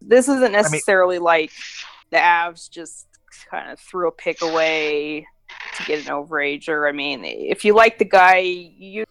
[0.00, 1.52] this isn't necessarily like
[2.10, 3.06] the Avs just
[3.50, 5.26] kind of threw a pick away
[5.76, 6.88] to get an overager.
[6.88, 9.04] I mean, if you like the guy, you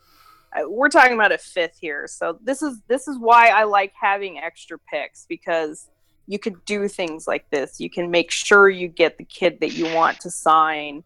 [0.65, 2.07] we're talking about a fifth here.
[2.07, 5.89] So this is this is why I like having extra picks because
[6.29, 7.79] you could do things like this.
[7.79, 11.03] You can make sure you get the kid that you want to sign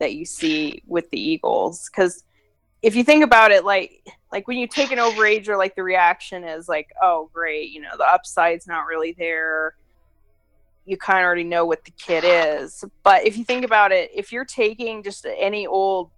[0.00, 2.24] that you see with the Eagles cuz
[2.82, 4.02] if you think about it like
[4.32, 7.96] like when you take an overager like the reaction is like oh great, you know,
[7.96, 9.76] the upside's not really there.
[10.86, 12.84] You kind of already know what the kid is.
[13.04, 16.10] But if you think about it, if you're taking just any old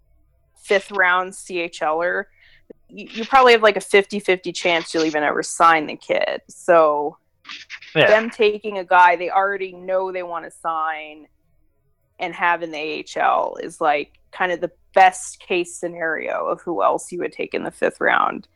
[0.56, 2.24] fifth round CHLer,
[2.88, 6.40] you, you probably have like a 50 50 chance you'll even ever sign the kid.
[6.48, 7.18] So
[7.94, 8.08] Yeah.
[8.08, 11.28] them taking a guy they already know they want to sign
[12.18, 16.82] and have in the AHL is like kind of the best case scenario of who
[16.82, 18.48] else you would take in the fifth round.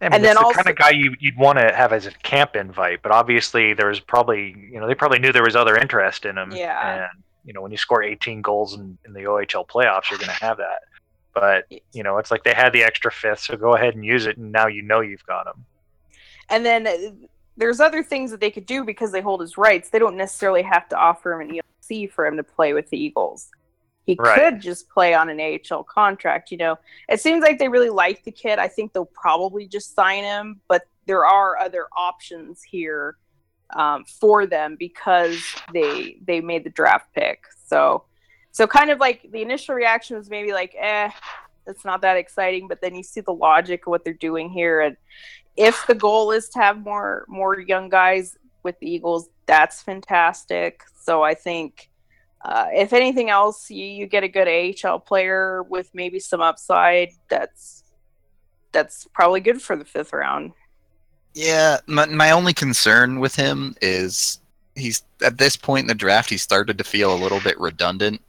[0.00, 2.06] I mean, And then the also- kind of guy you, you'd want to have as
[2.06, 5.56] a camp invite, but obviously there was probably, you know, they probably knew there was
[5.56, 6.52] other interest in him.
[6.52, 7.08] Yeah.
[7.10, 10.28] And, you know, when you score 18 goals in, in the OHL playoffs, you're going
[10.30, 10.82] to have that.
[11.34, 14.26] But, you know, it's like they had the extra fifth, so go ahead and use
[14.26, 15.64] it, and now you know you've got him.
[16.48, 17.28] And then
[17.58, 19.90] there's other things that they could do because they hold his rights.
[19.90, 22.96] They don't necessarily have to offer him an ELC for him to play with the
[22.96, 23.50] Eagles.
[24.06, 24.38] He Right.
[24.38, 26.78] could just play on an AHL contract, you know.
[27.08, 28.58] It seems like they really like the kid.
[28.58, 33.16] I think they'll probably just sign him, but there are other options here
[33.76, 35.38] um, for them because
[35.74, 37.42] they they made the draft pick.
[37.66, 38.04] So
[38.52, 41.10] so kind of like the initial reaction was maybe like, eh,
[41.66, 44.80] it's not that exciting, but then you see the logic of what they're doing here
[44.80, 44.96] and
[45.58, 50.82] if the goal is to have more more young guys with the Eagles, that's fantastic.
[51.02, 51.90] So I think
[52.42, 57.10] uh, if anything else, you, you get a good AHL player with maybe some upside.
[57.28, 57.82] That's
[58.70, 60.52] that's probably good for the fifth round.
[61.34, 64.40] Yeah, my, my only concern with him is
[64.76, 68.22] he's at this point in the draft he started to feel a little bit redundant.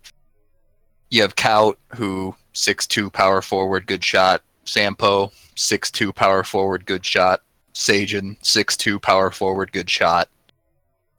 [1.11, 4.41] You have Kaut, who six two power forward, good shot.
[4.65, 7.41] Sampo, six two power forward, good shot.
[7.73, 10.29] Saigeon, six two power forward, good shot.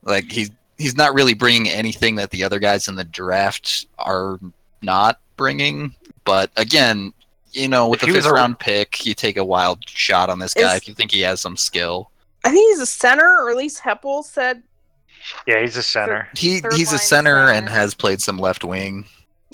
[0.03, 4.39] Like he's he's not really bringing anything that the other guys in the draft are
[4.83, 5.95] not bringing.
[6.25, 7.13] But again,
[7.53, 10.39] you know, with If the fifth a- round pick, you take a wild shot on
[10.39, 12.11] this guy if you think he has some skill.
[12.45, 14.63] I think he's a center, or at least Hepple said.
[15.47, 16.29] Yeah, he's a center.
[16.35, 19.05] He he's a line center and has played some left wing.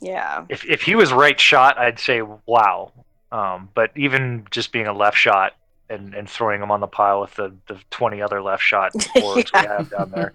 [0.00, 2.92] Yeah, If, if he was right shot, I'd say wow.
[3.36, 5.52] Um, but even just being a left shot
[5.90, 9.52] and, and throwing him on the pile with the, the 20 other left shot forwards
[9.52, 10.32] we have down there,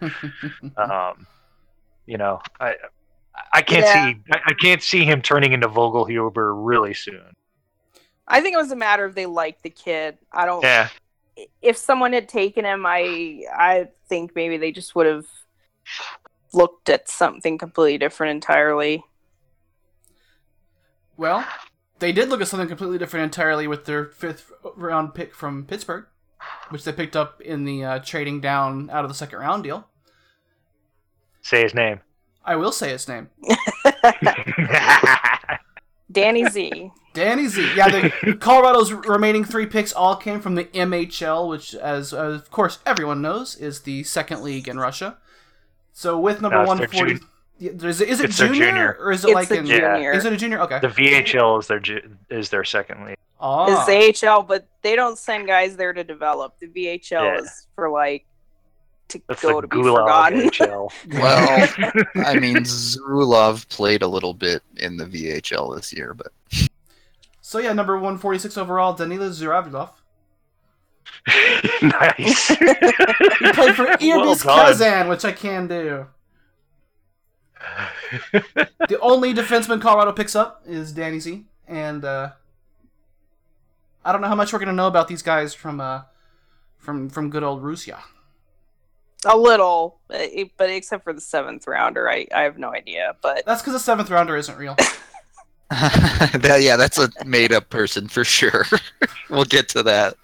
[0.77, 1.25] um,
[2.05, 2.75] you know, I
[3.53, 4.11] I can't Yeah.
[4.11, 7.33] see I, I can't see him turning into Vogelhuber really soon.
[8.27, 10.17] I think it was a matter of they liked the kid.
[10.31, 10.63] I don't.
[10.63, 10.89] Yeah,
[11.61, 15.25] If someone had taken him, I I think maybe they just would have
[16.53, 19.03] looked at something completely different entirely.
[21.17, 21.45] Well,
[22.01, 26.05] they did look at something completely different entirely with their fifth round pick from Pittsburgh,
[26.69, 29.87] which they picked up in the uh, trading down out of the second round deal.
[31.41, 32.01] say his name.
[32.43, 33.29] I will say his name.
[36.11, 36.91] Danny Z.
[37.13, 37.71] Danny Z.
[37.75, 42.51] Yeah, the Colorado's remaining three picks all came from the MHL, which, as, as of
[42.51, 45.17] course everyone knows, is the second league in Russia.
[45.93, 47.27] So with number No, it's one their forty, jun- Yeah,
[47.61, 48.97] is it, is it junior, junior.
[48.99, 49.65] or is it It's like the in?
[49.65, 50.11] junior.
[50.11, 50.59] Is it a junior?
[50.61, 50.79] Okay.
[50.79, 53.17] the VHL is their ju- is their second league.
[53.39, 53.87] Oh.
[53.89, 56.59] It's AHL, but they don't send guys there to develop.
[56.59, 57.37] The VHL Yeah.
[57.39, 58.25] is for like
[59.09, 60.49] to That's go the to be Gulag forgotten.
[60.49, 60.91] HL.
[61.19, 61.95] Well,
[62.27, 66.31] I mean, Zhuravlyov played a little bit in the VHL this year, but
[67.41, 69.89] So yeah, number one forty six overall, Danila Zhuravlyov.
[71.81, 72.47] nice.
[72.47, 72.55] He
[73.53, 74.65] played for Irbis done.
[74.67, 76.07] Kazan, which I can do.
[78.87, 82.31] The only defenseman Colorado picks up is Danny Z, and uh,
[84.03, 86.01] I don't know how much we're gonna know about these guys from uh,
[86.77, 87.99] from from good old Russia.
[89.25, 93.15] A little, but but except for the seventh rounder, I, I have no idea.
[93.21, 94.75] But That's because the seventh rounder isn't real.
[95.71, 98.65] that, yeah, that's a made-up person for sure.
[99.29, 100.15] we'll get to that.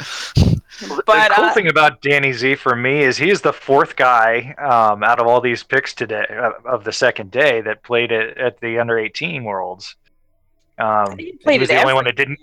[0.80, 4.54] But the cool uh, thing about Danny Z for me is he's the fourth guy
[4.58, 8.38] um, out of all these picks today uh, of the second day that played at,
[8.38, 9.96] at the under 18 worlds.
[10.78, 12.40] Um, he played he was at the only one that didn't.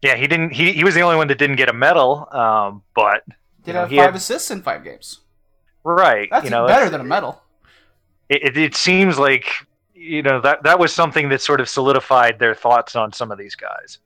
[0.00, 0.50] Yeah, he didn't.
[0.50, 2.26] He, he was the only one that didn't get a medal.
[2.32, 5.20] Um, but Did you know, have five had- assists in five games.
[5.84, 7.40] right, That's you know, better than a medal.
[8.28, 9.46] It, it, it seems like
[9.94, 13.38] you know that that was something that sort of solidified their thoughts on some of
[13.38, 13.98] these guys.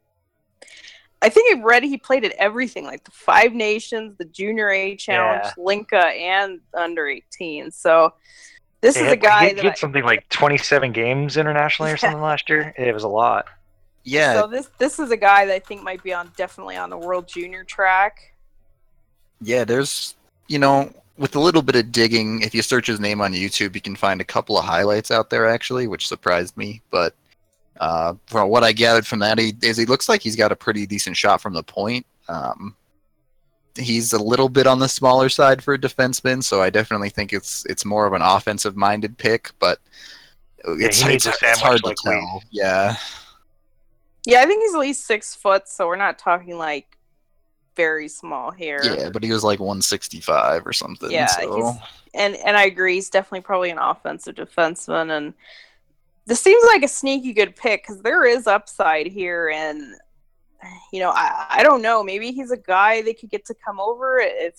[1.22, 4.96] I think I read he played at everything, like the Five Nations, the Junior A
[4.96, 5.52] Challenge, Yeah.
[5.56, 7.70] Hlinka, and under eighteen.
[7.70, 8.12] So
[8.82, 11.96] this He is a guy he, that he I, something like 27 games internationally or
[11.96, 12.74] something last year.
[12.76, 13.46] It was a lot.
[14.04, 16.90] Yeah, so this this is a guy that I think might be on definitely on
[16.90, 18.34] the World Junior track.
[19.40, 19.64] yeah.
[19.64, 20.14] There's,
[20.48, 23.74] you know, with a little bit of digging, if you search his name on YouTube,
[23.74, 26.82] you can find a couple of highlights out there actually, which surprised me.
[26.90, 27.14] But
[27.80, 30.56] uh, from what I gathered from that, he is he looks like he's got a
[30.56, 32.06] pretty decent shot from the point.
[32.28, 32.76] Um,
[33.76, 37.32] he's a little bit on the smaller side for a defenseman, so I definitely think
[37.32, 39.78] it's it's more of an offensive minded pick, but
[40.64, 42.42] it's, he it's, it's sandwich hard to like we- tell.
[42.50, 42.96] Yeah.
[44.26, 46.96] Yeah, I think he's at least six foot, so we're not talking like
[47.76, 48.80] very small here.
[48.82, 51.12] Yeah, but he was like 165 or something.
[51.12, 51.56] Yeah, so.
[51.56, 51.74] he's,
[52.14, 52.94] and and I agree.
[52.94, 55.34] He's definitely probably an offensive defenseman, and
[56.26, 59.94] this seems like a sneaky good pick because there is upside here, and
[60.92, 62.02] you know I I don't know.
[62.02, 64.54] Maybe he's a guy they could get to come over if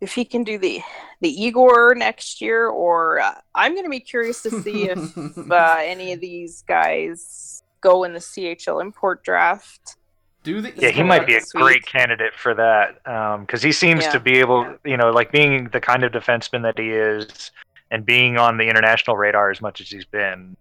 [0.00, 0.80] if he can do the
[1.20, 4.98] the Igor next year, or uh, I'm going to be curious to see if
[5.50, 9.96] uh, any of these guys go in the CHL import draft.
[10.44, 11.60] Do the Yeah, he might be a Sweet.
[11.62, 13.02] great candidate for that
[13.44, 14.10] because he seems Yeah.
[14.10, 17.52] to be able, you know, like being the kind of defenseman that he is,
[17.92, 20.56] and being on the international radar as much as he's been.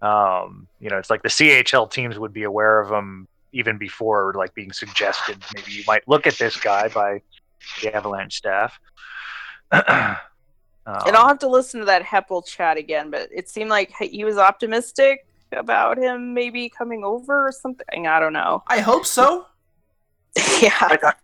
[0.00, 4.32] Um, you know, it's like the CHL teams would be aware of him even before
[4.34, 5.36] like being suggested.
[5.54, 7.20] Maybe you might look at this guy by
[7.80, 8.80] the Avalanche staff.
[10.86, 13.90] Um, and I'll have to listen to that Hepple chat again, but it seemed like
[13.98, 18.06] he was optimistic about him maybe coming over or something.
[18.06, 18.62] I don't know.
[18.66, 19.46] I hope so.
[20.60, 20.76] yeah.
[20.78, 21.14] I,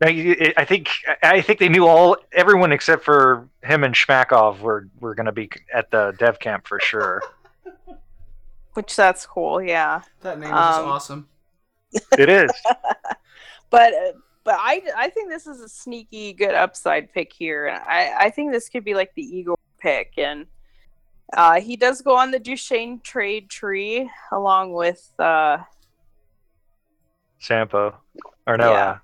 [0.00, 0.88] I think
[1.22, 5.32] I think they knew all everyone except for him and Shmakov were were going to
[5.32, 7.20] be at the dev camp for sure.
[8.74, 10.02] Which that's cool, yeah.
[10.22, 11.28] That name is Um, awesome.
[12.18, 12.50] It is.
[13.70, 14.12] But uh,
[14.44, 17.66] but I I think this is a sneaky good upside pick here.
[17.66, 20.46] And I I think this could be like the Eagle pick and
[21.36, 25.58] uh, he does go on the Duchene trade tree along with uh,
[27.40, 27.94] Sampo
[28.46, 28.84] or no, Yeah.
[28.90, 28.98] uh,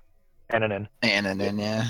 [0.51, 0.87] Annunen.
[1.01, 1.87] Annunen, yeah.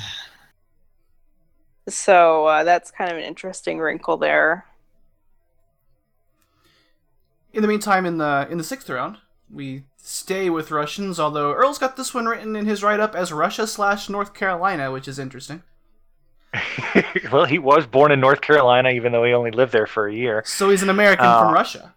[1.89, 4.65] so uh, that's kind of an interesting wrinkle there.
[7.53, 9.17] In the meantime, in the in the sixth round,
[9.51, 11.19] we stay with Russians.
[11.19, 14.91] Although Earl's got this one written in his write up as Russia slash North Carolina,
[14.91, 15.63] which is interesting.
[17.31, 20.13] well, he was born in North Carolina, even though he only lived there for a
[20.13, 20.41] year.
[20.45, 21.93] So he's an American Uh, from Russia.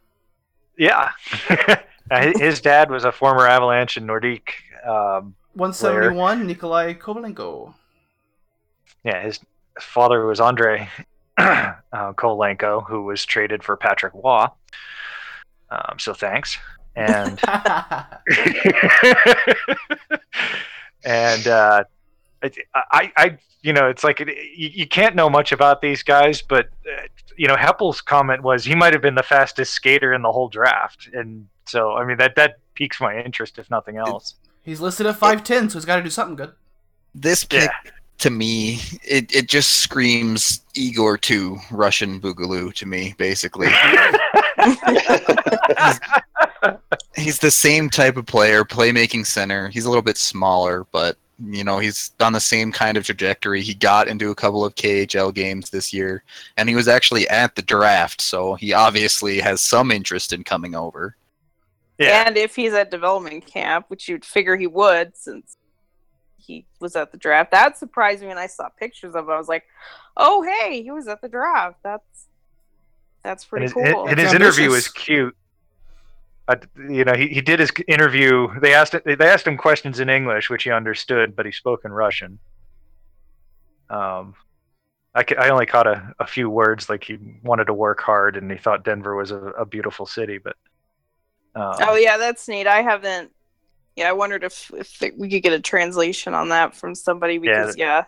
[0.77, 1.11] Yeah,
[2.11, 4.51] Uh, his- his dad was a former Avalanche and Nordique.
[4.87, 7.75] Um, One seventy one, Nikolai Kovalenko.
[9.03, 9.41] yeah, his
[9.81, 10.89] father was Andre
[11.37, 14.47] uh, Kolenko, who was traded for Patrick Roy.
[15.69, 16.59] Um, so thanks.
[16.95, 17.41] And
[21.05, 21.83] and uh,
[22.41, 26.05] I, I, I, you know, it's like it, you, you can't know much about these
[26.05, 27.03] guys, but uh,
[27.37, 30.49] you know, Hepple's comment was he might have been the fastest skater in the whole
[30.49, 34.37] draft, and so I mean that that piques my interest if nothing else.
[34.69, 36.53] He's listed at five ten, so he's got to do something good.
[37.15, 37.71] This pick
[38.19, 43.69] to me, it, it just screams Igor 2 Russian Boogaloo to me, basically.
[45.79, 46.01] he's,
[47.17, 49.69] he's the same type of player, playmaking center.
[49.69, 53.63] He's a little bit smaller, but you know he's on the same kind of trajectory.
[53.63, 56.25] He got into a couple of KHL games this year,
[56.59, 60.75] and he was actually at the draft, so he obviously has some interest in coming
[60.75, 61.17] over.
[61.99, 65.57] And if he's at development camp, which you'd figure he would since
[66.37, 69.31] he was at the draft, that surprised me when I saw pictures of him.
[69.31, 69.65] I was like,
[70.17, 71.79] "Oh, hey, he was at the draft.
[71.83, 72.29] That's
[73.25, 75.37] that's And pretty his, cool." and his interview is cute.
[76.47, 76.57] Uh,
[76.89, 78.49] you know, he, he did his interview.
[78.61, 81.93] They asked they asked him questions in English, which he understood, but he spoke in
[81.93, 82.39] Russian.
[83.91, 84.35] Um,
[85.15, 88.37] I, ca- I only caught a, a few words, like he wanted to work hard
[88.37, 90.39] and he thought Denver was a, a beautiful city.
[90.39, 90.57] But
[91.55, 92.67] um, Oh yeah, that's neat.
[92.67, 93.31] I haven't.
[93.97, 97.41] Yeah, I wondered if if we could get a translation on that from somebody Yeah.
[97.63, 98.05] because yeah,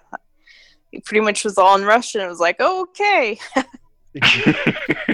[0.93, 2.21] it pretty much was all in Russian.
[2.21, 3.39] It was like, oh, okay.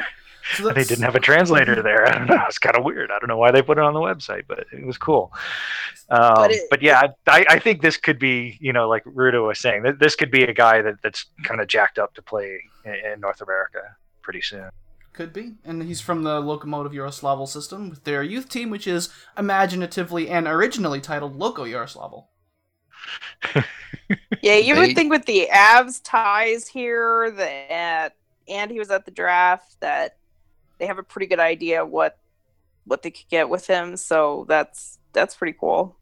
[0.55, 2.07] So they didn't have a translator there.
[2.09, 2.41] I don't know.
[2.47, 3.11] It's kind of weird.
[3.11, 5.33] I don't know why they put it on the website, but it was cool.
[6.09, 9.59] Um, but, it- yeah, I, I think this could be, you know, like Rudo was
[9.59, 12.61] saying, th- this could be a guy that, that's kind of jacked up to play
[12.85, 13.81] in, in North America
[14.23, 14.71] pretty soon.
[15.17, 15.55] Could be.
[15.65, 20.47] And he's from the Lokomotiv Yaroslavl system with their youth team, which is imaginatively and
[20.47, 22.27] originally titled Loko Yaroslavl.
[24.43, 28.15] Yeah, you would think with the Avs ties here that
[28.47, 30.19] and he was at the draft that
[30.79, 32.17] they have a pretty good idea what
[32.85, 33.97] what they could get with him.
[33.97, 35.97] So that's that's pretty cool.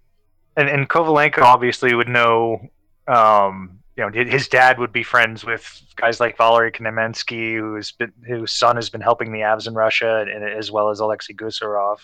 [0.56, 2.68] And, and Kovalenko obviously would know,
[3.08, 8.12] um, you know, his dad would be friends with guys like Valery Kamensky, who's been,
[8.26, 11.98] whose son has been helping the Avs in Russia, and as well as Alexei Gusarov.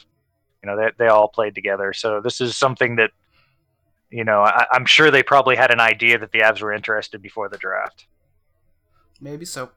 [0.63, 1.93] You know, they, they all played together.
[1.93, 3.11] So this is something that,
[4.11, 7.21] you know, I, I'm sure they probably had an idea that the Avs were interested
[7.23, 8.07] before the draft.
[9.21, 9.71] Maybe so.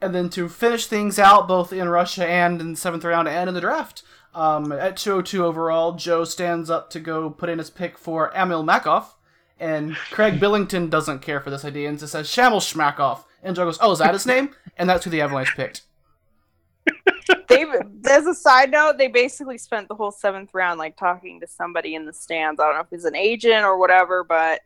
[0.00, 3.48] And then to finish things out, both in Russia and in the seventh round and
[3.48, 4.02] in the draft,
[4.34, 8.64] um, at 202 overall, Joe stands up to go put in his pick for Emil
[8.64, 9.06] Makov,
[9.58, 13.24] and Craig Billington doesn't care for this idea and just says Shamil Shmakov.
[13.42, 15.82] And Joe goes, "Oh, is that his name?" And that's who the Avalanche picked.
[17.48, 17.64] they
[18.08, 21.94] as a side note, they basically spent the whole seventh round like talking to somebody
[21.94, 22.60] in the stands.
[22.60, 24.60] I don't know if he's an agent or whatever, but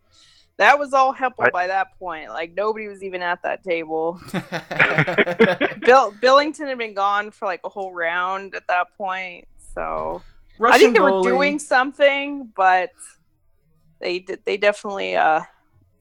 [0.57, 1.53] that was all Hepple What?
[1.53, 2.31] by that point.
[2.31, 4.21] Like nobody was even at that table.
[5.81, 10.23] Bill Billington had been gone for like a whole round at that point, so
[10.63, 12.91] I think they were doing something, but
[14.01, 14.41] they did.
[14.45, 15.43] They definitely uh,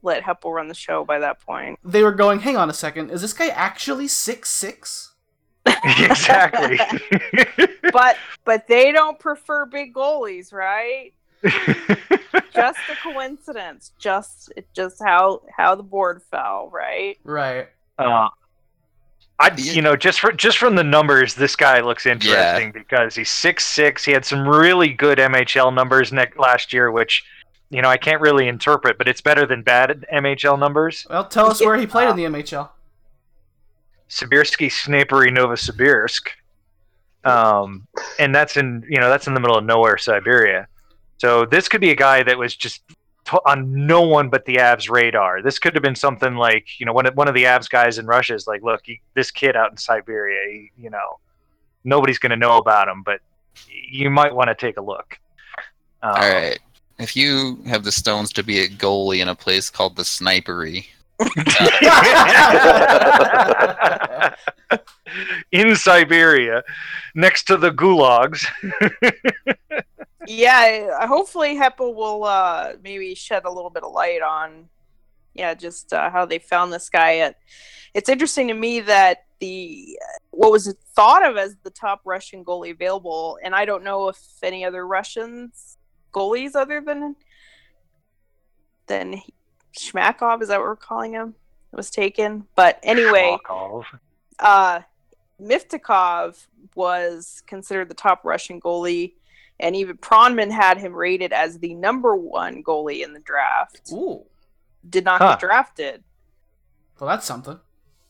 [0.02, 1.80] let Hepple run the show by that point.
[1.84, 2.40] They were going.
[2.40, 3.12] Hang on a second.
[3.12, 5.14] Is this guy actually six six?
[5.84, 6.80] exactly.
[7.92, 11.14] but but they don't prefer big goalies, right?
[12.54, 13.92] just a coincidence.
[14.00, 17.18] Just it just how how the board fell, right?
[17.24, 17.68] Right.
[17.98, 18.30] Uh,
[19.40, 23.30] I you know just for just from the numbers, this guy looks interesting because he's
[23.30, 24.04] six six.
[24.04, 27.24] He had some really good MHL numbers ne- last year, which
[27.70, 31.06] you know I can't really interpret, but it's better than bad MHL numbers.
[31.10, 32.70] Well, tell us where he played in the MHL.
[34.10, 36.30] Sibirsky Snaipery Novosibirsk.
[37.26, 37.88] Um,
[38.18, 40.68] and that's in you know that's in the middle of nowhere, Siberia.
[41.18, 42.82] So this could be a guy that was just
[43.26, 45.42] to- on no one but the Avs radar.
[45.42, 48.00] This could have been something like you know one of, one of the Avs guys
[48.00, 51.20] in Russia is like, look, he, this kid out in Siberia, he, you know,
[51.84, 53.20] nobody's going to know about him, but
[53.68, 55.20] you might want to take a look.
[56.02, 56.60] Um, All right.
[57.00, 60.88] If you have the stones to be a goalie in a place called the Snipery,
[65.52, 66.64] in Siberia,
[67.16, 68.46] next to the gulags.
[70.28, 74.70] Yeah, hopefully Hepple will uh, maybe shed a little bit of light on,
[75.34, 77.18] yeah, just uh, how they found this guy.
[77.18, 77.36] At
[77.94, 79.98] it's interesting to me that the
[80.32, 84.20] what was thought of as the top Russian goalie available, and I don't know if
[84.44, 85.79] any other Russians
[86.14, 87.16] goalies other than
[88.88, 89.22] than
[89.78, 91.36] Shmakov is that what we're calling him
[91.72, 92.46] was taken.
[92.56, 93.86] But anyway, Schmalkov.
[94.40, 94.80] uh,
[95.40, 99.14] Miftakhov was considered the top Russian goalie,
[99.60, 103.90] and even Pronman had him rated as the number one goalie in the draft.
[103.94, 104.26] Ooh.
[104.90, 105.32] Did not Huh.
[105.32, 106.04] get drafted.
[107.00, 107.60] Well, that's something.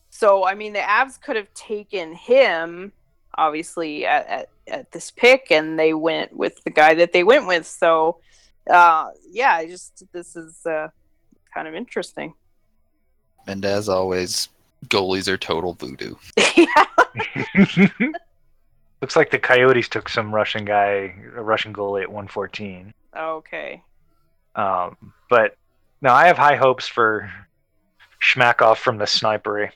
[0.08, 2.92] So, I mean, the Avs could have taken him,
[3.36, 7.46] obviously, at, at, at this pick, and they went with the guy that they went
[7.46, 7.66] with.
[7.66, 8.18] So,
[8.68, 10.88] uh, yeah, I just, this is uh,
[11.54, 12.34] kind of interesting.
[13.46, 14.48] and as always,
[14.86, 16.14] goalies are total voodoo.
[19.00, 22.92] Looks like the Coyotes took some Russian guy, a Russian goalie at 114.
[23.16, 23.82] Okay.
[24.54, 25.56] Um, but
[26.02, 27.30] now I have high hopes for
[28.22, 29.70] Shmakov from the Snipery.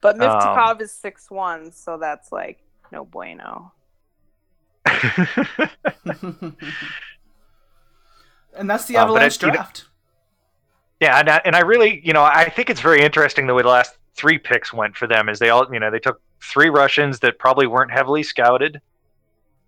[0.00, 2.60] But Um, is six one, so that's like
[2.92, 3.72] no bueno.
[8.56, 9.84] And that's the Uh, but Avalanche it- you know- draft.
[11.00, 13.62] Yeah, and I, and I really, you know, I think it's very interesting the way
[13.62, 15.28] the last three picks went for them.
[15.28, 18.80] Is they all, you know, they took three Russians that probably weren't heavily scouted,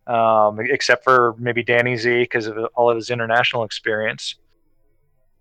[0.06, 4.36] um, except for maybe Danny Z because of all of his international experience.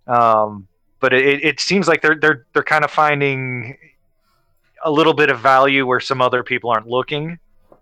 [0.07, 0.68] Um,
[0.99, 3.77] but it, it seems like they're they're they're kind of finding
[4.84, 7.38] a little bit of value where some other people aren't looking.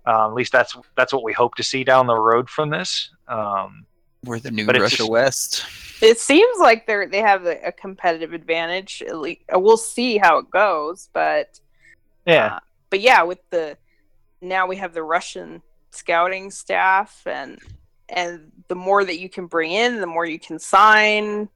[0.05, 3.09] Um, at least that's that's what we hope to see down the road from this.
[3.27, 3.85] Um,
[4.23, 5.65] We're the new Russia just- West.
[6.01, 9.01] It seems like they're they have a, a competitive advantage.
[9.07, 11.59] At least we'll see how it goes, but
[12.25, 12.59] yeah.
[12.89, 13.77] but yeah, with the
[14.41, 15.61] now we have the Russian
[15.91, 17.57] scouting staff, and
[18.09, 21.47] and the more that you can bring in, the more you can sign,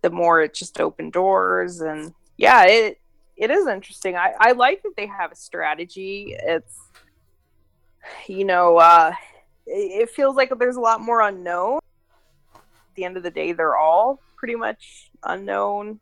[0.00, 3.00] the more it just open doors, and yeah, it
[3.36, 4.16] it is interesting.
[4.16, 6.34] I I like that they have a strategy.
[6.38, 6.78] It's
[8.26, 9.12] you know uh,
[9.66, 11.80] it, feels like there's a lot more unknown.
[12.54, 12.60] At
[12.96, 16.00] the end of the day, they're all pretty much unknown.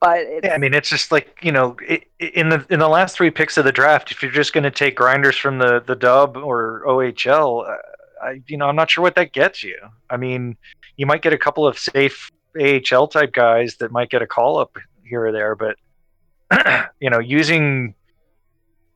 [0.00, 1.76] But Yeah, I mean, it's just like you know,
[2.18, 4.70] in the in the last three picks of the draft, if you're just going to
[4.70, 7.76] take grinders from the the Dub or OHL, uh,
[8.22, 9.76] I you know, I'm not sure what that gets you.
[10.10, 10.56] I mean,
[10.96, 14.58] you might get a couple of safe AHL type guys that might get a call
[14.58, 15.76] up here or there, but
[17.00, 17.94] you know, using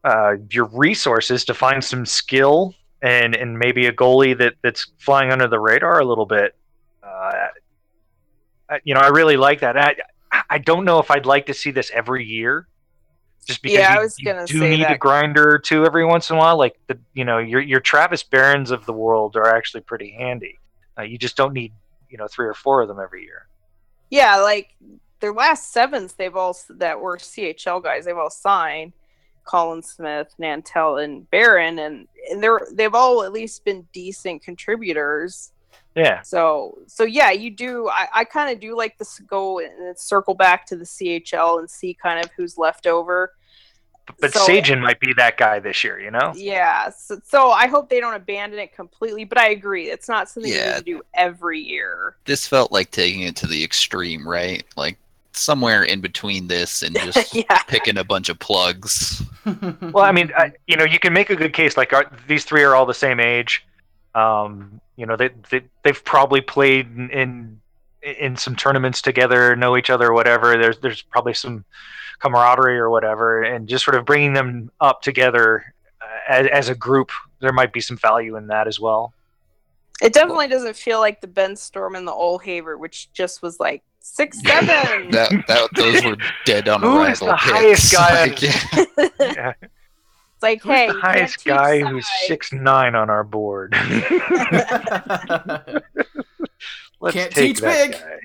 [0.04, 5.30] uh, your resources to find some skill and and maybe a goalie that that's flying
[5.32, 6.54] under the radar a little bit.
[7.02, 7.48] Uh,
[8.68, 9.76] I- you know, I really like that.
[9.76, 9.96] I
[10.48, 12.68] I don't know if I'd like to see this every year,
[13.46, 16.30] just because Yeah, I you, was gonna do need a grinder or two every once
[16.30, 16.56] in a while.
[16.56, 20.58] Like the you know your your Travis Barrons of the world are actually pretty handy.
[20.98, 21.72] Uh, you just don't need
[22.08, 23.46] you know three or four of them every year.
[24.08, 24.74] Yeah, like
[25.20, 28.04] their last sevens, they've all that were CHL guys.
[28.04, 28.92] They've all signed
[29.50, 35.50] Colin Smith, Nantel, and Barron, and and they're they've all at least been decent contributors.
[35.96, 36.22] Yeah.
[36.22, 37.88] So so yeah, you do.
[37.88, 41.68] I, I kind of do like this go and circle back to the CHL and
[41.68, 43.32] see kind of who's left over.
[44.20, 45.98] but So- Saigeon might be that guy this year.
[45.98, 46.32] You know.
[46.36, 49.90] Yeah, so, so I hope they don't abandon it completely, but I agree.
[49.90, 50.74] It's not something you Yeah.
[50.74, 52.14] need to do every year.
[52.24, 54.62] This felt like taking it to the extreme, right?
[54.76, 54.96] Like
[55.32, 57.58] somewhere in between this and just Yeah.
[57.68, 59.22] picking a bunch of plugs.
[59.80, 61.76] Well, I mean, I, you know, you can make a good case.
[61.76, 63.64] Like, are, these three are all the same age.
[64.14, 67.60] Um, you know, they, they they've probably played in, in
[68.02, 70.56] in some tournaments together, know each other, or whatever.
[70.58, 71.64] There's there's probably some
[72.20, 76.74] camaraderie or whatever, and just sort of bringing them up together uh, as, as a
[76.74, 79.12] group, there might be some value in that as well.
[80.02, 83.82] It definitely doesn't feel like the Ben Storm and the Olhaver, which just was like
[84.00, 85.10] six seven.
[85.10, 87.92] That, that those were dead on Who is arrival the picks.
[87.92, 88.26] highest guy?
[88.26, 88.84] Like, yeah.
[89.20, 89.52] Yeah.
[90.42, 93.74] It's like, Who's hey, the highest can't guy who's six nine on our board?
[97.00, 98.00] Let's Can't take teach that big.
[98.00, 98.18] guy.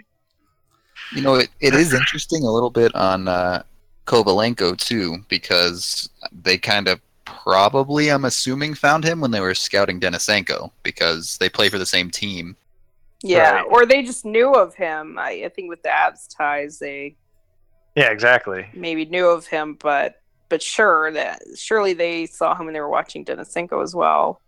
[1.13, 3.63] You know, it, it is interesting a little bit on uh,
[4.05, 9.99] Kovalenko too, because they kind of probably, I'm assuming, found him when they were scouting
[9.99, 12.55] Denisenko because they play for the same team.
[13.23, 13.65] Yeah, Right.
[13.69, 15.17] or they just knew of him.
[15.17, 17.15] I, I think with the Avs ties, they
[17.95, 18.67] Yeah, exactly.
[18.73, 20.15] maybe knew of him, but
[20.49, 24.41] but sure that surely they saw him when they were watching Denisenko as well.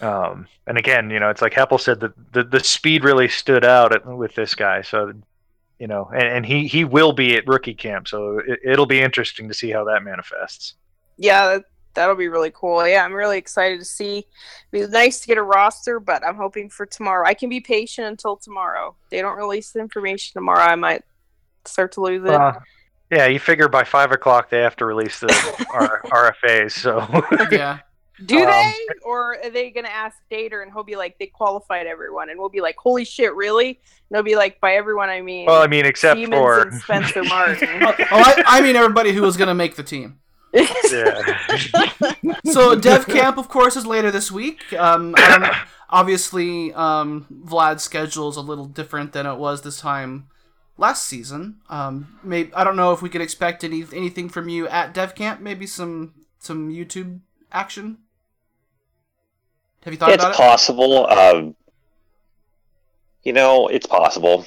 [0.00, 3.64] Um, and again, you know, it's like Hepple said that the, the speed really stood
[3.64, 4.82] out at, with this guy.
[4.82, 5.12] So,
[5.78, 8.08] you know, and, and he, he will be at rookie camp.
[8.08, 10.74] So it, it'll be interesting to see how that manifests.
[11.16, 11.58] Yeah,
[11.94, 12.86] that'll be really cool.
[12.86, 14.26] Yeah, I'm really excited to see.
[14.72, 17.26] It'd be nice to get a roster, but I'm hoping for tomorrow.
[17.26, 18.94] I can be patient until tomorrow.
[19.10, 20.60] They don't release the information tomorrow.
[20.60, 21.02] I might
[21.64, 22.30] start to lose it.
[22.30, 22.54] Uh,
[23.10, 26.72] yeah, you figure by five o'clock they have to release the R, RFAs.
[26.72, 27.06] So
[27.50, 27.80] yeah.
[28.26, 31.86] Do um, they, or are they gonna ask Dater and he'll be like, they qualified
[31.88, 33.68] everyone, and we'll be like, holy shit, really?
[33.68, 33.76] And
[34.10, 37.24] they'll be like, by everyone I mean, well, I mean, except Siemens for and Spencer
[37.24, 37.68] Martin.
[37.82, 40.20] Oh, I, I mean everybody who was going to make the team.
[40.54, 42.34] Yeah.
[42.44, 44.72] So Dev Camp, of course, is later this week.
[44.72, 45.52] Um, I don't,
[45.90, 50.28] obviously, um, Vlad's schedule is a little different than it was this time
[50.76, 51.60] last season.
[51.68, 55.14] Um, maybe I don't know if we could expect any anything from you at Dev
[55.14, 55.40] Camp.
[55.40, 57.20] Maybe some some YouTube
[57.52, 57.98] action.
[59.84, 60.32] Have you thought it's about it?
[60.32, 61.06] It's possible.
[61.06, 61.56] Um,
[63.22, 64.46] you know, it's possible.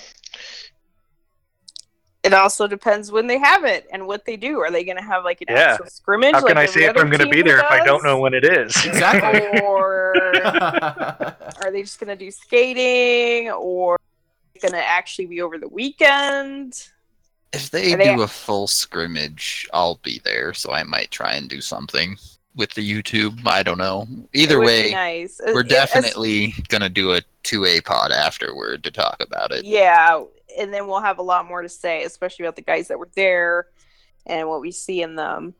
[2.27, 4.59] It also depends when they have it and what they do.
[4.59, 5.73] Are they going to have like an Yeah.
[5.73, 6.33] actual scrimmage?
[6.33, 8.03] How can like I every say if I'm going to be there if I don't
[8.03, 8.75] know when it is?
[8.85, 9.61] Exactly.
[9.61, 10.13] Or
[10.45, 13.49] are they just going to do skating?
[13.51, 13.97] Or
[14.61, 16.87] going to actually be over the weekend?
[17.53, 21.49] If they they- do a full scrimmage, I'll be there, so I might try and
[21.49, 22.17] do something
[22.55, 23.39] with the YouTube.
[23.47, 24.07] I don't know.
[24.33, 25.39] Either It would be way, nice.
[25.45, 29.63] we're It- definitely gonna do a two A pod afterward to talk about it.
[29.63, 30.23] Yeah,
[30.57, 33.09] and then we'll have a lot more to say, especially about the guys that were
[33.15, 33.67] there
[34.25, 35.53] and what we see in them.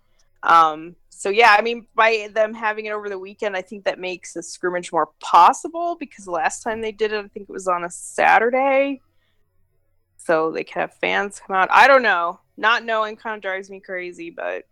[0.44, 4.00] Um, so yeah, I mean, by them having it over the weekend, I think that
[4.00, 7.68] makes the scrimmage more possible because last time they did it, I think it was
[7.68, 9.02] on a Saturday,
[10.18, 11.70] so they could have fans come out.
[11.72, 12.40] I don't know.
[12.56, 14.66] Not knowing kind of drives me crazy, but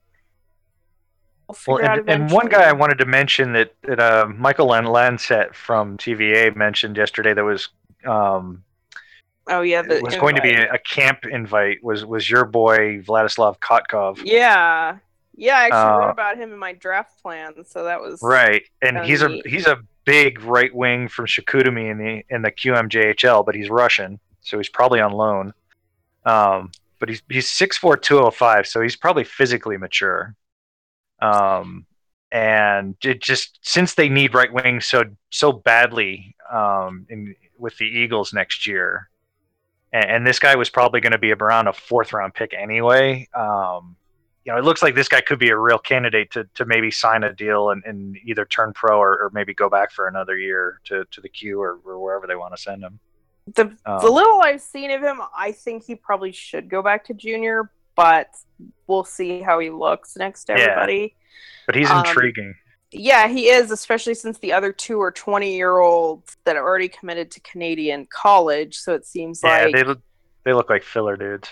[1.68, 5.56] Well, and, and one guy I wanted to mention that, that uh, Michael Lan- Lansett
[5.56, 7.70] from TVA mentioned yesterday that was
[8.06, 8.64] um,
[9.48, 13.02] Oh yeah, the was going to be a, a camp invite was was your boy
[13.02, 14.20] Vladislav Kotkov.
[14.24, 14.98] Yeah,
[15.36, 15.58] yeah.
[15.58, 18.98] I actually Uh, wrote about him in my draft plan, so that was Right, and
[19.00, 23.56] he's a he's a big right wing from Chicoutimi in the in the QMJHL, but
[23.56, 25.54] he's Russian, so he's probably on loan.
[26.26, 30.36] Um, but he's he's six four two oh five, so he's probably physically mature.
[31.22, 31.86] Um,
[32.32, 37.86] and it just since they need right wing so so badly um, in with the
[37.86, 39.10] Eagles next year,
[39.96, 43.28] and, and this guy was probably going to be around a fourth round pick anyway.
[43.34, 43.96] Um,
[44.44, 46.92] you know, it looks like this guy could be a real candidate to, to maybe
[46.92, 50.38] sign a deal and, and either turn pro or, or maybe go back for another
[50.38, 53.00] year to, to the Q or, or wherever they want to send him.
[53.56, 57.06] the Um, the little I've seen of him, I think he probably should go back
[57.06, 58.30] to junior, but
[58.88, 60.66] we'll see how he looks next to Yeah.
[60.66, 61.16] everybody.
[61.66, 62.54] But he's Um, intriguing.
[62.92, 66.88] Yeah, he is, especially since the other two are 20 year olds that are already
[66.88, 68.78] committed to Canadian college.
[68.78, 70.00] So it seems Yeah, like, they look
[70.44, 71.50] they look like filler dudes.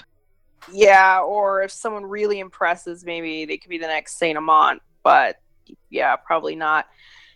[0.72, 5.38] yeah, or if someone really impresses, maybe they could be the next Saint Amant, but
[5.90, 6.88] yeah, probably not.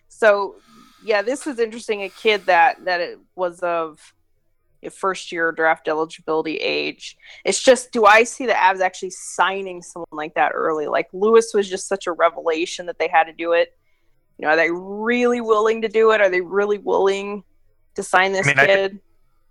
[0.08, 0.56] So
[1.04, 2.04] yeah, this is interesting.
[2.04, 4.14] A kid that that it was of
[4.84, 7.18] a first year draft eligibility age.
[7.44, 10.86] It's just, do I see the Avs actually signing someone like that early?
[10.86, 13.76] Like Lewis was just such a revelation that they had to do it.
[14.38, 16.22] You know, are they really willing to do it?
[16.22, 17.44] Are they really willing
[17.96, 19.00] to sign this I mean, I kid?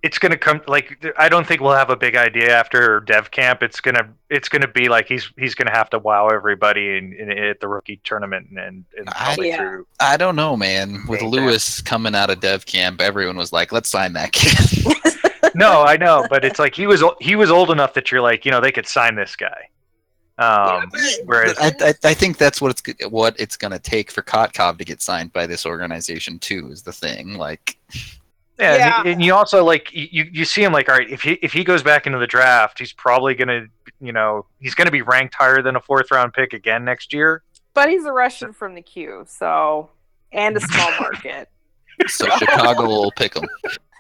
[0.03, 3.63] it's gonna come like I don't think we'll have a big idea after Dev Camp.
[3.63, 7.31] It's gonna it's gonna be like he's he's gonna have to wow everybody in, in
[7.31, 9.57] at the rookie tournament and, and probably Yeah.
[9.57, 9.87] through.
[9.99, 11.05] I don't know, man.
[11.09, 14.93] With Ain't Lewis coming out of dev camp, everyone was like, "Let's sign that kid."
[15.55, 18.45] No, I know, but it's like he was he was old enough that you're like
[18.45, 19.71] you know they could sign this guy.
[20.39, 20.91] Um,
[21.25, 24.85] whereas I, I, I think that's what it's what it's gonna take for Kotkov to
[24.85, 26.69] get signed by this organization too.
[26.71, 27.79] Is the thing like
[28.59, 29.13] Yeah, and- Yeah.
[29.13, 31.65] And, you also like you, you see him like all right if he if he
[31.65, 33.67] goes back into the draft, he's probably gonna
[34.01, 37.43] you know he's gonna be ranked higher than a fourth round pick again next year.
[37.73, 39.89] But he's a Russian from the Q, so
[40.33, 41.49] and a small market.
[42.09, 43.49] so Chicago will pick him.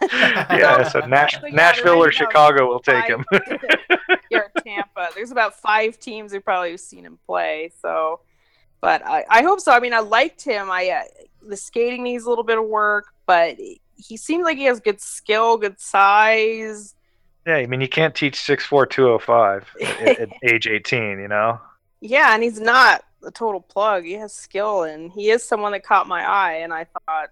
[0.13, 3.25] Yeah, so Nash, Nashville or Chicago will take him.
[4.31, 7.71] Here Tampa, there's about five teams who probably have seen him play.
[7.81, 8.21] So,
[8.81, 9.73] but I, I hope so.
[9.73, 10.71] I mean, I liked him.
[10.71, 13.57] I uh, the skating needs a little bit of work, but
[13.97, 16.95] he seems like he has good skill, good size.
[17.47, 21.19] yeah, I mean you can't teach six four two oh five at, at age eighteen.
[21.19, 21.61] You know.
[22.01, 24.05] Yeah, and he's not a total plug.
[24.05, 27.31] He has skill, and he is someone that caught my eye, and I thought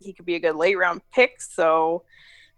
[0.00, 1.40] he could be a good late round pick.
[1.40, 2.04] So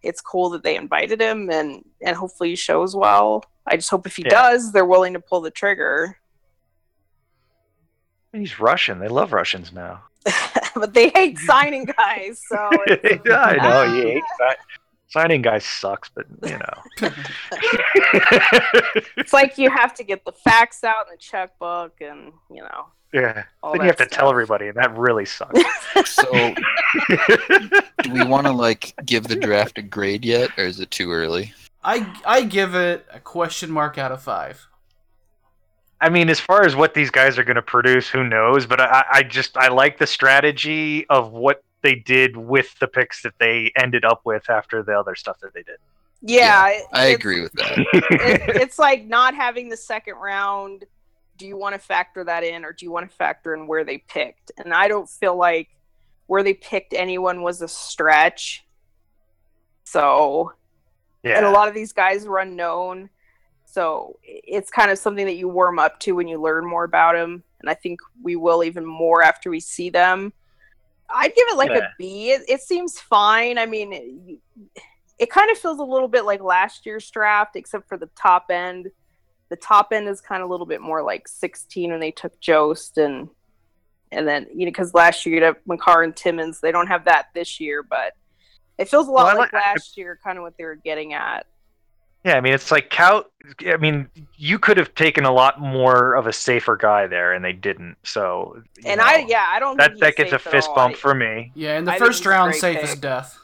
[0.03, 3.45] it's cool that they invited him, and and hopefully he shows well.
[3.67, 4.31] I just hope if he Yeah.
[4.31, 6.17] does, they're willing to pull the trigger.
[8.33, 8.99] He's Russian.
[8.99, 10.05] They love Russians now.
[10.75, 13.93] but they hate signing guys, so it's- I know.
[13.93, 14.07] He ah.
[14.07, 14.59] hates that.
[15.09, 16.83] Signing guys sucks, but you know.
[19.17, 22.87] it's like you have to get the facts out in the checkbook, and you know.
[23.13, 23.45] Yeah.
[23.63, 25.61] All then you have to that tell everybody, and that really sucks.
[26.07, 26.25] So,
[28.03, 31.11] do we want to like give the draft a grade yet, or is it too
[31.13, 31.53] early?
[31.83, 34.67] I I give it a question mark out of five.
[36.01, 38.65] I mean, as far as what these guys are going to produce, who knows?
[38.67, 43.23] But I, I just I like the strategy of what they did with the picks
[43.23, 45.77] that they ended up with after the other stuff that they did.
[46.23, 47.79] Yeah, it- I agree with that.
[47.93, 50.85] it, it's like not having the second round.
[51.41, 53.83] Do you want to factor that in, or do you want to factor in where
[53.83, 54.53] they picked?
[54.59, 55.71] And I don't feel like
[56.27, 58.67] where they picked anyone was a stretch.
[59.85, 60.53] So,
[61.23, 61.39] yeah.
[61.39, 63.09] and a lot of these guys were unknown.
[63.65, 67.15] So it's kind of something that you warm up to when you learn more about
[67.15, 67.43] them.
[67.61, 70.35] And I think we will even more after we see them.
[71.09, 71.79] I'd give it like Yeah.
[71.79, 72.33] a B.
[72.33, 73.57] It, it seems fine.
[73.57, 74.39] I mean, it,
[75.19, 78.51] it kind of feels a little bit like last year's draft, except for the top
[78.51, 78.91] end.
[79.51, 82.41] The top end is kind of a little bit more like 16 when they took
[82.41, 83.29] Jost and
[84.13, 86.61] and then you know because last year you had Makar and Timmins.
[86.61, 88.15] They don't have that this year, but
[88.79, 91.13] it feels a lot Well, like like- last year, kind of what they were getting
[91.13, 91.47] at.
[92.25, 93.25] Yeah, I mean, it's like Cow.
[93.67, 97.43] I mean, you could have taken a lot more of a safer guy there, and
[97.45, 97.97] they didn't.
[98.03, 100.99] So, And know, I yeah, I don't that think that gets a fist bump I-
[100.99, 101.51] for me.
[101.55, 102.91] Yeah, in the I first round, great safe pick.
[102.91, 103.39] as death.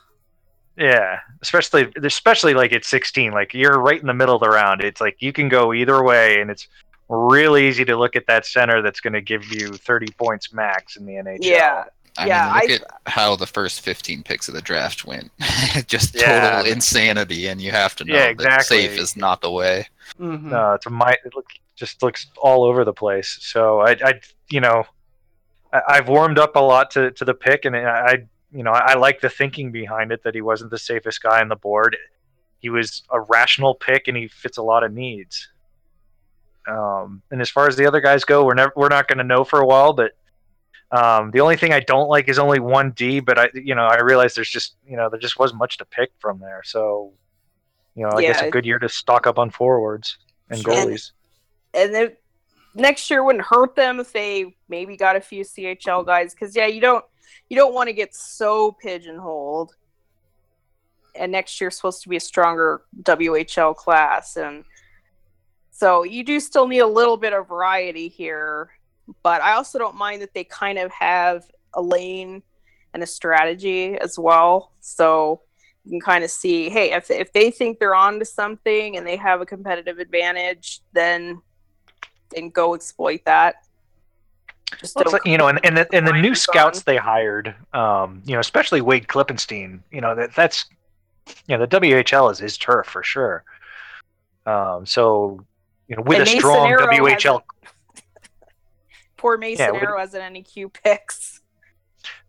[0.77, 4.83] Yeah, especially especially like at 16, like you're right in the middle of the round.
[4.83, 6.69] It's like you can go either way, and it's
[7.09, 10.97] really easy to look at that center that's going to give you 30 points max
[10.97, 11.39] in the NHL.
[11.41, 11.85] Yeah,
[12.19, 12.75] I Yeah, mean, look I-
[13.07, 15.31] at how the first 15 picks of the draft went.
[15.87, 16.57] Just Yeah.
[16.61, 18.87] total insanity, and you have to know Yeah, that exactly.
[18.89, 19.87] safe is not the way.
[20.21, 20.43] Mhm.
[20.43, 23.39] No, it's a my it look, just looks all over the place.
[23.41, 24.15] So I, I
[24.51, 24.85] you know,
[25.73, 28.17] I, I've warmed up a lot to, to the pick, and I, I
[28.57, 31.49] you know, I, like the thinking behind it that he wasn't the safest guy on
[31.49, 31.95] the board.
[32.59, 35.49] He was a rational pick, and he fits a lot of needs.
[36.67, 39.25] Um, and as far as the other guys go, we're never we're not going to
[39.25, 39.93] know for a while.
[39.93, 40.13] But
[40.91, 43.21] um, the only thing I don't like is only one D.
[43.21, 45.85] But I you know I realize there's just you know there just wasn't much to
[45.85, 46.63] pick from there.
[46.65, 47.13] So
[47.95, 50.17] you know I guess a good year to stock up on forwards
[50.49, 51.13] and goalies.
[51.75, 52.17] and then
[52.75, 56.67] next year wouldn't hurt them if they maybe got a few CHL guys because yeah,
[56.67, 57.05] you don't
[57.49, 59.75] you don't want to get so pigeonholed.
[61.15, 64.65] And next year's supposed to be a stronger WHL class, and
[65.71, 68.71] so you do still need a little bit of variety here.
[69.23, 71.45] But I also don't mind that they kind of have
[71.75, 72.43] a lane
[72.95, 74.73] and a strategy as well.
[74.81, 75.43] So
[75.85, 79.07] you can kind of see, hey, if if they think they're on to something and
[79.07, 81.43] they have a competitive advantage, then
[82.35, 83.57] then go exploit that.
[84.81, 88.21] Just Well, like, you know, and, and the and the new scouts they hired, um,
[88.25, 90.65] you know, especially Wade Klippenstein, you know, that that's,
[91.47, 93.45] you know, the WHL is his turf for sure.
[94.45, 95.45] Um, so,
[95.89, 97.43] you know, with And a Mason strong Arrow WHL,
[99.17, 101.41] Poor Mason Yeah, with- Arrow hasn't any Q picks.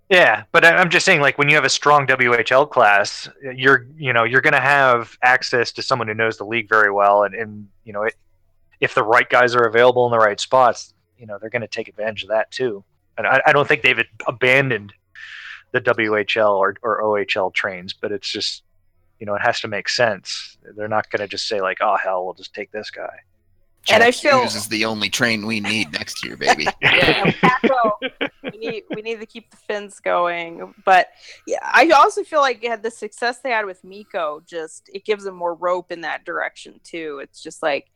[0.09, 3.87] yeah, but I- I'm just saying, like, when you have a strong WHL class, you're,
[3.97, 7.23] you know, you're going to have access to someone who knows the league very well,
[7.23, 8.15] and and you know, it,
[8.79, 11.67] if the right guys are available in the right spots, you know, they're going to
[11.67, 12.83] take advantage of that too.
[13.17, 14.93] And I, I don't think they've abandoned
[15.71, 18.63] the WHL or, or OHL trains, but it's just
[19.19, 20.57] you know, it has to make sense.
[20.75, 23.09] They're not going to just say like, "Oh hell, we'll just take this guy."
[23.89, 26.67] And I feel- Hughes is the only train we need next year, baby.
[26.81, 27.31] Yeah,
[28.43, 30.73] we need we need to keep the Finns going.
[30.85, 31.09] But
[31.45, 35.23] yeah, I also feel like had the success they had with Mikko, just it gives
[35.23, 37.19] them more rope in that direction too.
[37.21, 37.89] It's just like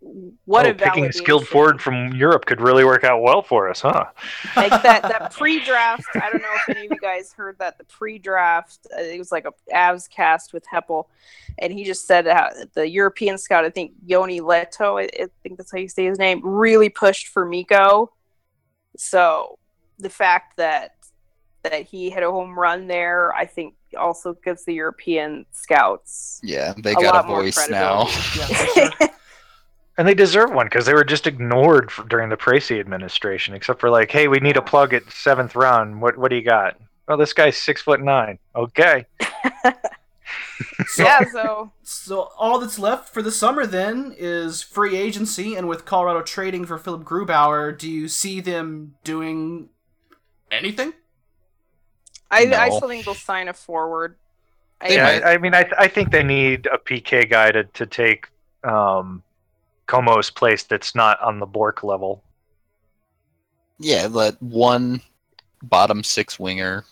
[0.00, 3.68] what oh, a picking a skilled forward from Europe could really work out well for
[3.68, 4.04] us, huh?
[4.56, 6.04] like that that pre-draft.
[6.14, 8.86] I don't know if any of you guys heard that the pre-draft.
[8.96, 11.06] uh, It was like a Avs cast with Hepple,
[11.58, 15.58] and he just said how the European scout, I think Joni Lehto, I, I think
[15.58, 18.12] that's how you say his name, really pushed for Mikko.
[18.96, 19.58] So
[19.98, 20.94] the fact that
[21.64, 26.72] that he hit a home run there, I think also gives the European scouts Yeah,
[26.78, 28.06] they a got lot a more voice now.
[28.06, 29.06] credibility.
[29.98, 33.80] And they deserve one because they were just ignored for, during the Pracey administration, except
[33.80, 36.00] for like, "Hey, we need a plug at seventh round.
[36.00, 38.38] What what do you got?" Oh, this guy's six foot nine.
[38.54, 39.04] Okay.
[40.88, 45.68] So, yeah, so So all that's left for the summer then is free agency, and
[45.68, 49.68] with Colorado trading for Philipp Grubauer, do you see them doing
[50.50, 50.92] anything?
[52.30, 54.16] I, I still think they'll sign a forward.
[54.80, 57.86] I, yeah, I, I mean, I, I think they need a PK guy to, to
[57.86, 58.28] take
[58.64, 59.22] um,
[59.88, 62.22] Comeau's place that's not on the Bork level.
[63.78, 65.00] Yeah, let one
[65.62, 66.84] bottom six winger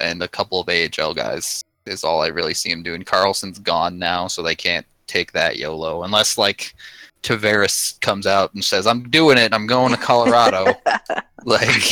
[0.00, 3.02] and a couple of AHL guys is all I really see him doing.
[3.02, 6.74] Carlson's gone now, so they can't take that YOLO unless like
[7.22, 9.52] Tavares comes out and says, "I'm doing it.
[9.52, 10.74] I'm going to Colorado."
[11.44, 11.82] like,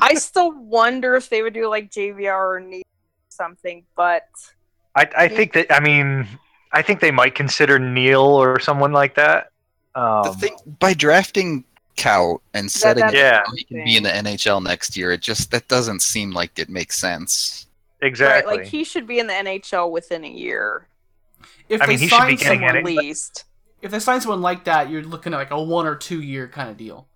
[0.00, 2.62] I still wonder if they would do like JVR or
[3.30, 4.28] something, but
[4.94, 6.26] I, I think that, I mean,
[6.72, 9.50] I think they might consider Neal or someone like that.
[9.94, 11.64] Um, the thing by drafting
[11.96, 13.42] Kaut and setting that's it Yeah.
[13.54, 16.68] he can be in the NHL next year, it just that doesn't seem like it
[16.68, 17.66] makes sense.
[18.02, 18.50] exactly.
[18.50, 20.88] right, like he should be in the NHL within a year,
[21.70, 23.44] If I they mean, he sign someone, at least.
[23.80, 26.46] if they sign someone like that, you're looking at like a one or two year
[26.48, 27.08] kind of deal.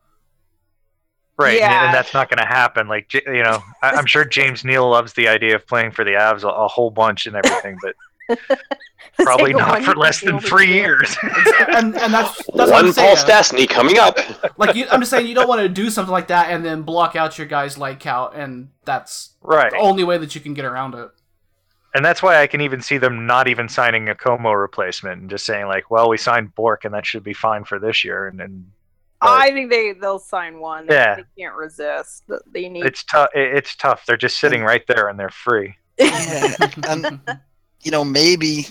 [1.36, 1.84] Right, and- Yeah.
[1.86, 2.88] and that's not going to happen.
[2.88, 6.12] Like you know, I, I'm sure James Neal loves the idea of playing for the
[6.12, 7.94] Avs a, a whole bunch and everything, but
[9.16, 11.16] probably not for less than three do years.
[11.68, 13.16] and and that's that's what One I'm Paul.
[13.16, 14.18] Stastny coming up.
[14.58, 16.82] Like you, I'm just saying, you don't want to do something like that and then
[16.82, 20.54] block out your guys like out, and that's right, the only way that you can
[20.54, 21.10] get around it.
[21.94, 25.28] and that's why I can even see them not even signing a Comeau replacement and
[25.30, 28.28] just saying like, well, we signed Bork and that should be fine for this year,
[28.28, 28.70] and, and
[29.22, 30.86] I think they they'll sign one.
[30.86, 31.16] They- Yeah.
[31.16, 32.24] they can't resist.
[32.52, 32.86] They need.
[32.86, 33.28] it's tough.
[33.34, 34.06] It's tough.
[34.06, 35.74] They're just sitting right there and they're free.
[35.98, 36.54] Yeah,
[36.88, 37.20] and
[37.82, 38.66] you know maybe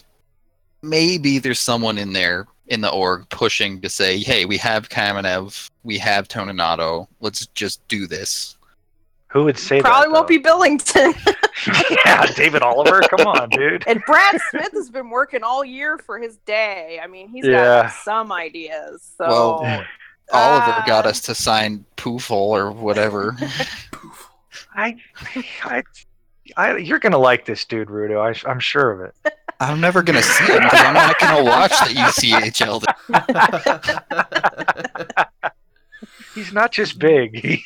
[0.82, 5.70] maybe there's someone in there in the org pushing to say, "Hey, we have Kamenev,
[5.84, 7.08] we have Toninato.
[7.20, 8.56] Let's just do this."
[9.28, 10.14] Who would say Probably that?
[10.14, 11.14] won't be Billington.
[12.06, 13.02] yeah, David Oliver.
[13.02, 13.84] Come on, dude.
[13.86, 17.00] and Brad Smith has been working all year for his day.
[17.04, 17.84] I mean, he's Yeah.
[17.84, 19.08] got some ideas.
[19.20, 19.86] So Well,
[20.32, 23.36] Oliver uh, got us to sign Poofle or whatever.
[24.76, 24.96] I,
[25.64, 25.84] I,
[26.58, 28.20] I, you're gonna like this dude, Rudo.
[28.20, 29.34] I, I'm sure of it.
[29.60, 32.84] I'm never gonna see him because I'm not gonna watch the ECHL.
[36.36, 37.60] He's not just big.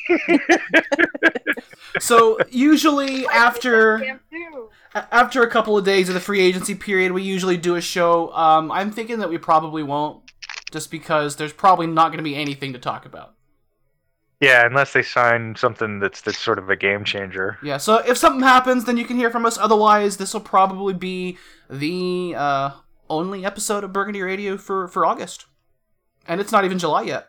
[2.00, 4.70] so usually after Damn too.
[4.94, 7.80] a- after a couple of days of the free agency period, we usually do a
[7.80, 8.32] show.
[8.32, 10.22] Um, I'm thinking that we probably won't,
[10.72, 13.33] just because there's probably not going to be anything to talk about.
[14.40, 17.58] Yeah, unless they sign something that's that's sort of a game changer.
[17.62, 19.56] Yeah, so if something happens, then you can hear from us.
[19.56, 21.38] Otherwise, this will probably be
[21.70, 22.70] the uh,
[23.08, 25.46] only episode of Burgundy Rainbow for, for August.
[26.26, 27.28] And it's not even July yet,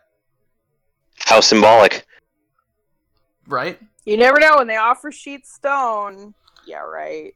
[1.20, 2.06] How symbolic.
[3.46, 3.78] right?
[4.04, 6.34] You never know when they offer Sheet Stone.
[6.66, 7.34] Yeah, right.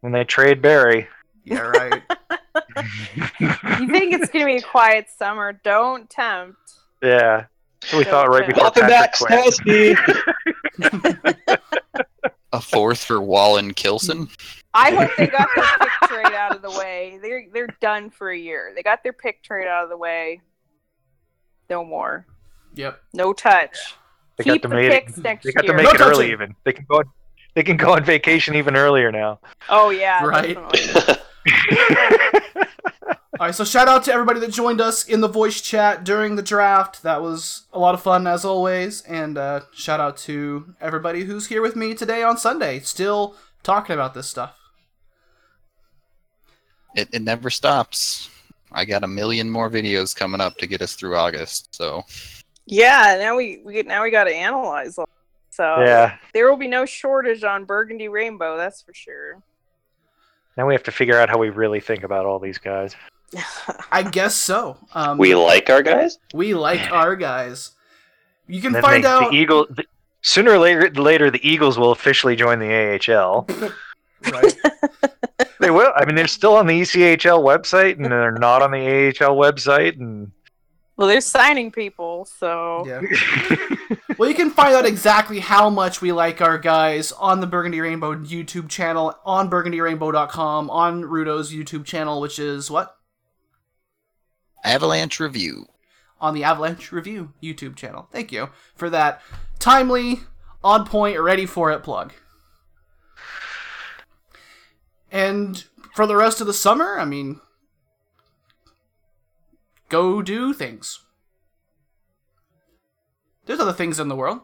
[0.00, 1.08] When they trade Barrie,
[1.44, 2.02] Yeah, right.
[3.40, 5.52] You think it's gonna be a quiet summer?
[5.64, 6.58] Don't tempt.
[7.02, 7.46] yeah.
[7.86, 9.98] So we thought right before Welcome Patrick back,
[11.48, 11.60] quit.
[12.52, 14.28] A fourth for Wallen Kilson.
[14.74, 17.18] I hope they got their pick trade out of the way.
[17.22, 18.72] They're they're done for a year.
[18.74, 20.40] They got their pick trade out of the way.
[21.70, 22.26] No more.
[22.74, 23.00] Yep.
[23.14, 23.76] No touch.
[24.36, 25.24] They Keep got the to make picks it.
[25.24, 25.72] next They got year.
[25.76, 26.30] to make No it early.
[26.32, 27.02] Even they can go.
[27.54, 29.40] They can go on vacation even earlier now.
[29.68, 30.56] Oh yeah, Right.
[33.36, 33.44] definitely.
[33.44, 36.36] All right, so shout out to everybody that joined us in the voice chat during
[36.36, 37.02] the draft.
[37.02, 41.46] That was a lot of fun as always, and uh, shout out to everybody who's
[41.46, 44.56] here with me today on Sunday, still talking about this stuff.
[46.94, 48.30] It, it never stops.
[48.72, 51.74] I got a million more videos coming up to get us through August.
[51.74, 52.04] So
[52.64, 54.98] Yeah, now we we now we got to analyze.
[54.98, 55.08] All.
[55.50, 56.16] So Yeah.
[56.32, 58.56] there will be no shortage on Burgundy Rainbow.
[58.56, 59.42] That's for sure.
[60.56, 62.96] Now we have to figure out how we really think about all these guys.
[63.90, 64.76] I guess so.
[64.94, 66.18] Um, We like our guys.
[66.32, 67.72] we like our guys.
[68.46, 69.30] You can find out.
[69.30, 69.66] the Eagle.
[69.68, 69.84] The,
[70.22, 73.46] sooner or later, later, the Eagles will officially join the AHL.
[74.32, 74.56] right.
[75.58, 75.92] They will.
[75.96, 79.98] I mean, they're still on the ECHL website, and they're not on the AHL website.
[79.98, 80.30] And
[80.96, 83.00] Well, they're signing people, so Yeah.
[84.18, 87.80] well, you can find out exactly how much we like our guys on the Burgundy
[87.80, 92.96] Rainbow YouTube channel, on burgundyrainbow.com, on Rudo's YouTube channel, which is what?
[94.66, 95.68] Avalanche Review.
[96.20, 98.08] On the Avalanche Review YouTube channel.
[98.10, 99.22] Thank you for that
[99.58, 100.20] timely,
[100.64, 102.12] on point, ready for it plug.
[105.12, 105.64] And
[105.94, 107.40] for the rest of the summer, I mean,
[109.88, 111.00] go do things.
[113.44, 114.40] There's other things in the world.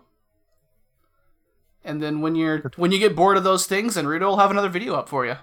[1.85, 4.53] And then when you're when you get bored of those things, and Rudo will have
[4.53, 5.37] another video up for you.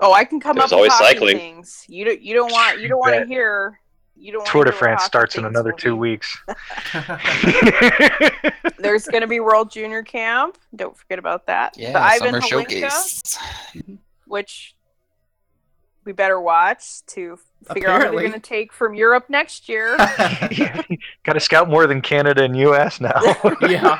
[0.00, 1.36] Oh, I can come There's up with always hockey cycling.
[1.36, 1.84] things.
[1.88, 2.20] You don't.
[2.20, 2.80] You don't want.
[2.80, 3.80] You don't want to hear.
[4.14, 4.46] You don't.
[4.46, 5.98] Tour de France starts in another two be.
[5.98, 6.36] weeks.
[8.78, 10.58] There's going to be World Junior Camp.
[10.74, 11.76] Don't forget about that.
[11.78, 13.38] Yeah, the Ivan summer Hlinka, showcase.
[14.26, 14.76] which
[16.04, 17.38] we better watch to
[17.72, 19.96] figure out what they're going to take from Europe next year.
[21.24, 23.00] Got to scout more than Canada and U.S.
[23.00, 23.20] now.
[23.62, 23.98] yeah.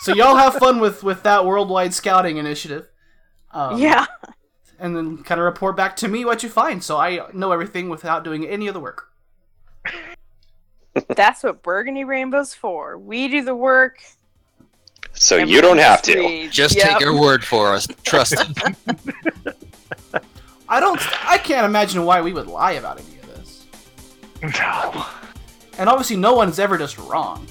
[0.00, 2.88] So y'all have fun with with that worldwide scouting initiative.
[3.52, 4.06] Um, yeah.
[4.78, 7.88] And then kind of report back to me what you find, so I know everything
[7.88, 9.12] without doing any of the work.
[11.08, 12.96] That's what Burgundy Rainbow's for.
[12.96, 14.00] We do the work.
[15.12, 16.18] So you don't have to.
[16.18, 16.52] read.
[16.52, 16.98] Just Yep.
[16.98, 17.88] take our word for us.
[18.04, 19.56] Trust it.
[20.68, 21.00] I don't.
[21.28, 23.66] I can't imagine why we would lie about any of this.
[24.60, 25.06] No.
[25.78, 27.46] And obviously, no one's ever just wrong.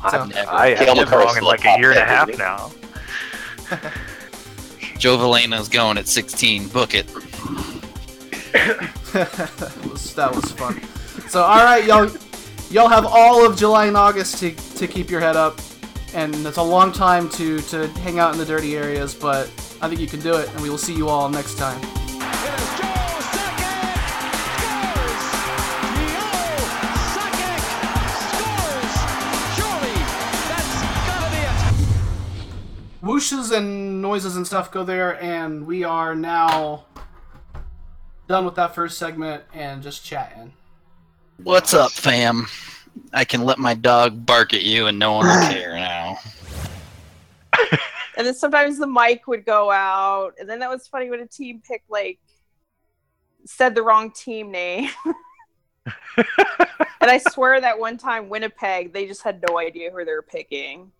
[0.00, 0.48] I've, Never.
[0.50, 2.70] I, I've Cale been wrong in like a year and a half now.
[4.98, 6.68] Joe Veleno's going at 16.
[6.68, 7.06] Book it.
[9.12, 10.80] that, was, that was fun.
[11.28, 12.10] So, all right, y'all,
[12.70, 15.60] y'all have all of July and August to, to keep your head up,
[16.14, 19.46] and it's a long time to to hang out in the dirty areas, but
[19.80, 22.87] I think you can do it, and we will see you all next time.
[33.08, 36.84] Whooshes and noises and stuff go there, and we are now
[38.28, 40.52] done with that first segment and just chatting.
[41.42, 42.48] What's up, fam?
[43.14, 46.18] I can let my dog bark at you and no one will care now.
[48.18, 51.26] And then sometimes the mic would go out, and then that was funny when a
[51.26, 52.18] team picked like
[53.46, 54.90] said the wrong team name.
[55.86, 60.20] and I swear that one time Winnipeg, they just had no idea who they were
[60.20, 60.92] picking.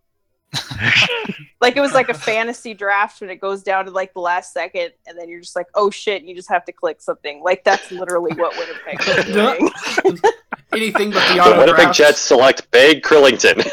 [1.61, 4.53] like it was like a fantasy draft when it goes down to like the last
[4.53, 7.43] second, and then you're just like, oh shit, you just have to click something.
[7.43, 9.27] Like that's literally what Winnipeg was
[10.07, 10.23] doing.
[10.73, 13.65] Anything but the The auto Winnipeg Jets select Big Krillington.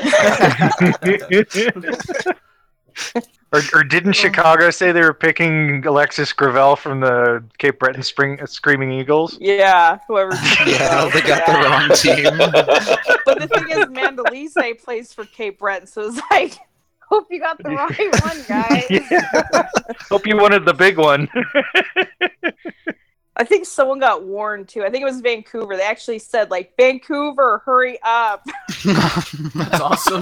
[3.56, 8.40] Or, or didn't Chicago say they were picking Alexis Gravel from the Cape Breton Spring
[8.42, 9.38] uh, Screaming Eagles?
[9.40, 10.32] Yeah, whoever.
[10.66, 13.16] Yeah, they got the wrong team.
[13.26, 16.58] But the thing is, Mandolese plays for Cape Breton, so it's like,
[17.00, 19.98] hope you got the right one, guys.
[20.10, 21.28] Hope you wanted the big one.
[23.38, 24.84] I think someone got warned too.
[24.84, 25.76] I think it was Vancouver.
[25.76, 28.46] They actually said like, Vancouver, hurry up.
[28.84, 30.22] That's awesome.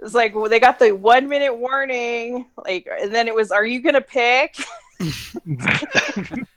[0.00, 3.66] It's like well, they got the one minute warning, like, and then it was, "Are
[3.66, 4.56] you gonna pick?"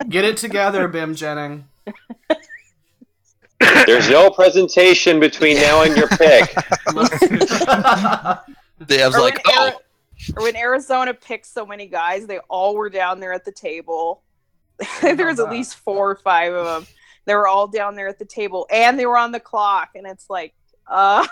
[0.10, 1.64] Get it together, Bim Jennings.
[3.86, 6.54] There's no presentation between now and your pick.
[8.88, 9.76] They was like, when oh, Ari-
[10.36, 14.24] or when Arizona picked so many guys, they all were down there at the table.
[15.02, 16.96] there was at least four or five of them.
[17.26, 19.90] They were all down there at the table, and they were on the clock.
[19.94, 20.56] And it's like,
[20.88, 21.28] uh,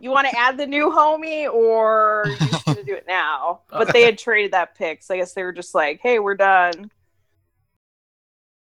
[0.00, 3.60] you want to add the new homie, or you just gonna do it now?
[3.70, 6.34] But they had traded that pick, so I guess they were just like, "Hey, we're
[6.34, 6.90] done."